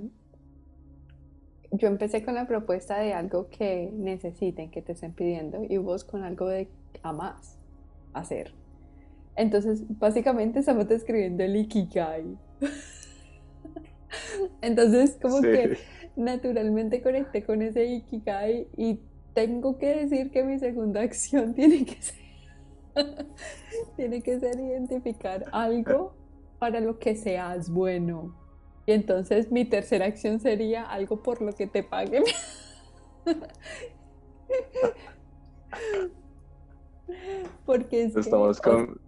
yo 1.72 1.88
empecé 1.88 2.24
con 2.24 2.36
la 2.36 2.45
propuesta 2.45 2.99
de 2.99 3.16
algo 3.16 3.49
que 3.49 3.89
necesiten, 3.91 4.70
que 4.70 4.84
te 4.84 4.91
estén 4.91 5.14
pidiendo, 5.14 5.64
y 5.68 5.78
vos 5.78 6.03
con 6.03 6.24
algo 6.24 6.47
de 6.47 6.70
amas 7.01 7.58
hacer. 8.14 8.53
Entonces, 9.36 9.82
básicamente 9.97 10.60
estamos 10.60 10.88
describiendo 10.88 11.43
el 11.43 11.55
Ikigai. 11.55 12.38
Entonces, 14.61 15.18
como 15.22 15.41
que 15.41 15.78
naturalmente 16.15 17.01
conecté 17.01 17.43
con 17.43 17.61
ese 17.61 17.86
Ikigai 17.86 18.68
y 18.76 18.99
tengo 19.34 19.78
que 19.78 19.95
decir 19.95 20.32
que 20.32 20.43
mi 20.43 20.57
segunda 20.59 21.01
acción 21.01 21.53
tiene 21.55 21.86
que 21.86 22.01
ser 22.01 22.28
tiene 23.95 24.24
que 24.24 24.39
ser 24.39 24.59
identificar 24.59 25.45
algo 25.51 26.15
para 26.57 26.80
lo 26.80 26.97
que 26.97 27.15
seas 27.15 27.70
bueno. 27.70 28.36
Y 28.88 28.93
entonces 28.93 29.51
mi 29.51 29.65
tercera 29.65 30.05
acción 30.05 30.39
sería 30.39 30.84
algo 30.84 31.22
por 31.22 31.41
lo 31.41 31.53
que 31.53 31.68
te 31.68 31.84
paguen. 31.84 32.24
Porque 37.65 38.03
es 38.05 38.15
Estamos 38.15 38.61
con... 38.61 38.99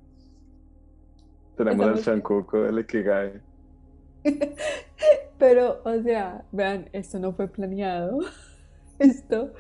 Tenemos 1.58 1.98
el 1.98 2.04
chancuco 2.04 2.62
del 2.64 2.80
Ikigai. 2.80 3.42
Pero, 5.38 5.82
o 5.84 6.02
sea, 6.02 6.46
vean, 6.52 6.90
esto 6.94 7.20
no 7.20 7.34
fue 7.34 7.48
planeado. 7.48 8.20
Esto, 9.00 9.54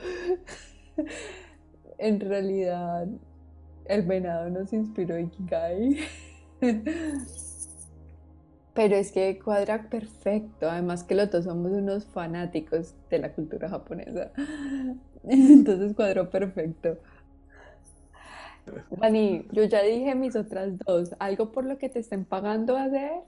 en 1.97 2.19
realidad, 2.19 3.07
el 3.85 4.01
venado 4.03 4.49
nos 4.49 4.73
inspiró 4.73 5.17
Ikigai. 5.17 5.97
Pero 8.73 8.95
es 8.95 9.13
que 9.13 9.39
cuadra 9.39 9.89
perfecto, 9.89 10.69
además 10.69 11.05
que 11.05 11.15
los 11.15 11.31
dos 11.31 11.45
somos 11.45 11.71
unos 11.71 12.05
fanáticos 12.05 12.95
de 13.09 13.19
la 13.19 13.33
cultura 13.33 13.69
japonesa. 13.69 14.31
Entonces 15.23 15.95
cuadró 15.95 16.29
perfecto. 16.29 16.97
Dani, 18.91 19.47
yo 19.51 19.63
ya 19.63 19.81
dije 19.83 20.15
mis 20.15 20.35
otras 20.35 20.77
dos, 20.79 21.15
algo 21.19 21.51
por 21.51 21.65
lo 21.65 21.77
que 21.77 21.89
te 21.89 21.99
estén 21.99 22.25
pagando 22.25 22.77
a 22.77 22.83
hacer 22.83 23.23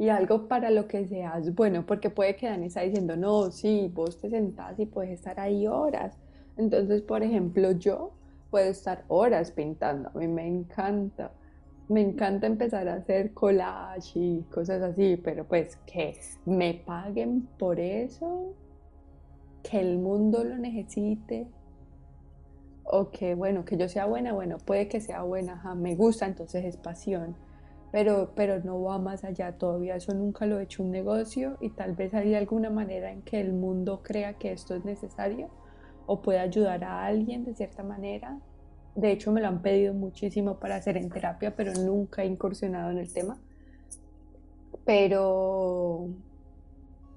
y 0.00 0.08
algo 0.08 0.48
para 0.48 0.70
lo 0.70 0.88
que 0.88 1.06
seas 1.06 1.54
bueno, 1.54 1.84
porque 1.84 2.08
puede 2.08 2.34
que 2.34 2.46
Dani 2.46 2.68
está 2.68 2.80
diciendo, 2.80 3.18
no, 3.18 3.50
sí, 3.50 3.92
vos 3.94 4.18
te 4.18 4.30
sentás 4.30 4.80
y 4.80 4.86
puedes 4.86 5.10
estar 5.10 5.38
ahí 5.38 5.66
horas. 5.66 6.16
Entonces, 6.56 7.02
por 7.02 7.22
ejemplo, 7.22 7.72
yo 7.72 8.12
puedo 8.50 8.70
estar 8.70 9.04
horas 9.08 9.52
pintando, 9.52 10.08
a 10.08 10.12
mí 10.18 10.26
me 10.26 10.46
encanta. 10.46 11.32
Me 11.88 12.00
encanta 12.00 12.46
empezar 12.46 12.88
a 12.88 12.94
hacer 12.94 13.34
collage 13.34 14.18
y 14.18 14.42
cosas 14.50 14.80
así, 14.80 15.20
pero 15.22 15.44
pues 15.44 15.76
que 15.84 16.18
me 16.46 16.72
paguen 16.72 17.46
por 17.58 17.78
eso, 17.78 18.54
que 19.62 19.80
el 19.80 19.98
mundo 19.98 20.44
lo 20.44 20.56
necesite, 20.56 21.46
o 22.84 23.10
que 23.10 23.34
bueno, 23.34 23.66
que 23.66 23.76
yo 23.76 23.86
sea 23.86 24.06
buena, 24.06 24.32
bueno, 24.32 24.56
puede 24.64 24.88
que 24.88 25.02
sea 25.02 25.24
buena, 25.24 25.62
me 25.74 25.94
gusta, 25.94 26.24
entonces 26.24 26.64
es 26.64 26.78
pasión, 26.78 27.36
pero, 27.92 28.32
pero 28.34 28.60
no 28.60 28.80
va 28.82 28.98
más 28.98 29.24
allá 29.24 29.52
todavía, 29.58 29.96
eso 29.96 30.14
nunca 30.14 30.46
lo 30.46 30.58
he 30.58 30.64
hecho 30.64 30.82
un 30.82 30.90
negocio 30.90 31.56
y 31.60 31.70
tal 31.70 31.94
vez 31.94 32.14
hay 32.14 32.34
alguna 32.34 32.70
manera 32.70 33.10
en 33.10 33.22
que 33.22 33.40
el 33.40 33.52
mundo 33.52 34.00
crea 34.02 34.34
que 34.34 34.52
esto 34.52 34.74
es 34.74 34.84
necesario 34.84 35.48
o 36.06 36.22
puede 36.22 36.38
ayudar 36.38 36.84
a 36.84 37.04
alguien 37.06 37.44
de 37.44 37.54
cierta 37.54 37.82
manera. 37.82 38.38
De 38.94 39.12
hecho, 39.12 39.32
me 39.32 39.40
lo 39.40 39.48
han 39.48 39.62
pedido 39.62 39.94
muchísimo 39.94 40.58
para 40.58 40.76
hacer 40.76 40.96
en 40.96 41.08
terapia, 41.08 41.54
pero 41.54 41.72
nunca 41.74 42.22
he 42.22 42.26
incursionado 42.26 42.90
en 42.90 42.98
el 42.98 43.12
tema. 43.12 43.38
Pero, 44.84 46.08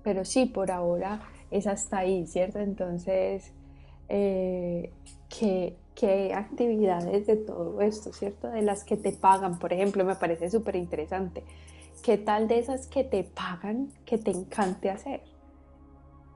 pero 0.03 0.25
sí, 0.25 0.45
por 0.45 0.69
ahora 0.69 1.21
es 1.49 1.65
hasta 1.65 1.99
ahí, 1.99 2.27
¿cierto? 2.27 2.59
Entonces, 2.59 3.53
eh, 4.09 4.91
¿qué, 5.37 5.75
¿qué, 5.95 6.33
actividades 6.33 7.27
de 7.27 7.37
todo 7.37 7.81
esto, 7.81 8.13
¿cierto? 8.13 8.49
De 8.49 8.61
las 8.61 8.83
que 8.83 8.97
te 8.97 9.11
pagan, 9.11 9.59
por 9.59 9.73
ejemplo, 9.73 10.05
me 10.05 10.15
parece 10.15 10.49
súper 10.49 10.75
interesante. 10.75 11.43
¿Qué 12.03 12.17
tal 12.17 12.47
de 12.47 12.59
esas 12.59 12.87
que 12.87 13.03
te 13.03 13.23
pagan 13.23 13.91
que 14.05 14.17
te 14.17 14.31
encante 14.31 14.89
hacer? 14.89 15.21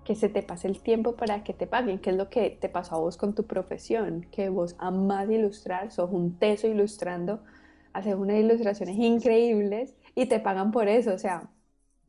que 0.07 0.15
se 0.15 0.29
te 0.29 0.41
pase 0.41 0.69
el 0.69 0.79
tiempo 0.79 1.17
para 1.17 1.43
que 1.43 1.53
te 1.53 1.67
paguen, 1.67 1.99
que 1.99 2.11
es 2.11 2.15
lo 2.15 2.29
que 2.29 2.49
te 2.49 2.69
pasó 2.69 2.95
a 2.95 2.99
vos 2.99 3.17
con 3.17 3.35
tu 3.35 3.43
profesión, 3.43 4.25
que 4.31 4.47
vos 4.47 4.77
amás 4.79 5.29
ilustrar, 5.29 5.91
sos 5.91 6.09
un 6.13 6.39
teso 6.39 6.65
ilustrando, 6.65 7.43
haces 7.91 8.15
unas 8.15 8.37
ilustraciones 8.37 8.95
increíbles 8.95 9.97
y 10.15 10.27
te 10.27 10.39
pagan 10.39 10.71
por 10.71 10.87
eso, 10.87 11.13
o 11.13 11.17
sea, 11.17 11.49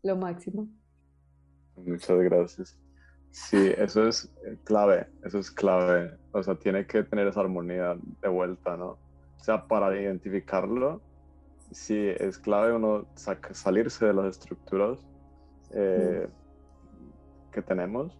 lo 0.04 0.14
máximo. 0.14 0.68
Muchas 1.74 2.20
gracias. 2.20 2.78
Sí, 3.30 3.72
eso 3.76 4.08
es 4.08 4.30
clave, 4.64 5.06
eso 5.24 5.38
es 5.38 5.50
clave, 5.50 6.16
o 6.32 6.42
sea, 6.42 6.54
tiene 6.56 6.86
que 6.86 7.04
tener 7.04 7.28
esa 7.28 7.40
armonía 7.40 7.96
de 8.20 8.28
vuelta, 8.28 8.76
¿no? 8.76 8.98
O 9.38 9.44
sea, 9.44 9.66
para 9.66 9.94
identificarlo, 10.00 11.00
sí, 11.70 12.08
es 12.18 12.38
clave 12.38 12.72
uno 12.72 13.06
salirse 13.14 14.06
de 14.06 14.14
las 14.14 14.26
estructuras. 14.26 15.06
Eh, 15.70 16.26
que 17.52 17.62
tenemos, 17.62 18.16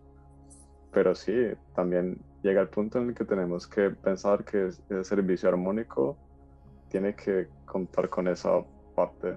pero 0.93 1.15
sí, 1.15 1.33
también 1.75 2.19
llega 2.43 2.61
el 2.61 2.69
punto 2.69 2.99
en 2.99 3.09
el 3.09 3.15
que 3.15 3.25
tenemos 3.25 3.67
que 3.67 3.91
pensar 3.91 4.45
que 4.45 4.71
el 4.89 5.05
servicio 5.05 5.49
armónico 5.49 6.17
tiene 6.89 7.15
que 7.15 7.49
contar 7.65 8.09
con 8.09 8.29
esa 8.29 8.63
parte. 8.95 9.37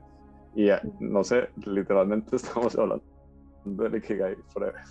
Y 0.56 0.70
eh, 0.70 0.80
no 1.00 1.24
sé, 1.24 1.50
literalmente 1.66 2.36
estamos 2.38 2.78
hablando 2.78 3.04
de 3.66 3.98
Ikigai 3.98 4.36
Forever. 4.50 4.82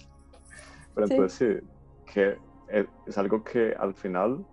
Pero 0.95 1.07
entonces 1.07 1.61
sí, 1.61 1.68
que 2.12 2.38
es, 2.68 3.18
algo 3.18 3.43
que 3.43 3.74
al 3.78 3.95
final 3.95 4.45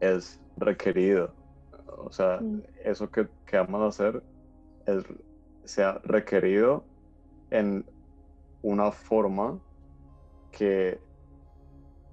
es 0.00 0.40
requerido. 0.56 1.34
O 1.98 2.10
sea, 2.10 2.40
eso 2.84 3.10
que, 3.10 3.28
que 3.46 3.56
vamos 3.56 3.82
a 3.82 3.86
hacer 3.86 4.22
es, 4.86 5.04
sea 5.64 6.00
requerido 6.04 6.84
en 7.50 7.84
una 8.62 8.90
forma 8.90 9.60
que 10.50 11.00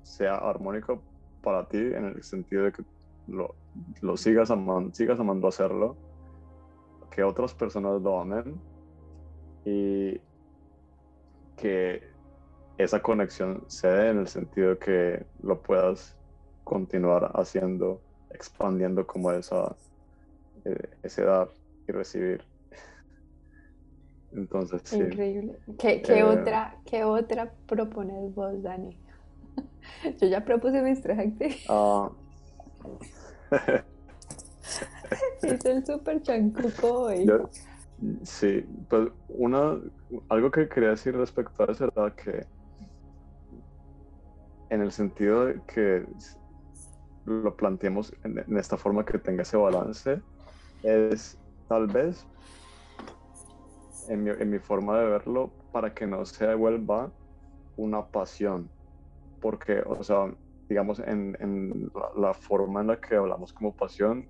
sea 0.03 0.35
armónica 0.35 0.99
para 1.41 1.67
ti 1.67 1.77
en 1.77 2.05
el 2.05 2.23
sentido 2.23 2.63
de 2.63 2.71
que 2.71 2.83
lo, 3.27 3.55
lo 4.01 4.17
sigas, 4.17 4.51
amando, 4.51 4.93
sigas 4.93 5.19
amando 5.19 5.47
hacerlo, 5.47 5.95
que 7.11 7.23
otras 7.23 7.53
personas 7.53 8.01
lo 8.01 8.19
amen 8.19 8.59
y 9.65 10.19
que 11.55 12.08
esa 12.79 13.01
conexión 13.01 13.63
se 13.67 13.89
dé 13.89 14.09
en 14.09 14.19
el 14.19 14.27
sentido 14.29 14.69
de 14.71 14.77
que 14.77 15.25
lo 15.43 15.61
puedas 15.61 16.15
continuar 16.63 17.29
haciendo, 17.35 18.01
expandiendo 18.31 19.05
como 19.05 19.33
esa, 19.33 19.75
eh, 20.63 20.89
ese 21.03 21.25
dar 21.25 21.49
y 21.87 21.91
recibir. 21.91 22.41
Entonces, 24.31 24.81
sí. 24.85 24.97
Increíble. 24.97 25.59
¿Qué, 25.77 26.01
qué 26.01 26.19
eh, 26.19 26.23
otra, 26.23 26.77
¿Qué 26.85 27.03
otra 27.03 27.51
propones 27.67 28.33
vos, 28.33 28.63
Dani? 28.63 28.97
Yo 30.21 30.27
ya 30.27 30.45
propuse 30.45 30.81
mis 30.81 31.01
tres 31.01 31.19
actividades. 31.19 31.69
Uh... 31.69 32.11
Hice 35.43 35.71
el 35.71 35.85
super 35.85 36.21
chancuco 36.21 37.01
hoy. 37.01 37.29
Sí, 38.23 38.65
pues 38.87 39.09
una, 39.27 39.81
algo 40.29 40.49
que 40.49 40.69
quería 40.69 40.91
decir 40.91 41.13
respecto 41.17 41.63
a 41.63 41.71
eso 41.71 41.91
era 41.93 42.15
que 42.15 42.45
en 44.69 44.81
el 44.81 44.91
sentido 44.91 45.45
de 45.45 45.61
que 45.63 46.05
lo 47.25 47.55
planteemos 47.55 48.13
en, 48.23 48.57
esta 48.57 48.77
forma 48.77 49.05
que 49.05 49.17
tenga 49.19 49.43
ese 49.43 49.57
balance, 49.57 50.21
es 50.83 51.37
tal 51.67 51.87
vez, 51.87 52.25
en 54.07 54.23
mi, 54.23 54.31
en 54.31 54.49
mi 54.49 54.59
forma 54.59 54.97
de 54.99 55.05
verlo, 55.05 55.51
para 55.71 55.93
que 55.93 56.07
no 56.07 56.25
se 56.25 56.53
vuelva 56.55 57.11
una 57.77 58.05
pasión. 58.05 58.69
Porque, 59.41 59.83
o 59.85 60.03
sea, 60.03 60.33
digamos, 60.67 60.99
en, 60.99 61.37
en 61.39 61.91
la, 62.15 62.33
forma 62.33 62.81
en 62.81 62.87
la 62.87 62.99
que 62.99 63.15
hablamos 63.15 63.53
como 63.53 63.75
pasión, 63.75 64.27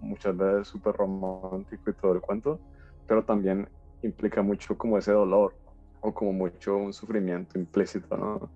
muchas 0.00 0.36
veces 0.36 0.68
súper 0.68 0.94
romántico 0.94 1.90
y 1.90 1.94
todo 1.94 2.12
el 2.12 2.20
cuento, 2.20 2.58
pero 3.06 3.24
también 3.24 3.68
implica 4.02 4.42
mucho 4.42 4.76
como 4.76 4.96
ese 4.98 5.12
dolor 5.12 5.54
o 6.00 6.12
como 6.12 6.32
mucho 6.32 6.76
un 6.76 6.92
sufrimiento 6.92 7.58
implícito, 7.58 8.16
¿no? 8.16 8.50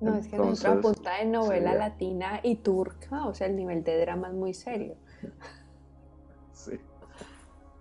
No, 0.00 0.16
es 0.16 0.28
que 0.28 0.36
es 0.36 0.42
otra 0.42 0.80
punta 0.80 1.18
de 1.18 1.24
novela 1.24 1.74
latina 1.74 2.40
y 2.42 2.56
turca, 2.56 3.26
o 3.26 3.34
sea, 3.34 3.46
el 3.46 3.56
nivel 3.56 3.82
de 3.82 4.00
drama 4.00 4.28
es 4.28 4.34
muy 4.34 4.54
serio. 4.54 4.96
Sí. 6.52 6.80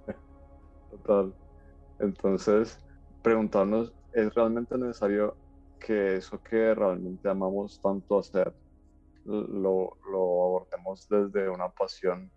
Total. 0.91 1.33
Entonces, 1.99 2.77
preguntarnos, 3.23 3.93
¿es 4.13 4.33
realmente 4.35 4.77
necesario 4.77 5.37
que 5.79 6.17
eso 6.17 6.41
que 6.43 6.75
realmente 6.75 7.29
amamos 7.29 7.79
tanto 7.81 8.19
hacer 8.19 8.53
lo, 9.23 9.97
lo 10.11 10.43
abordemos 10.43 11.07
desde 11.09 11.49
una 11.49 11.69
pasión 11.69 12.31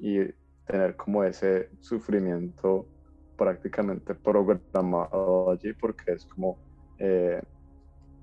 y 0.00 0.20
tener 0.66 0.96
como 0.96 1.22
ese 1.22 1.70
sufrimiento 1.80 2.88
prácticamente 3.36 4.14
programado 4.14 5.50
allí 5.50 5.72
porque 5.74 6.12
es 6.12 6.26
como 6.26 6.58
eh, 6.98 7.40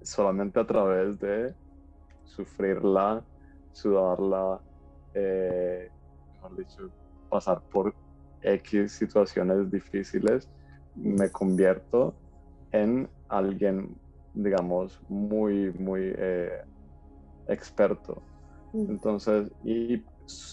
solamente 0.04 0.60
a 0.60 0.66
través 0.66 1.20
de 1.20 1.54
sufrirla, 2.24 3.24
sudarla, 3.72 4.60
eh, 5.14 5.90
mejor 6.34 6.58
dicho, 6.58 6.90
pasar 7.30 7.62
por 7.72 7.94
X 8.42 8.92
situaciones 8.92 9.72
difíciles, 9.72 10.50
me 10.96 11.30
convierto 11.32 12.16
en 12.72 13.10
alguien, 13.30 13.96
digamos, 14.34 15.02
muy, 15.10 15.72
muy 15.74 16.14
eh, 16.18 16.62
experto. 17.48 18.22
Mm. 18.74 18.92
Entonces, 18.92 19.52
y, 19.64 20.04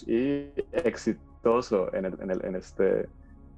y 0.07 0.53
exitoso 0.71 1.93
en, 1.93 2.05
el, 2.05 2.21
en, 2.21 2.31
el, 2.31 2.45
en 2.45 2.55
este 2.55 3.09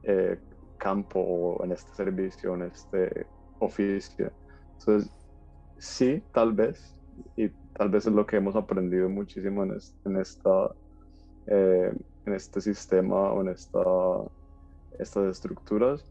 eh, 0.03 0.39
campo 0.77 1.19
o 1.19 1.63
en 1.63 1.71
este 1.71 1.93
servicio, 1.93 2.55
en 2.55 2.63
este 2.63 3.25
oficio. 3.59 4.31
Entonces, 4.79 5.11
sí, 5.77 6.23
tal 6.33 6.53
vez, 6.53 6.95
y 7.35 7.49
tal 7.77 7.89
vez 7.89 8.05
es 8.05 8.13
lo 8.13 8.25
que 8.25 8.37
hemos 8.37 8.55
aprendido 8.55 9.09
muchísimo 9.09 9.63
en, 9.63 9.77
en 10.05 10.17
esta, 10.17 10.71
eh, 11.47 11.93
en 12.25 12.33
este 12.33 12.61
sistema 12.61 13.33
o 13.33 13.41
en 13.41 13.49
esta, 13.49 13.79
estas 14.99 15.25
estructuras, 15.25 16.05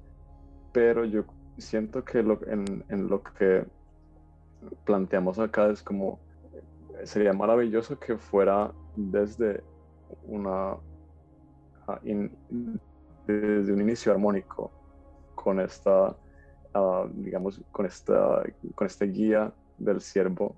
pero 0.73 1.05
yo 1.05 1.25
siento 1.59 2.05
que 2.05 2.23
lo, 2.23 2.41
en, 2.47 3.09
lo 3.09 3.23
que 3.23 3.65
planteamos 4.85 5.39
acá 5.39 5.71
es 5.71 5.83
como, 5.83 6.19
sería 7.05 7.33
maravilloso 7.33 7.99
que 7.99 8.17
fuera 8.17 8.73
desde 8.97 9.63
una, 10.25 10.77
ah, 11.89 12.01
desde 13.27 13.73
un 13.73 13.81
inicio 13.81 14.13
armónico 14.13 14.71
con 15.35 15.61
esta, 15.61 16.17
uh, 16.75 17.09
digamos, 17.15 17.61
con 17.71 17.87
esta, 17.87 18.43
con 18.75 18.87
este 18.87 19.07
guía 19.07 19.53
del 19.79 20.01
siervo, 20.01 20.55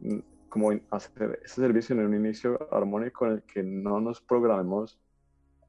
mm, 0.00 0.18
como 0.48 0.70
hacer 0.90 1.40
ese 1.44 1.60
servicio 1.60 1.94
en 1.94 2.06
un 2.06 2.14
inicio 2.14 2.58
armónico 2.72 3.26
en 3.26 3.32
el 3.32 3.42
que 3.42 3.62
no 3.62 4.00
nos 4.00 4.20
programemos 4.20 4.98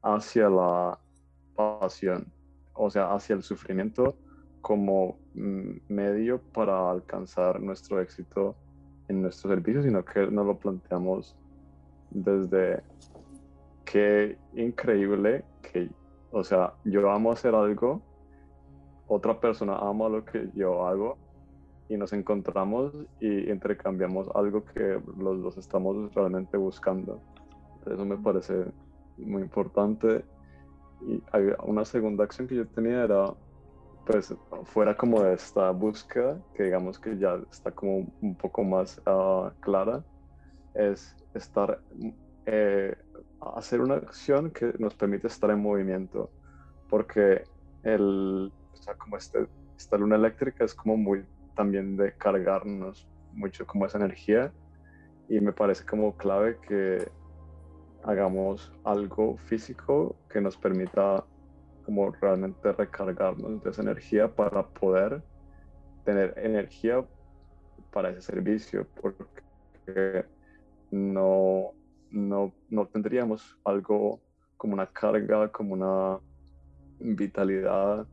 hacia 0.02 0.50
la 0.50 0.98
pasión, 1.56 2.32
o 2.74 2.90
sea, 2.90 3.14
hacia 3.14 3.36
el 3.36 3.44
sufrimiento 3.44 4.16
como 4.62 5.18
mm, 5.36 5.72
medio 5.90 6.42
para 6.54 6.90
alcanzar 6.90 7.60
nuestro 7.62 8.02
éxito 8.02 8.56
en 9.08 9.22
nuestro 9.22 9.50
servicio, 9.50 9.84
sino 9.84 10.06
que 10.06 10.28
nos 10.28 10.46
lo 10.46 10.58
planteamos 10.58 11.36
desde 12.12 12.82
qué 13.86 14.38
increíble 14.54 15.44
que, 15.62 15.90
o 16.32 16.44
sea, 16.44 16.74
yo 16.86 17.10
amo 17.10 17.32
hacer 17.32 17.56
algo, 17.56 18.02
otra 19.10 19.40
persona 19.40 19.76
ama 19.78 20.08
lo 20.08 20.24
que 20.24 20.50
yo 20.54 20.88
hago 20.88 21.18
y 21.90 21.98
nos 21.98 22.14
encontramos 22.14 22.94
y 23.20 23.50
intercambiamos 23.50 24.30
algo 24.36 24.64
que 24.64 25.02
los 25.18 25.42
dos 25.42 25.58
estamos 25.58 26.14
realmente 26.14 26.56
buscando. 26.56 27.20
Eso 27.88 28.06
me 28.06 28.18
parece 28.18 28.66
muy 29.18 29.42
importante. 29.42 30.24
Y 31.02 31.22
una 31.64 31.86
segunda 31.86 32.24
acción 32.24 32.48
que 32.48 32.56
yo 32.56 32.68
tenía 32.68 33.04
era, 33.04 33.34
pues, 34.06 34.36
fuera 34.66 34.96
como 34.96 35.24
de 35.24 35.34
esta 35.34 35.72
búsqueda, 35.72 36.40
que 36.54 36.64
digamos 36.64 37.00
que 37.00 37.18
ya 37.18 37.40
está 37.52 37.72
como 37.72 38.08
un 38.22 38.36
poco 38.36 38.64
más 38.64 39.02
ah, 39.08 39.52
clara, 39.62 40.04
es 40.76 41.16
estar, 41.34 41.82
eh, 42.46 42.96
hacer 43.56 43.82
una 43.82 43.96
acción 43.96 44.52
que 44.52 44.74
nos 44.78 44.94
permite 44.94 45.26
estar 45.26 45.50
en 45.50 45.62
movimiento. 45.62 46.30
Porque 46.88 47.44
el, 47.84 48.52
o 48.80 48.82
sea, 48.82 48.96
como 48.96 49.18
este, 49.18 49.48
esta 49.78 49.98
luna 49.98 50.16
eléctrica 50.16 50.64
es 50.64 50.74
como 50.74 50.98
muy 50.98 51.26
también 51.56 51.98
de 51.98 52.14
cargarnos 52.14 53.08
mucho 53.34 53.66
como 53.68 53.86
esa 53.86 53.98
energía. 53.98 54.52
Y 55.28 55.40
me 55.42 55.52
parece 55.52 55.86
como 55.86 56.16
clave 56.16 56.58
que 56.68 57.12
hagamos 58.04 58.72
algo 58.84 59.38
físico 59.38 60.16
que 60.30 60.42
nos 60.42 60.58
permita 60.58 61.24
como 61.86 62.12
realmente 62.12 62.72
recargarnos 62.72 63.62
de 63.64 63.70
esa 63.70 63.82
energía 63.82 64.34
para 64.34 64.66
poder 64.68 65.22
tener 66.06 66.34
energía 66.38 67.06
para 67.92 68.12
ese 68.12 68.22
servicio 68.22 68.88
porque 69.02 70.26
no, 70.92 71.74
no, 72.12 72.54
no 72.70 72.88
tendríamos 72.88 73.58
algo 73.66 74.22
como 74.58 74.74
una 74.74 74.88
carga, 74.88 75.52
como 75.52 75.74
una 75.74 76.20
vitalidad 77.00 78.08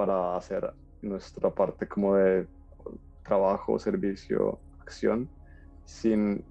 para 0.00 0.34
hacer 0.34 0.72
nuestra 1.02 1.50
parte 1.50 1.86
como 1.86 2.14
de 2.14 2.48
trabajo, 3.22 3.78
servicio, 3.78 4.58
acción, 4.80 5.28
sin 5.84 6.42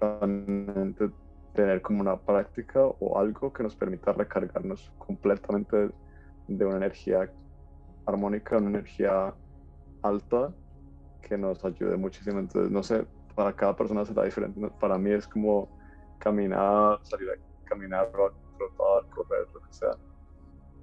realmente 0.00 1.10
tener 1.52 1.82
como 1.82 2.00
una 2.00 2.16
práctica 2.16 2.80
o 2.80 3.18
algo 3.18 3.52
que 3.52 3.64
nos 3.64 3.74
permita 3.74 4.12
recargarnos 4.12 4.92
completamente 4.98 5.90
de 6.46 6.64
una 6.64 6.76
energía 6.76 7.28
armónica, 8.06 8.58
una 8.58 8.68
energía 8.68 9.34
alta 10.02 10.54
que 11.22 11.36
nos 11.36 11.64
ayude 11.64 11.96
muchísimo. 11.96 12.38
Entonces, 12.38 12.70
no 12.70 12.84
sé, 12.84 13.04
para 13.34 13.52
cada 13.52 13.74
persona 13.74 14.04
será 14.04 14.22
diferente. 14.22 14.60
Para 14.78 14.96
mí 14.96 15.10
es 15.10 15.26
como 15.26 15.76
caminar, 16.20 17.00
salir 17.02 17.30
a 17.30 17.64
caminar, 17.64 18.12
trotar, 18.12 19.10
correr, 19.10 19.48
lo 19.52 19.60
que 19.60 19.72
sea. 19.72 20.11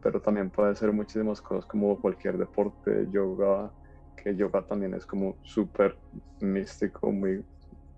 Pero 0.01 0.21
también 0.21 0.51
puede 0.51 0.75
ser 0.75 0.91
muchísimas 0.91 1.41
cosas 1.41 1.65
como 1.65 1.99
cualquier 1.99 2.37
deporte, 2.37 3.07
yoga, 3.09 3.73
que 4.15 4.35
yoga 4.35 4.65
también 4.65 4.93
es 4.93 5.05
como 5.05 5.37
súper 5.41 5.99
místico, 6.39 7.11
muy 7.11 7.45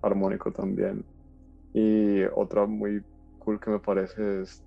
armónico 0.01 0.51
también. 0.51 1.05
Y 1.73 2.23
otra 2.35 2.65
muy 2.65 3.05
cool 3.37 3.59
que 3.59 3.69
me 3.71 3.79
parece 3.79 4.41
es 4.41 4.63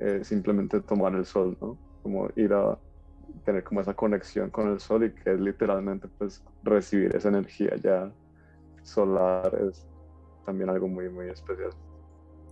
eh, 0.00 0.24
simplemente 0.24 0.80
tomar 0.82 1.14
el 1.14 1.24
sol, 1.24 1.56
¿no? 1.60 1.80
Como 2.02 2.28
ir 2.36 2.52
a 2.52 2.78
tener 3.44 3.62
como 3.64 3.80
esa 3.80 3.94
conexión 3.94 4.50
con 4.50 4.68
el 4.72 4.80
sol 4.80 5.04
y 5.04 5.14
que 5.14 5.32
es 5.32 5.40
literalmente 5.40 6.08
pues 6.18 6.42
recibir 6.62 7.14
esa 7.14 7.28
energía 7.28 7.76
ya 7.76 8.12
solar 8.82 9.56
es 9.68 9.86
también 10.44 10.70
algo 10.70 10.88
muy, 10.88 11.10
muy 11.10 11.28
especial. 11.28 11.70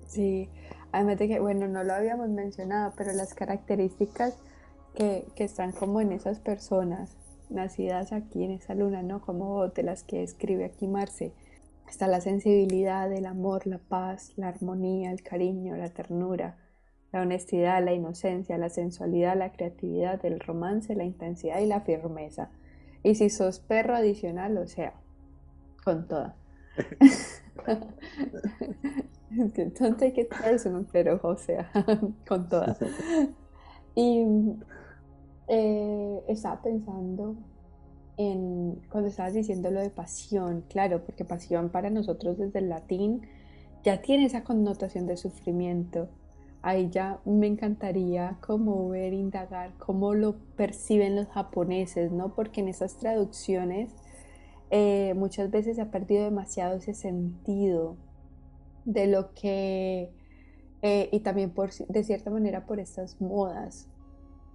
Sí, 0.07 0.51
además 0.93 1.19
de 1.19 1.29
que, 1.29 1.41
bueno, 1.41 1.69
no 1.69 1.85
lo 1.85 1.95
habíamos 1.95 2.29
mencionado, 2.29 2.93
pero 2.97 3.13
las 3.13 3.35
características 3.35 4.37
que, 4.95 5.27
que 5.35 5.45
están 5.45 5.73
como 5.73 6.01
en 6.01 6.13
esas 6.13 6.41
personas 6.41 7.17
nacidas 7.49 8.13
aquí 8.13 8.45
en 8.45 8.53
esa 8.53 8.75
luna, 8.75 9.03
¿no? 9.03 9.21
Como 9.21 9.69
de 9.69 9.83
las 9.83 10.03
que 10.03 10.23
escribe 10.23 10.65
aquí 10.65 10.87
Marce. 10.87 11.33
Está 11.89 12.09
la 12.09 12.21
sensibilidad, 12.21 13.13
el 13.13 13.27
amor, 13.27 13.67
la 13.67 13.79
paz, 13.79 14.33
la 14.37 14.49
armonía, 14.49 15.13
el 15.13 15.23
cariño, 15.23 15.77
la 15.77 15.91
ternura, 15.91 16.57
la 17.13 17.23
honestidad, 17.23 17.85
la 17.85 17.93
inocencia, 17.93 18.59
la 18.59 18.71
sensualidad, 18.71 19.37
la 19.37 19.53
creatividad, 19.53 20.25
el 20.25 20.41
romance, 20.41 20.97
la 20.97 21.05
intensidad 21.05 21.61
y 21.61 21.67
la 21.67 21.83
firmeza. 21.83 22.51
Y 23.05 23.15
si 23.15 23.31
sos 23.31 23.61
perro 23.61 23.95
adicional, 23.95 24.59
o 24.59 24.67
sea, 24.67 24.95
con 25.85 26.09
toda. 26.09 26.35
Don't 29.31 29.99
take 29.99 30.21
it 30.21 30.29
personal, 30.29 30.87
pero 30.93 31.21
o 31.23 31.37
sea, 31.37 31.71
con 32.29 32.49
toda. 32.49 32.77
Y 33.95 34.25
Eh, 35.49 36.25
estaba 36.29 36.61
pensando 36.63 37.37
en 38.17 38.81
cuando 38.91 39.09
estabas 39.09 39.35
diciendo 39.35 39.71
lo 39.71 39.81
de 39.81 39.91
pasión, 39.91 40.65
claro, 40.69 41.05
porque 41.05 41.25
pasión 41.25 41.71
para 41.71 41.91
nosotros 41.91 42.39
desde 42.39 42.59
el 42.61 42.69
latín 42.69 43.23
ya 43.85 44.03
tiene 44.03 44.27
esa 44.27 44.43
connotación 44.45 45.07
de 45.07 45.17
sufrimiento. 45.17 46.09
Ahí 46.63 46.91
ya 46.91 47.21
me 47.25 47.47
encantaría 47.47 48.39
como 48.41 48.89
ver, 48.89 49.13
indagar 49.13 49.75
cómo 49.79 50.15
lo 50.15 50.37
perciben 50.57 51.15
los 51.15 51.29
japoneses, 51.29 52.11
¿no? 52.11 52.35
Porque 52.35 52.61
en 52.61 52.69
esas 52.69 52.99
traducciones 52.99 53.95
eh, 54.71 55.15
muchas 55.17 55.51
veces 55.51 55.77
se 55.77 55.83
ha 55.83 55.91
perdido 55.93 56.25
demasiado 56.25 56.77
ese 56.77 56.95
sentido 56.95 57.97
de 58.87 59.09
lo 59.09 59.35
que, 59.35 60.11
eh, 60.81 61.09
y 61.13 61.21
también 61.21 61.51
por, 61.51 61.73
de 61.73 62.05
cierta 62.05 62.31
manera 62.31 62.65
por 62.65 62.81
estas 62.81 63.21
modas, 63.21 63.89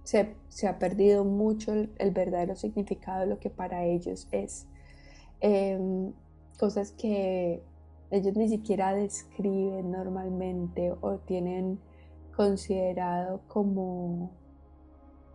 se, 0.02 0.66
ha 0.66 0.78
perdido 0.78 1.24
mucho 1.24 1.72
el, 1.72 2.10
verdadero 2.10 2.56
significado 2.56 3.20
de 3.20 3.26
lo 3.26 3.38
que 3.38 3.50
para 3.50 3.84
ellos 3.84 4.26
es. 4.32 4.66
Em, 5.40 6.12
cosas 6.58 6.92
que 6.92 7.62
ellos 8.10 8.36
ni 8.36 8.48
siquiera 8.48 8.94
describen 8.94 9.90
normalmente 9.90 10.92
o 11.00 11.18
tienen 11.18 11.78
considerado 12.36 13.42
como, 13.48 14.30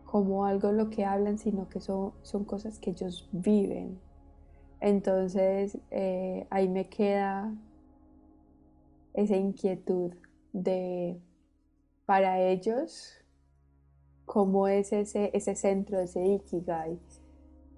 como 0.05 0.45
algo 0.45 0.71
lo 0.71 0.89
que 0.89 1.05
hablan, 1.05 1.37
sino 1.37 1.69
que 1.69 1.79
son, 1.79 2.13
son 2.23 2.43
cosas 2.43 2.79
que 2.79 2.91
ellos 2.91 3.29
viven. 3.31 3.99
Entonces 4.79 5.77
eh, 5.91 6.45
ahí 6.49 6.67
me 6.67 6.87
queda 6.87 7.53
esa 9.17 9.35
inquietud 9.35 10.13
de 10.53 11.19
para 12.05 12.39
ellos 12.39 13.17
cómo 14.25 14.67
es 14.67 14.93
ese, 14.93 15.31
ese 15.33 15.55
centro, 15.55 15.99
ese 15.99 16.25
Ikigai, 16.25 16.99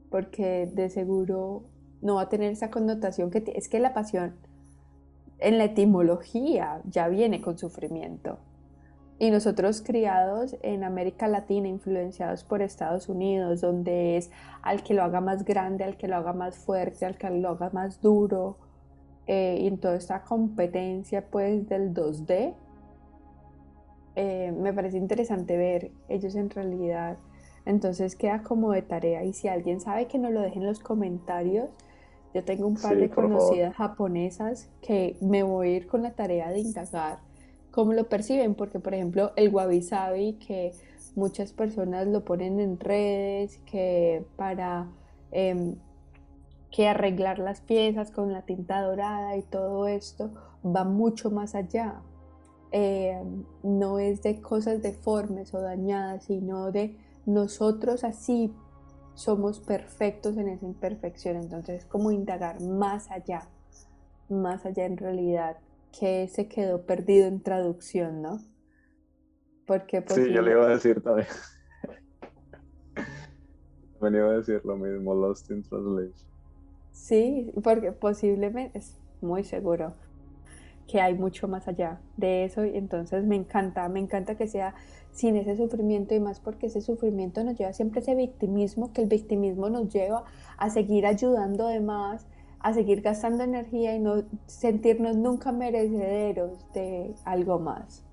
porque 0.10 0.70
de 0.74 0.90
seguro 0.90 1.64
no 2.02 2.16
va 2.16 2.24
a 2.24 2.30
tener 2.30 2.52
esa 2.52 2.70
connotación 2.70 3.32
que 3.32 3.44
es 3.56 3.70
que 3.70 3.80
la 3.80 3.94
pasión 3.94 4.36
en 5.40 5.58
la 5.58 5.64
etimología 5.66 6.82
ya 6.86 7.08
viene 7.08 7.42
con 7.42 7.58
sufrimiento. 7.58 8.40
Y 9.18 9.32
nosotros 9.32 9.82
criados 9.82 10.58
en 10.62 10.84
América 10.84 11.28
Latina, 11.28 11.68
influenciados 11.68 12.44
por 12.44 12.62
Estados 12.62 13.10
Unidos, 13.10 13.62
donde 13.62 14.18
es 14.18 14.32
al 14.62 14.84
que 14.84 14.94
lo 14.94 15.04
haga 15.04 15.22
más 15.22 15.46
grande, 15.46 15.84
al 15.84 15.98
que 15.98 16.08
lo 16.08 16.18
haga 16.18 16.34
más 16.34 16.58
fuerte, 16.58 17.06
al 17.06 17.18
que 17.18 17.30
lo 17.30 17.50
haga 17.50 17.70
más 17.72 18.02
duro, 18.02 18.58
eh, 19.32 19.60
y 19.62 19.68
en 19.68 19.78
toda 19.78 19.96
esta 19.96 20.24
competencia 20.24 21.24
pues 21.30 21.70
del 21.70 21.94
2D, 21.94 22.56
eh, 24.16 24.52
me 24.52 24.74
parece 24.74 24.98
interesante 24.98 25.56
ver 25.56 25.92
ellos 26.08 26.34
en 26.34 26.50
realidad. 26.50 27.20
Entonces 27.64 28.16
queda 28.16 28.42
como 28.42 28.72
de 28.72 28.82
tarea 28.82 29.24
y 29.24 29.34
si 29.34 29.48
alguien 29.48 29.82
sabe 29.82 30.08
que 30.08 30.18
no 30.18 30.32
lo 30.32 30.42
dejen 30.42 30.64
en 30.64 30.70
los 30.70 30.80
comentarios. 30.80 31.70
Yo 32.34 32.44
tengo 32.44 32.66
un 32.66 32.76
par 32.76 32.98
de 32.98 33.12
conocidas 33.12 33.76
japonesas 33.76 34.68
que 34.82 35.16
me 35.22 35.44
voy 35.44 35.68
a 35.68 35.76
ir 35.78 35.88
con 35.88 36.02
la 36.02 36.16
tarea 36.16 36.50
de 36.50 36.62
indagar 36.62 37.20
cómo 37.70 37.94
lo 37.94 38.10
perciben, 38.10 38.56
porque 38.56 38.80
por 38.80 38.96
ejemplo 38.96 39.32
el 39.36 39.54
wabi 39.54 39.84
sabi 39.84 40.34
que 40.34 40.74
muchas 41.16 41.54
personas 41.54 42.08
lo 42.08 42.26
ponen 42.26 42.60
en 42.60 42.80
redes, 42.80 43.60
que 43.60 44.26
para 44.38 44.88
em, 45.32 45.76
que 46.72 46.88
arreglar 46.88 47.40
las 47.40 47.62
piezas 47.62 48.12
con 48.12 48.32
la 48.32 48.44
tinta 48.44 48.82
dorada 48.82 49.36
y 49.38 49.42
todo 49.42 49.88
esto 49.88 50.32
va 50.64 50.84
mucho 50.84 51.32
más 51.32 51.56
allá. 51.56 52.02
Eh, 52.72 53.20
no 53.64 54.00
es 54.00 54.22
de 54.22 54.42
cosas 54.42 54.82
deformes 54.82 55.54
o 55.54 55.62
dañadas, 55.62 56.26
sino 56.26 56.72
de 56.72 56.98
nosotros 57.26 58.04
así 58.04 58.54
somos 59.16 59.60
perfectos 59.60 60.38
en 60.38 60.50
esa 60.50 60.66
imperfección. 60.66 61.38
Entonces 61.38 61.84
es 61.84 61.86
como 61.86 62.12
indagar 62.12 62.62
más 62.62 63.10
allá, 63.10 63.50
más 64.30 64.66
allá 64.66 64.86
en 64.86 64.98
realidad, 64.98 65.58
que 65.98 66.28
se 66.28 66.48
quedó 66.48 66.86
perdido 66.86 67.28
en 67.28 67.42
traducción, 67.42 68.22
¿no? 68.22 68.40
Porque 69.66 70.04
sí, 70.08 70.32
yo 70.32 70.42
le 70.42 70.52
iba 70.52 70.66
a 70.66 70.70
decir 70.70 71.02
también. 71.02 71.28
Me 74.02 74.18
iba 74.18 74.30
a 74.30 74.38
decir 74.38 74.62
lo 74.64 74.78
mismo, 74.78 75.14
Lost 75.14 75.52
in 75.52 75.62
Translation. 75.62 76.29
Sí, 76.92 77.52
porque 77.64 77.92
posiblemente 77.92 78.78
es 78.78 78.98
muy 79.22 79.44
seguro 79.44 79.94
que 80.88 81.00
hay 81.02 81.14
mucho 81.14 81.48
más 81.48 81.68
allá 81.68 82.02
de 82.18 82.46
eso 82.46 82.66
y 82.66 82.76
entonces 82.76 83.24
me 83.24 83.36
encanta, 83.36 83.88
me 83.90 84.00
encanta 84.00 84.36
que 84.36 84.48
sea 84.48 84.74
sin 85.12 85.36
ese 85.36 85.56
sufrimiento 85.56 86.16
y 86.16 86.20
más 86.20 86.40
porque 86.40 86.68
ese 86.68 86.82
sufrimiento 86.82 87.44
nos 87.44 87.58
lleva 87.58 87.74
siempre 87.74 88.00
a 88.00 88.02
ese 88.02 88.16
victimismo, 88.16 88.92
que 88.92 89.04
el 89.04 89.08
victimismo 89.08 89.70
nos 89.70 89.90
lleva 89.90 90.24
a 90.58 90.70
seguir 90.70 91.06
ayudando 91.06 91.68
además, 91.68 92.26
a 92.60 92.74
seguir 92.74 93.02
gastando 93.02 93.44
energía 93.44 93.96
y 93.96 94.00
no 94.00 94.24
sentirnos 94.48 95.16
nunca 95.16 95.52
merecederos 95.52 96.66
de 96.74 97.14
algo 97.24 97.60
más. 97.60 98.04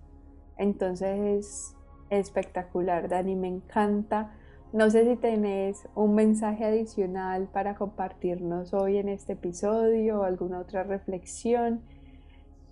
Entonces 0.58 1.18
es 1.18 1.76
espectacular, 2.10 3.08
Dani, 3.08 3.36
me 3.36 3.48
encanta. 3.48 4.32
No 4.76 4.90
sé 4.90 5.06
si 5.06 5.16
tenés 5.16 5.88
un 5.94 6.14
mensaje 6.14 6.62
adicional 6.66 7.48
para 7.50 7.76
compartirnos 7.76 8.74
hoy 8.74 8.98
en 8.98 9.08
este 9.08 9.32
episodio 9.32 10.20
o 10.20 10.24
alguna 10.24 10.60
otra 10.60 10.82
reflexión 10.82 11.80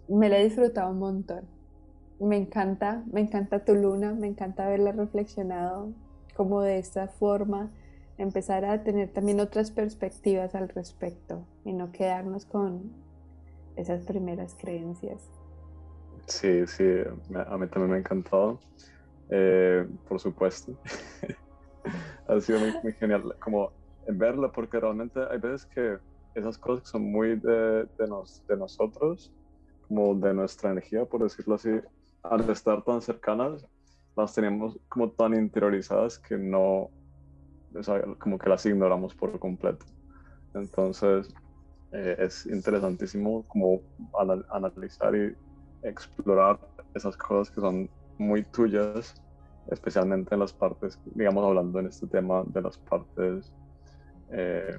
me 0.07 0.29
la 0.29 0.37
he 0.37 0.45
disfrutado 0.45 0.91
un 0.91 0.99
montón. 0.99 1.47
Me 2.21 2.37
encanta, 2.37 3.03
me 3.11 3.23
encanta 3.23 3.65
tu 3.65 3.75
luna, 3.75 4.13
me 4.13 4.27
encanta 4.27 4.67
haberla 4.67 4.93
reflexionado 4.93 5.95
como 6.37 6.61
de 6.61 6.77
esta 6.77 7.09
forma, 7.09 7.71
empezar 8.19 8.67
a 8.67 8.85
tener 8.85 9.09
también 9.09 9.41
otras 9.41 9.71
perspectivas 9.71 10.55
al 10.55 10.69
respecto 10.69 11.47
y 11.65 11.73
no 11.73 11.91
quedarnos 11.91 12.45
con 12.45 12.93
esas 13.77 14.05
primeras 14.05 14.55
creencias. 14.61 15.31
Sí, 16.27 16.67
sí, 16.67 16.85
a 17.35 17.57
mí 17.57 17.67
también 17.69 17.89
me 17.93 17.97
ha 17.97 18.01
encantado, 18.01 18.61
eh, 19.31 19.89
por 20.07 20.21
supuesto. 20.21 20.79
ha 22.29 22.41
sido 22.41 22.61
muy, 22.61 22.93
genial 22.95 23.37
como 23.41 23.73
verla 24.07 24.51
porque 24.51 24.81
realmente 24.81 25.21
hay 25.31 25.39
veces 25.39 25.67
que 25.67 25.99
esas 26.35 26.59
cosas 26.59 26.89
son 26.89 27.11
muy 27.11 27.37
de, 27.37 27.89
de 27.99 28.57
nosotros 28.57 29.33
como 29.87 30.15
de 30.15 30.35
nuestra 30.35 30.71
energía, 30.71 31.05
por 31.05 31.23
decirlo 31.23 31.55
así, 31.55 31.71
al 32.23 32.49
estar 32.51 32.83
tan 32.83 33.03
cercanas, 33.03 33.65
las 34.17 34.35
tenemos 34.35 34.79
como 34.89 35.11
tan 35.13 35.35
interiorizadas 35.35 36.19
que 36.19 36.37
no, 36.37 36.91
como 38.19 38.39
que 38.39 38.49
las 38.49 38.65
ignoramos 38.67 39.15
por 39.15 39.39
completo. 39.39 39.85
Entonces, 40.55 41.29
eh, 41.93 42.17
es 42.19 42.47
interesantísimo 42.47 43.47
como 43.47 43.83
analizar 44.51 45.15
y 45.15 45.37
explorar 45.83 46.59
esas 46.95 47.17
cosas 47.17 47.53
que 47.55 47.61
son 47.61 47.91
muy 48.19 48.45
tuyas, 48.45 49.15
especialmente 49.71 50.35
en 50.35 50.41
las 50.41 50.53
partes, 50.53 51.01
digamos, 51.15 51.45
hablando 51.45 51.81
en 51.81 51.87
este 51.87 52.07
tema 52.07 52.43
de 52.47 52.63
las 52.63 52.79
partes 52.79 53.53
eh, 54.31 54.79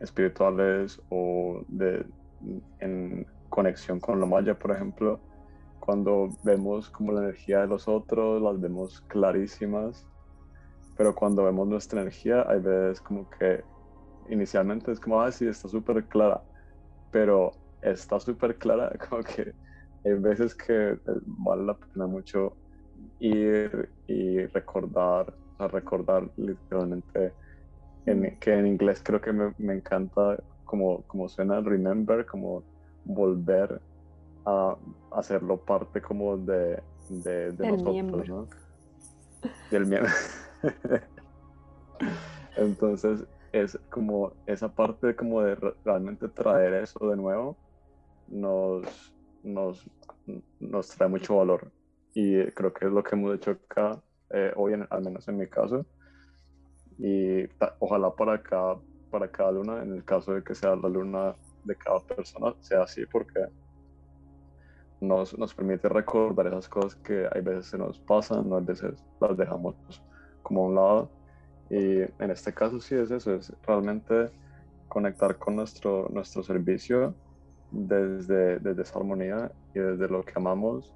espirituales 0.00 1.00
o 1.10 1.62
de 1.68 2.04
en 2.80 3.26
conexión 3.48 3.98
con 4.00 4.20
lo 4.20 4.26
maya, 4.26 4.58
por 4.58 4.70
ejemplo, 4.70 5.20
cuando 5.80 6.28
vemos 6.44 6.90
como 6.90 7.12
la 7.12 7.22
energía 7.22 7.60
de 7.60 7.66
los 7.66 7.88
otros, 7.88 8.40
las 8.42 8.60
vemos 8.60 9.00
clarísimas, 9.08 10.06
pero 10.96 11.14
cuando 11.14 11.44
vemos 11.44 11.66
nuestra 11.66 12.02
energía, 12.02 12.44
hay 12.48 12.60
veces 12.60 13.00
como 13.00 13.28
que 13.30 13.64
inicialmente 14.28 14.92
es 14.92 15.00
como, 15.00 15.20
ah, 15.20 15.32
sí, 15.32 15.46
está 15.46 15.68
súper 15.68 16.04
clara, 16.04 16.42
pero 17.10 17.52
está 17.82 18.20
súper 18.20 18.56
clara, 18.58 18.92
como 19.08 19.22
que 19.22 19.54
hay 20.04 20.12
veces 20.14 20.54
que 20.54 20.98
vale 21.24 21.64
la 21.64 21.74
pena 21.74 22.06
mucho 22.06 22.56
ir 23.20 23.88
y 24.06 24.46
recordar, 24.46 25.34
o 25.58 25.68
recordar 25.68 26.28
literalmente, 26.36 27.32
en, 28.06 28.38
que 28.38 28.52
en 28.52 28.66
inglés 28.66 29.02
creo 29.04 29.20
que 29.20 29.32
me, 29.32 29.52
me 29.58 29.74
encanta 29.74 30.42
como, 30.64 31.02
como 31.02 31.28
suena 31.28 31.60
remember, 31.60 32.26
como 32.26 32.62
volver 33.04 33.80
a 34.46 34.76
hacerlo 35.12 35.58
parte 35.58 36.00
como 36.00 36.36
de, 36.36 36.82
de, 37.08 37.52
nosotros, 37.58 38.28
¿no? 38.28 38.48
Del 39.70 39.86
miembro. 39.86 40.10
Entonces 42.56 43.24
es 43.52 43.78
como 43.90 44.32
esa 44.46 44.68
parte 44.68 45.16
como 45.16 45.42
de 45.42 45.56
realmente 45.84 46.28
traer 46.28 46.74
eso 46.74 47.08
de 47.08 47.16
nuevo 47.16 47.56
nos, 48.28 49.12
nos, 49.42 49.90
nos 50.60 50.88
trae 50.88 51.08
mucho 51.08 51.36
valor 51.36 51.72
y 52.14 52.44
creo 52.52 52.72
que 52.72 52.86
es 52.86 52.92
lo 52.92 53.02
que 53.02 53.14
hemos 53.14 53.34
hecho 53.34 53.52
acá 53.52 54.00
eh, 54.30 54.52
hoy, 54.56 54.74
al 54.88 55.02
menos 55.02 55.26
en 55.28 55.38
mi 55.38 55.46
caso. 55.46 55.86
Y 56.98 57.44
ojalá 57.78 58.10
para 58.10 58.42
cada, 58.42 58.78
para 59.10 59.30
cada 59.30 59.52
luna, 59.52 59.82
en 59.82 59.94
el 59.94 60.04
caso 60.04 60.34
de 60.34 60.42
que 60.42 60.54
sea 60.54 60.74
la 60.76 60.88
luna 60.88 61.34
de 61.64 61.76
cada 61.76 62.00
persona 62.00 62.54
sea 62.60 62.82
así 62.82 63.04
porque 63.06 63.40
nos, 65.00 65.36
nos 65.38 65.54
permite 65.54 65.88
recordar 65.88 66.46
esas 66.48 66.68
cosas 66.68 66.96
que 66.96 67.28
hay 67.32 67.40
veces 67.40 67.66
se 67.66 67.78
nos 67.78 68.00
pasan, 68.00 68.52
a 68.52 68.60
veces 68.60 69.04
las 69.20 69.36
dejamos 69.36 69.76
como 70.42 70.64
a 70.64 70.68
un 70.68 70.74
lado. 70.74 71.10
Y 71.70 72.00
en 72.00 72.30
este 72.30 72.52
caso 72.52 72.80
sí 72.80 72.94
es 72.94 73.10
eso, 73.10 73.34
es 73.34 73.52
realmente 73.66 74.30
conectar 74.88 75.36
con 75.38 75.56
nuestro, 75.56 76.08
nuestro 76.08 76.42
servicio 76.42 77.14
desde, 77.70 78.58
desde 78.58 78.82
esa 78.82 78.98
armonía 78.98 79.52
y 79.74 79.78
desde 79.78 80.08
lo 80.08 80.24
que 80.24 80.32
amamos, 80.34 80.94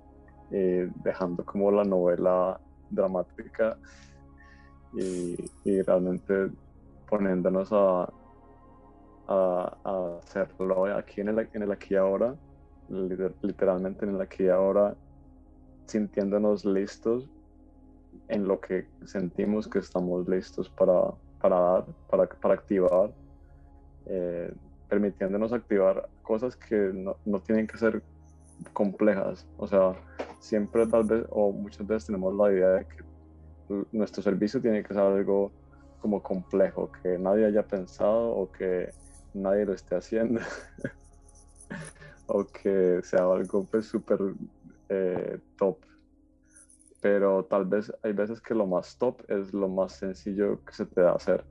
y 0.50 0.90
dejando 1.02 1.44
como 1.44 1.70
la 1.70 1.84
novela 1.84 2.60
dramática 2.90 3.76
y, 4.94 5.36
realmente 5.82 6.50
poniéndonos 7.08 7.70
a, 7.72 8.12
hacerlo 9.84 10.84
aquí 10.94 11.22
en 11.22 11.28
el, 11.28 11.48
en 11.54 11.62
el 11.62 11.72
aquí 11.72 11.94
y 11.94 11.96
ahora, 11.96 12.34
literalmente 13.42 14.04
en 14.04 14.16
el 14.16 14.20
aquí 14.20 14.44
y 14.44 14.48
ahora, 14.48 14.94
sintiéndonos 15.86 16.64
listos 16.64 17.28
en 18.28 18.46
lo 18.46 18.60
que 18.60 18.86
sentimos 19.04 19.68
que 19.68 19.78
estamos 19.78 20.28
listos 20.28 20.68
para, 20.68 21.12
para 21.40 21.58
dar, 21.58 21.84
para, 22.10 22.26
para 22.26 22.54
activar, 22.54 23.10
eh, 24.06 24.52
permitiéndonos 24.88 25.52
activar 25.52 26.08
cosas 26.22 26.56
que 26.56 26.76
no, 26.76 27.16
no, 27.24 27.40
tienen 27.40 27.66
que 27.66 27.78
ser 27.78 28.02
complejas. 28.72 29.46
O 29.56 29.66
sea, 29.66 29.94
siempre 30.38 30.86
tal 30.86 31.04
vez, 31.04 31.24
o 31.30 31.52
muchas 31.52 31.86
veces 31.86 32.06
tenemos 32.06 32.34
la 32.34 32.52
idea 32.52 32.68
de 32.70 32.86
que 32.86 33.84
nuestro 33.92 34.22
servicio 34.22 34.60
tiene 34.60 34.82
que 34.82 34.94
ser 34.94 35.02
algo 35.02 35.52
como 36.00 36.22
complejo, 36.22 36.90
que 37.02 37.18
nadie 37.18 37.46
haya 37.46 37.66
pensado 37.66 38.30
o 38.30 38.50
que 38.50 38.90
nadie 39.34 39.64
lo 39.64 39.72
esté 39.72 39.96
haciendo. 39.96 40.40
o 42.26 42.44
que 42.46 43.00
sea 43.02 43.24
algo 43.24 43.64
pues 43.64 43.86
súper 43.86 44.18
eh, 44.88 45.38
top. 45.56 45.78
Pero 47.00 47.44
tal 47.44 47.66
vez 47.66 47.92
hay 48.02 48.12
veces 48.12 48.40
que 48.40 48.54
lo 48.54 48.66
más 48.66 48.96
top 48.96 49.22
es 49.28 49.52
lo 49.52 49.68
más 49.68 49.92
sencillo 49.92 50.64
que 50.64 50.72
se 50.72 50.86
te 50.86 51.00
da 51.00 51.12
hacer. 51.12 51.44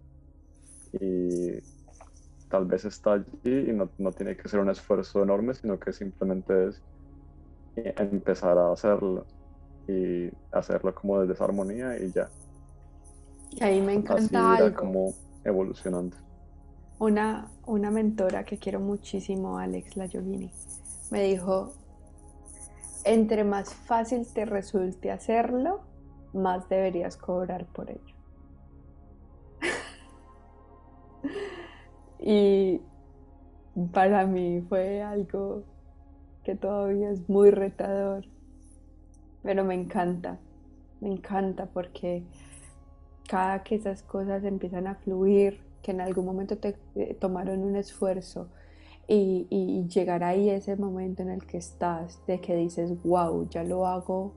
Y 0.93 1.59
tal 2.49 2.65
vez 2.65 2.85
está 2.85 3.13
allí 3.13 3.25
y 3.43 3.73
no, 3.73 3.89
no 3.97 4.11
tiene 4.11 4.35
que 4.35 4.47
ser 4.47 4.59
un 4.59 4.69
esfuerzo 4.69 5.23
enorme, 5.23 5.53
sino 5.53 5.79
que 5.79 5.93
simplemente 5.93 6.67
es 6.67 6.83
empezar 7.75 8.57
a 8.57 8.71
hacerlo 8.71 9.25
y 9.87 10.29
hacerlo 10.51 10.93
como 10.93 11.19
desde 11.19 11.33
esa 11.33 11.45
armonía 11.45 11.97
y 11.97 12.11
ya. 12.11 12.29
Y 13.51 13.63
ahí 13.63 13.81
me 13.81 13.93
encanta 13.93 14.55
algo. 14.55 14.75
como 14.75 15.13
evolucionando. 15.43 16.17
Una, 16.99 17.49
una 17.65 17.91
mentora 17.91 18.43
que 18.43 18.57
quiero 18.57 18.79
muchísimo, 18.79 19.57
Alex 19.57 19.97
Layovini, 19.97 20.51
me 21.09 21.23
dijo, 21.23 21.73
entre 23.03 23.43
más 23.43 23.73
fácil 23.73 24.25
te 24.31 24.45
resulte 24.45 25.11
hacerlo, 25.11 25.81
más 26.33 26.69
deberías 26.69 27.17
cobrar 27.17 27.65
por 27.65 27.89
ello. 27.89 28.15
y 32.19 32.81
para 33.91 34.25
mí 34.25 34.63
fue 34.69 35.01
algo 35.01 35.63
que 36.43 36.55
todavía 36.55 37.11
es 37.11 37.27
muy 37.29 37.51
retador, 37.51 38.25
pero 39.43 39.63
me 39.63 39.75
encanta, 39.75 40.39
me 40.99 41.09
encanta 41.09 41.67
porque 41.67 42.23
cada 43.27 43.63
que 43.63 43.75
esas 43.75 44.03
cosas 44.03 44.43
empiezan 44.43 44.87
a 44.87 44.95
fluir, 44.95 45.61
que 45.81 45.91
en 45.91 46.01
algún 46.01 46.25
momento 46.25 46.57
te 46.57 46.75
eh, 46.95 47.15
tomaron 47.19 47.63
un 47.63 47.75
esfuerzo 47.75 48.49
y, 49.07 49.47
y 49.49 49.87
llegar 49.87 50.23
ahí 50.23 50.49
ese 50.49 50.75
momento 50.75 51.21
en 51.21 51.29
el 51.29 51.45
que 51.45 51.57
estás, 51.57 52.19
de 52.27 52.39
que 52.39 52.55
dices, 52.55 53.01
wow, 53.03 53.47
ya 53.49 53.63
lo 53.63 53.87
hago 53.87 54.33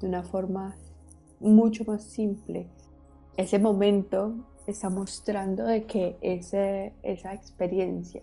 de 0.00 0.08
una 0.08 0.22
forma 0.22 0.76
mucho 1.40 1.84
más 1.84 2.02
simple. 2.02 2.66
Ese 3.36 3.58
momento 3.58 4.34
está 4.66 4.90
mostrando 4.90 5.64
de 5.64 5.84
que 5.84 6.16
ese, 6.20 6.92
esa 7.02 7.32
experiencia 7.32 8.22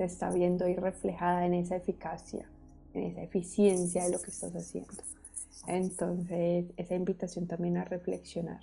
se 0.00 0.06
está 0.06 0.30
viendo 0.30 0.64
ahí 0.64 0.76
reflejada 0.76 1.44
en 1.44 1.52
esa 1.52 1.76
eficacia, 1.76 2.48
en 2.94 3.04
esa 3.04 3.20
eficiencia 3.20 4.04
de 4.04 4.12
lo 4.12 4.18
que 4.18 4.30
estás 4.30 4.56
haciendo. 4.56 4.94
Entonces, 5.66 6.64
esa 6.78 6.94
invitación 6.94 7.46
también 7.46 7.76
a 7.76 7.84
reflexionar 7.84 8.60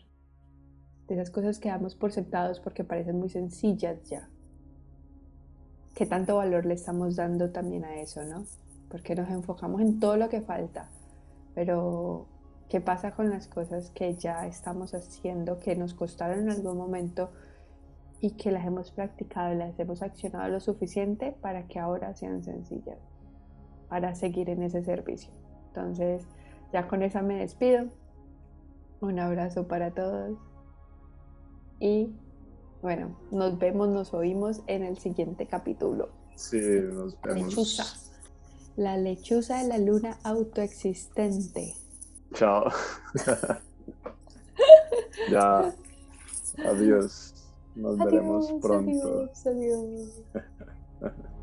de 1.08 1.14
esas 1.14 1.30
cosas 1.30 1.60
que 1.60 1.70
damos 1.70 1.94
por 1.94 2.12
sentados 2.12 2.60
porque 2.60 2.84
parecen 2.84 3.20
muy 3.20 3.30
sencillas 3.30 4.02
ya. 4.10 4.28
¿Qué 5.94 6.08
tanto 6.08 6.38
valor 6.38 6.66
le 6.66 6.74
estamos 6.74 7.16
dando 7.16 7.52
también 7.52 7.86
a 7.86 8.02
eso, 8.02 8.24
no? 8.24 8.46
Porque 8.90 9.14
nos 9.14 9.30
enfocamos 9.30 9.82
en 9.82 10.00
todo 10.00 10.18
lo 10.18 10.30
que 10.30 10.42
falta, 10.42 10.90
pero 11.54 12.26
¿qué 12.68 12.82
pasa 12.82 13.12
con 13.12 13.30
las 13.30 13.48
cosas 13.48 13.92
que 13.92 14.16
ya 14.16 14.48
estamos 14.48 14.96
haciendo, 14.96 15.60
que 15.60 15.76
nos 15.76 15.94
costaron 15.94 16.40
en 16.40 16.50
algún 16.50 16.78
momento 16.78 17.30
y 18.20 18.32
que 18.32 18.52
las 18.52 18.66
hemos 18.66 18.92
practicado, 18.92 19.54
las 19.54 19.80
hemos 19.80 20.02
accionado 20.02 20.50
lo 20.50 20.60
suficiente 20.60 21.36
para 21.42 21.68
que 21.68 21.80
ahora 21.80 22.16
sean 22.16 22.44
sencillas, 22.44 22.98
para 23.90 24.16
seguir 24.16 24.50
en 24.50 24.64
ese 24.64 24.84
servicio? 24.84 25.32
Entonces, 25.68 26.24
ya 26.74 26.88
con 26.88 27.04
esa 27.04 27.22
me 27.22 27.36
despido. 27.36 27.88
Un 29.00 29.20
abrazo 29.20 29.68
para 29.68 29.92
todos. 29.94 30.38
Y 31.80 32.10
bueno, 32.82 33.16
nos 33.32 33.60
vemos, 33.60 33.90
nos 33.90 34.14
oímos 34.14 34.62
en 34.68 34.84
el 34.84 34.98
siguiente 34.98 35.46
capítulo. 35.46 36.10
Sí, 36.36 36.60
nos 36.92 37.20
vemos. 37.22 37.50
Lechuza. 37.50 37.86
La 38.76 38.98
lechuza 38.98 39.62
de 39.62 39.68
la 39.68 39.78
luna 39.78 40.18
autoexistente. 40.24 41.76
Chao. 42.34 42.72
ya. 45.32 45.74
Adiós. 46.66 47.37
Nos 47.78 47.98
veremos 47.98 48.52
pronto. 48.60 48.90
Adiós, 48.90 49.48
adiós. 49.48 50.24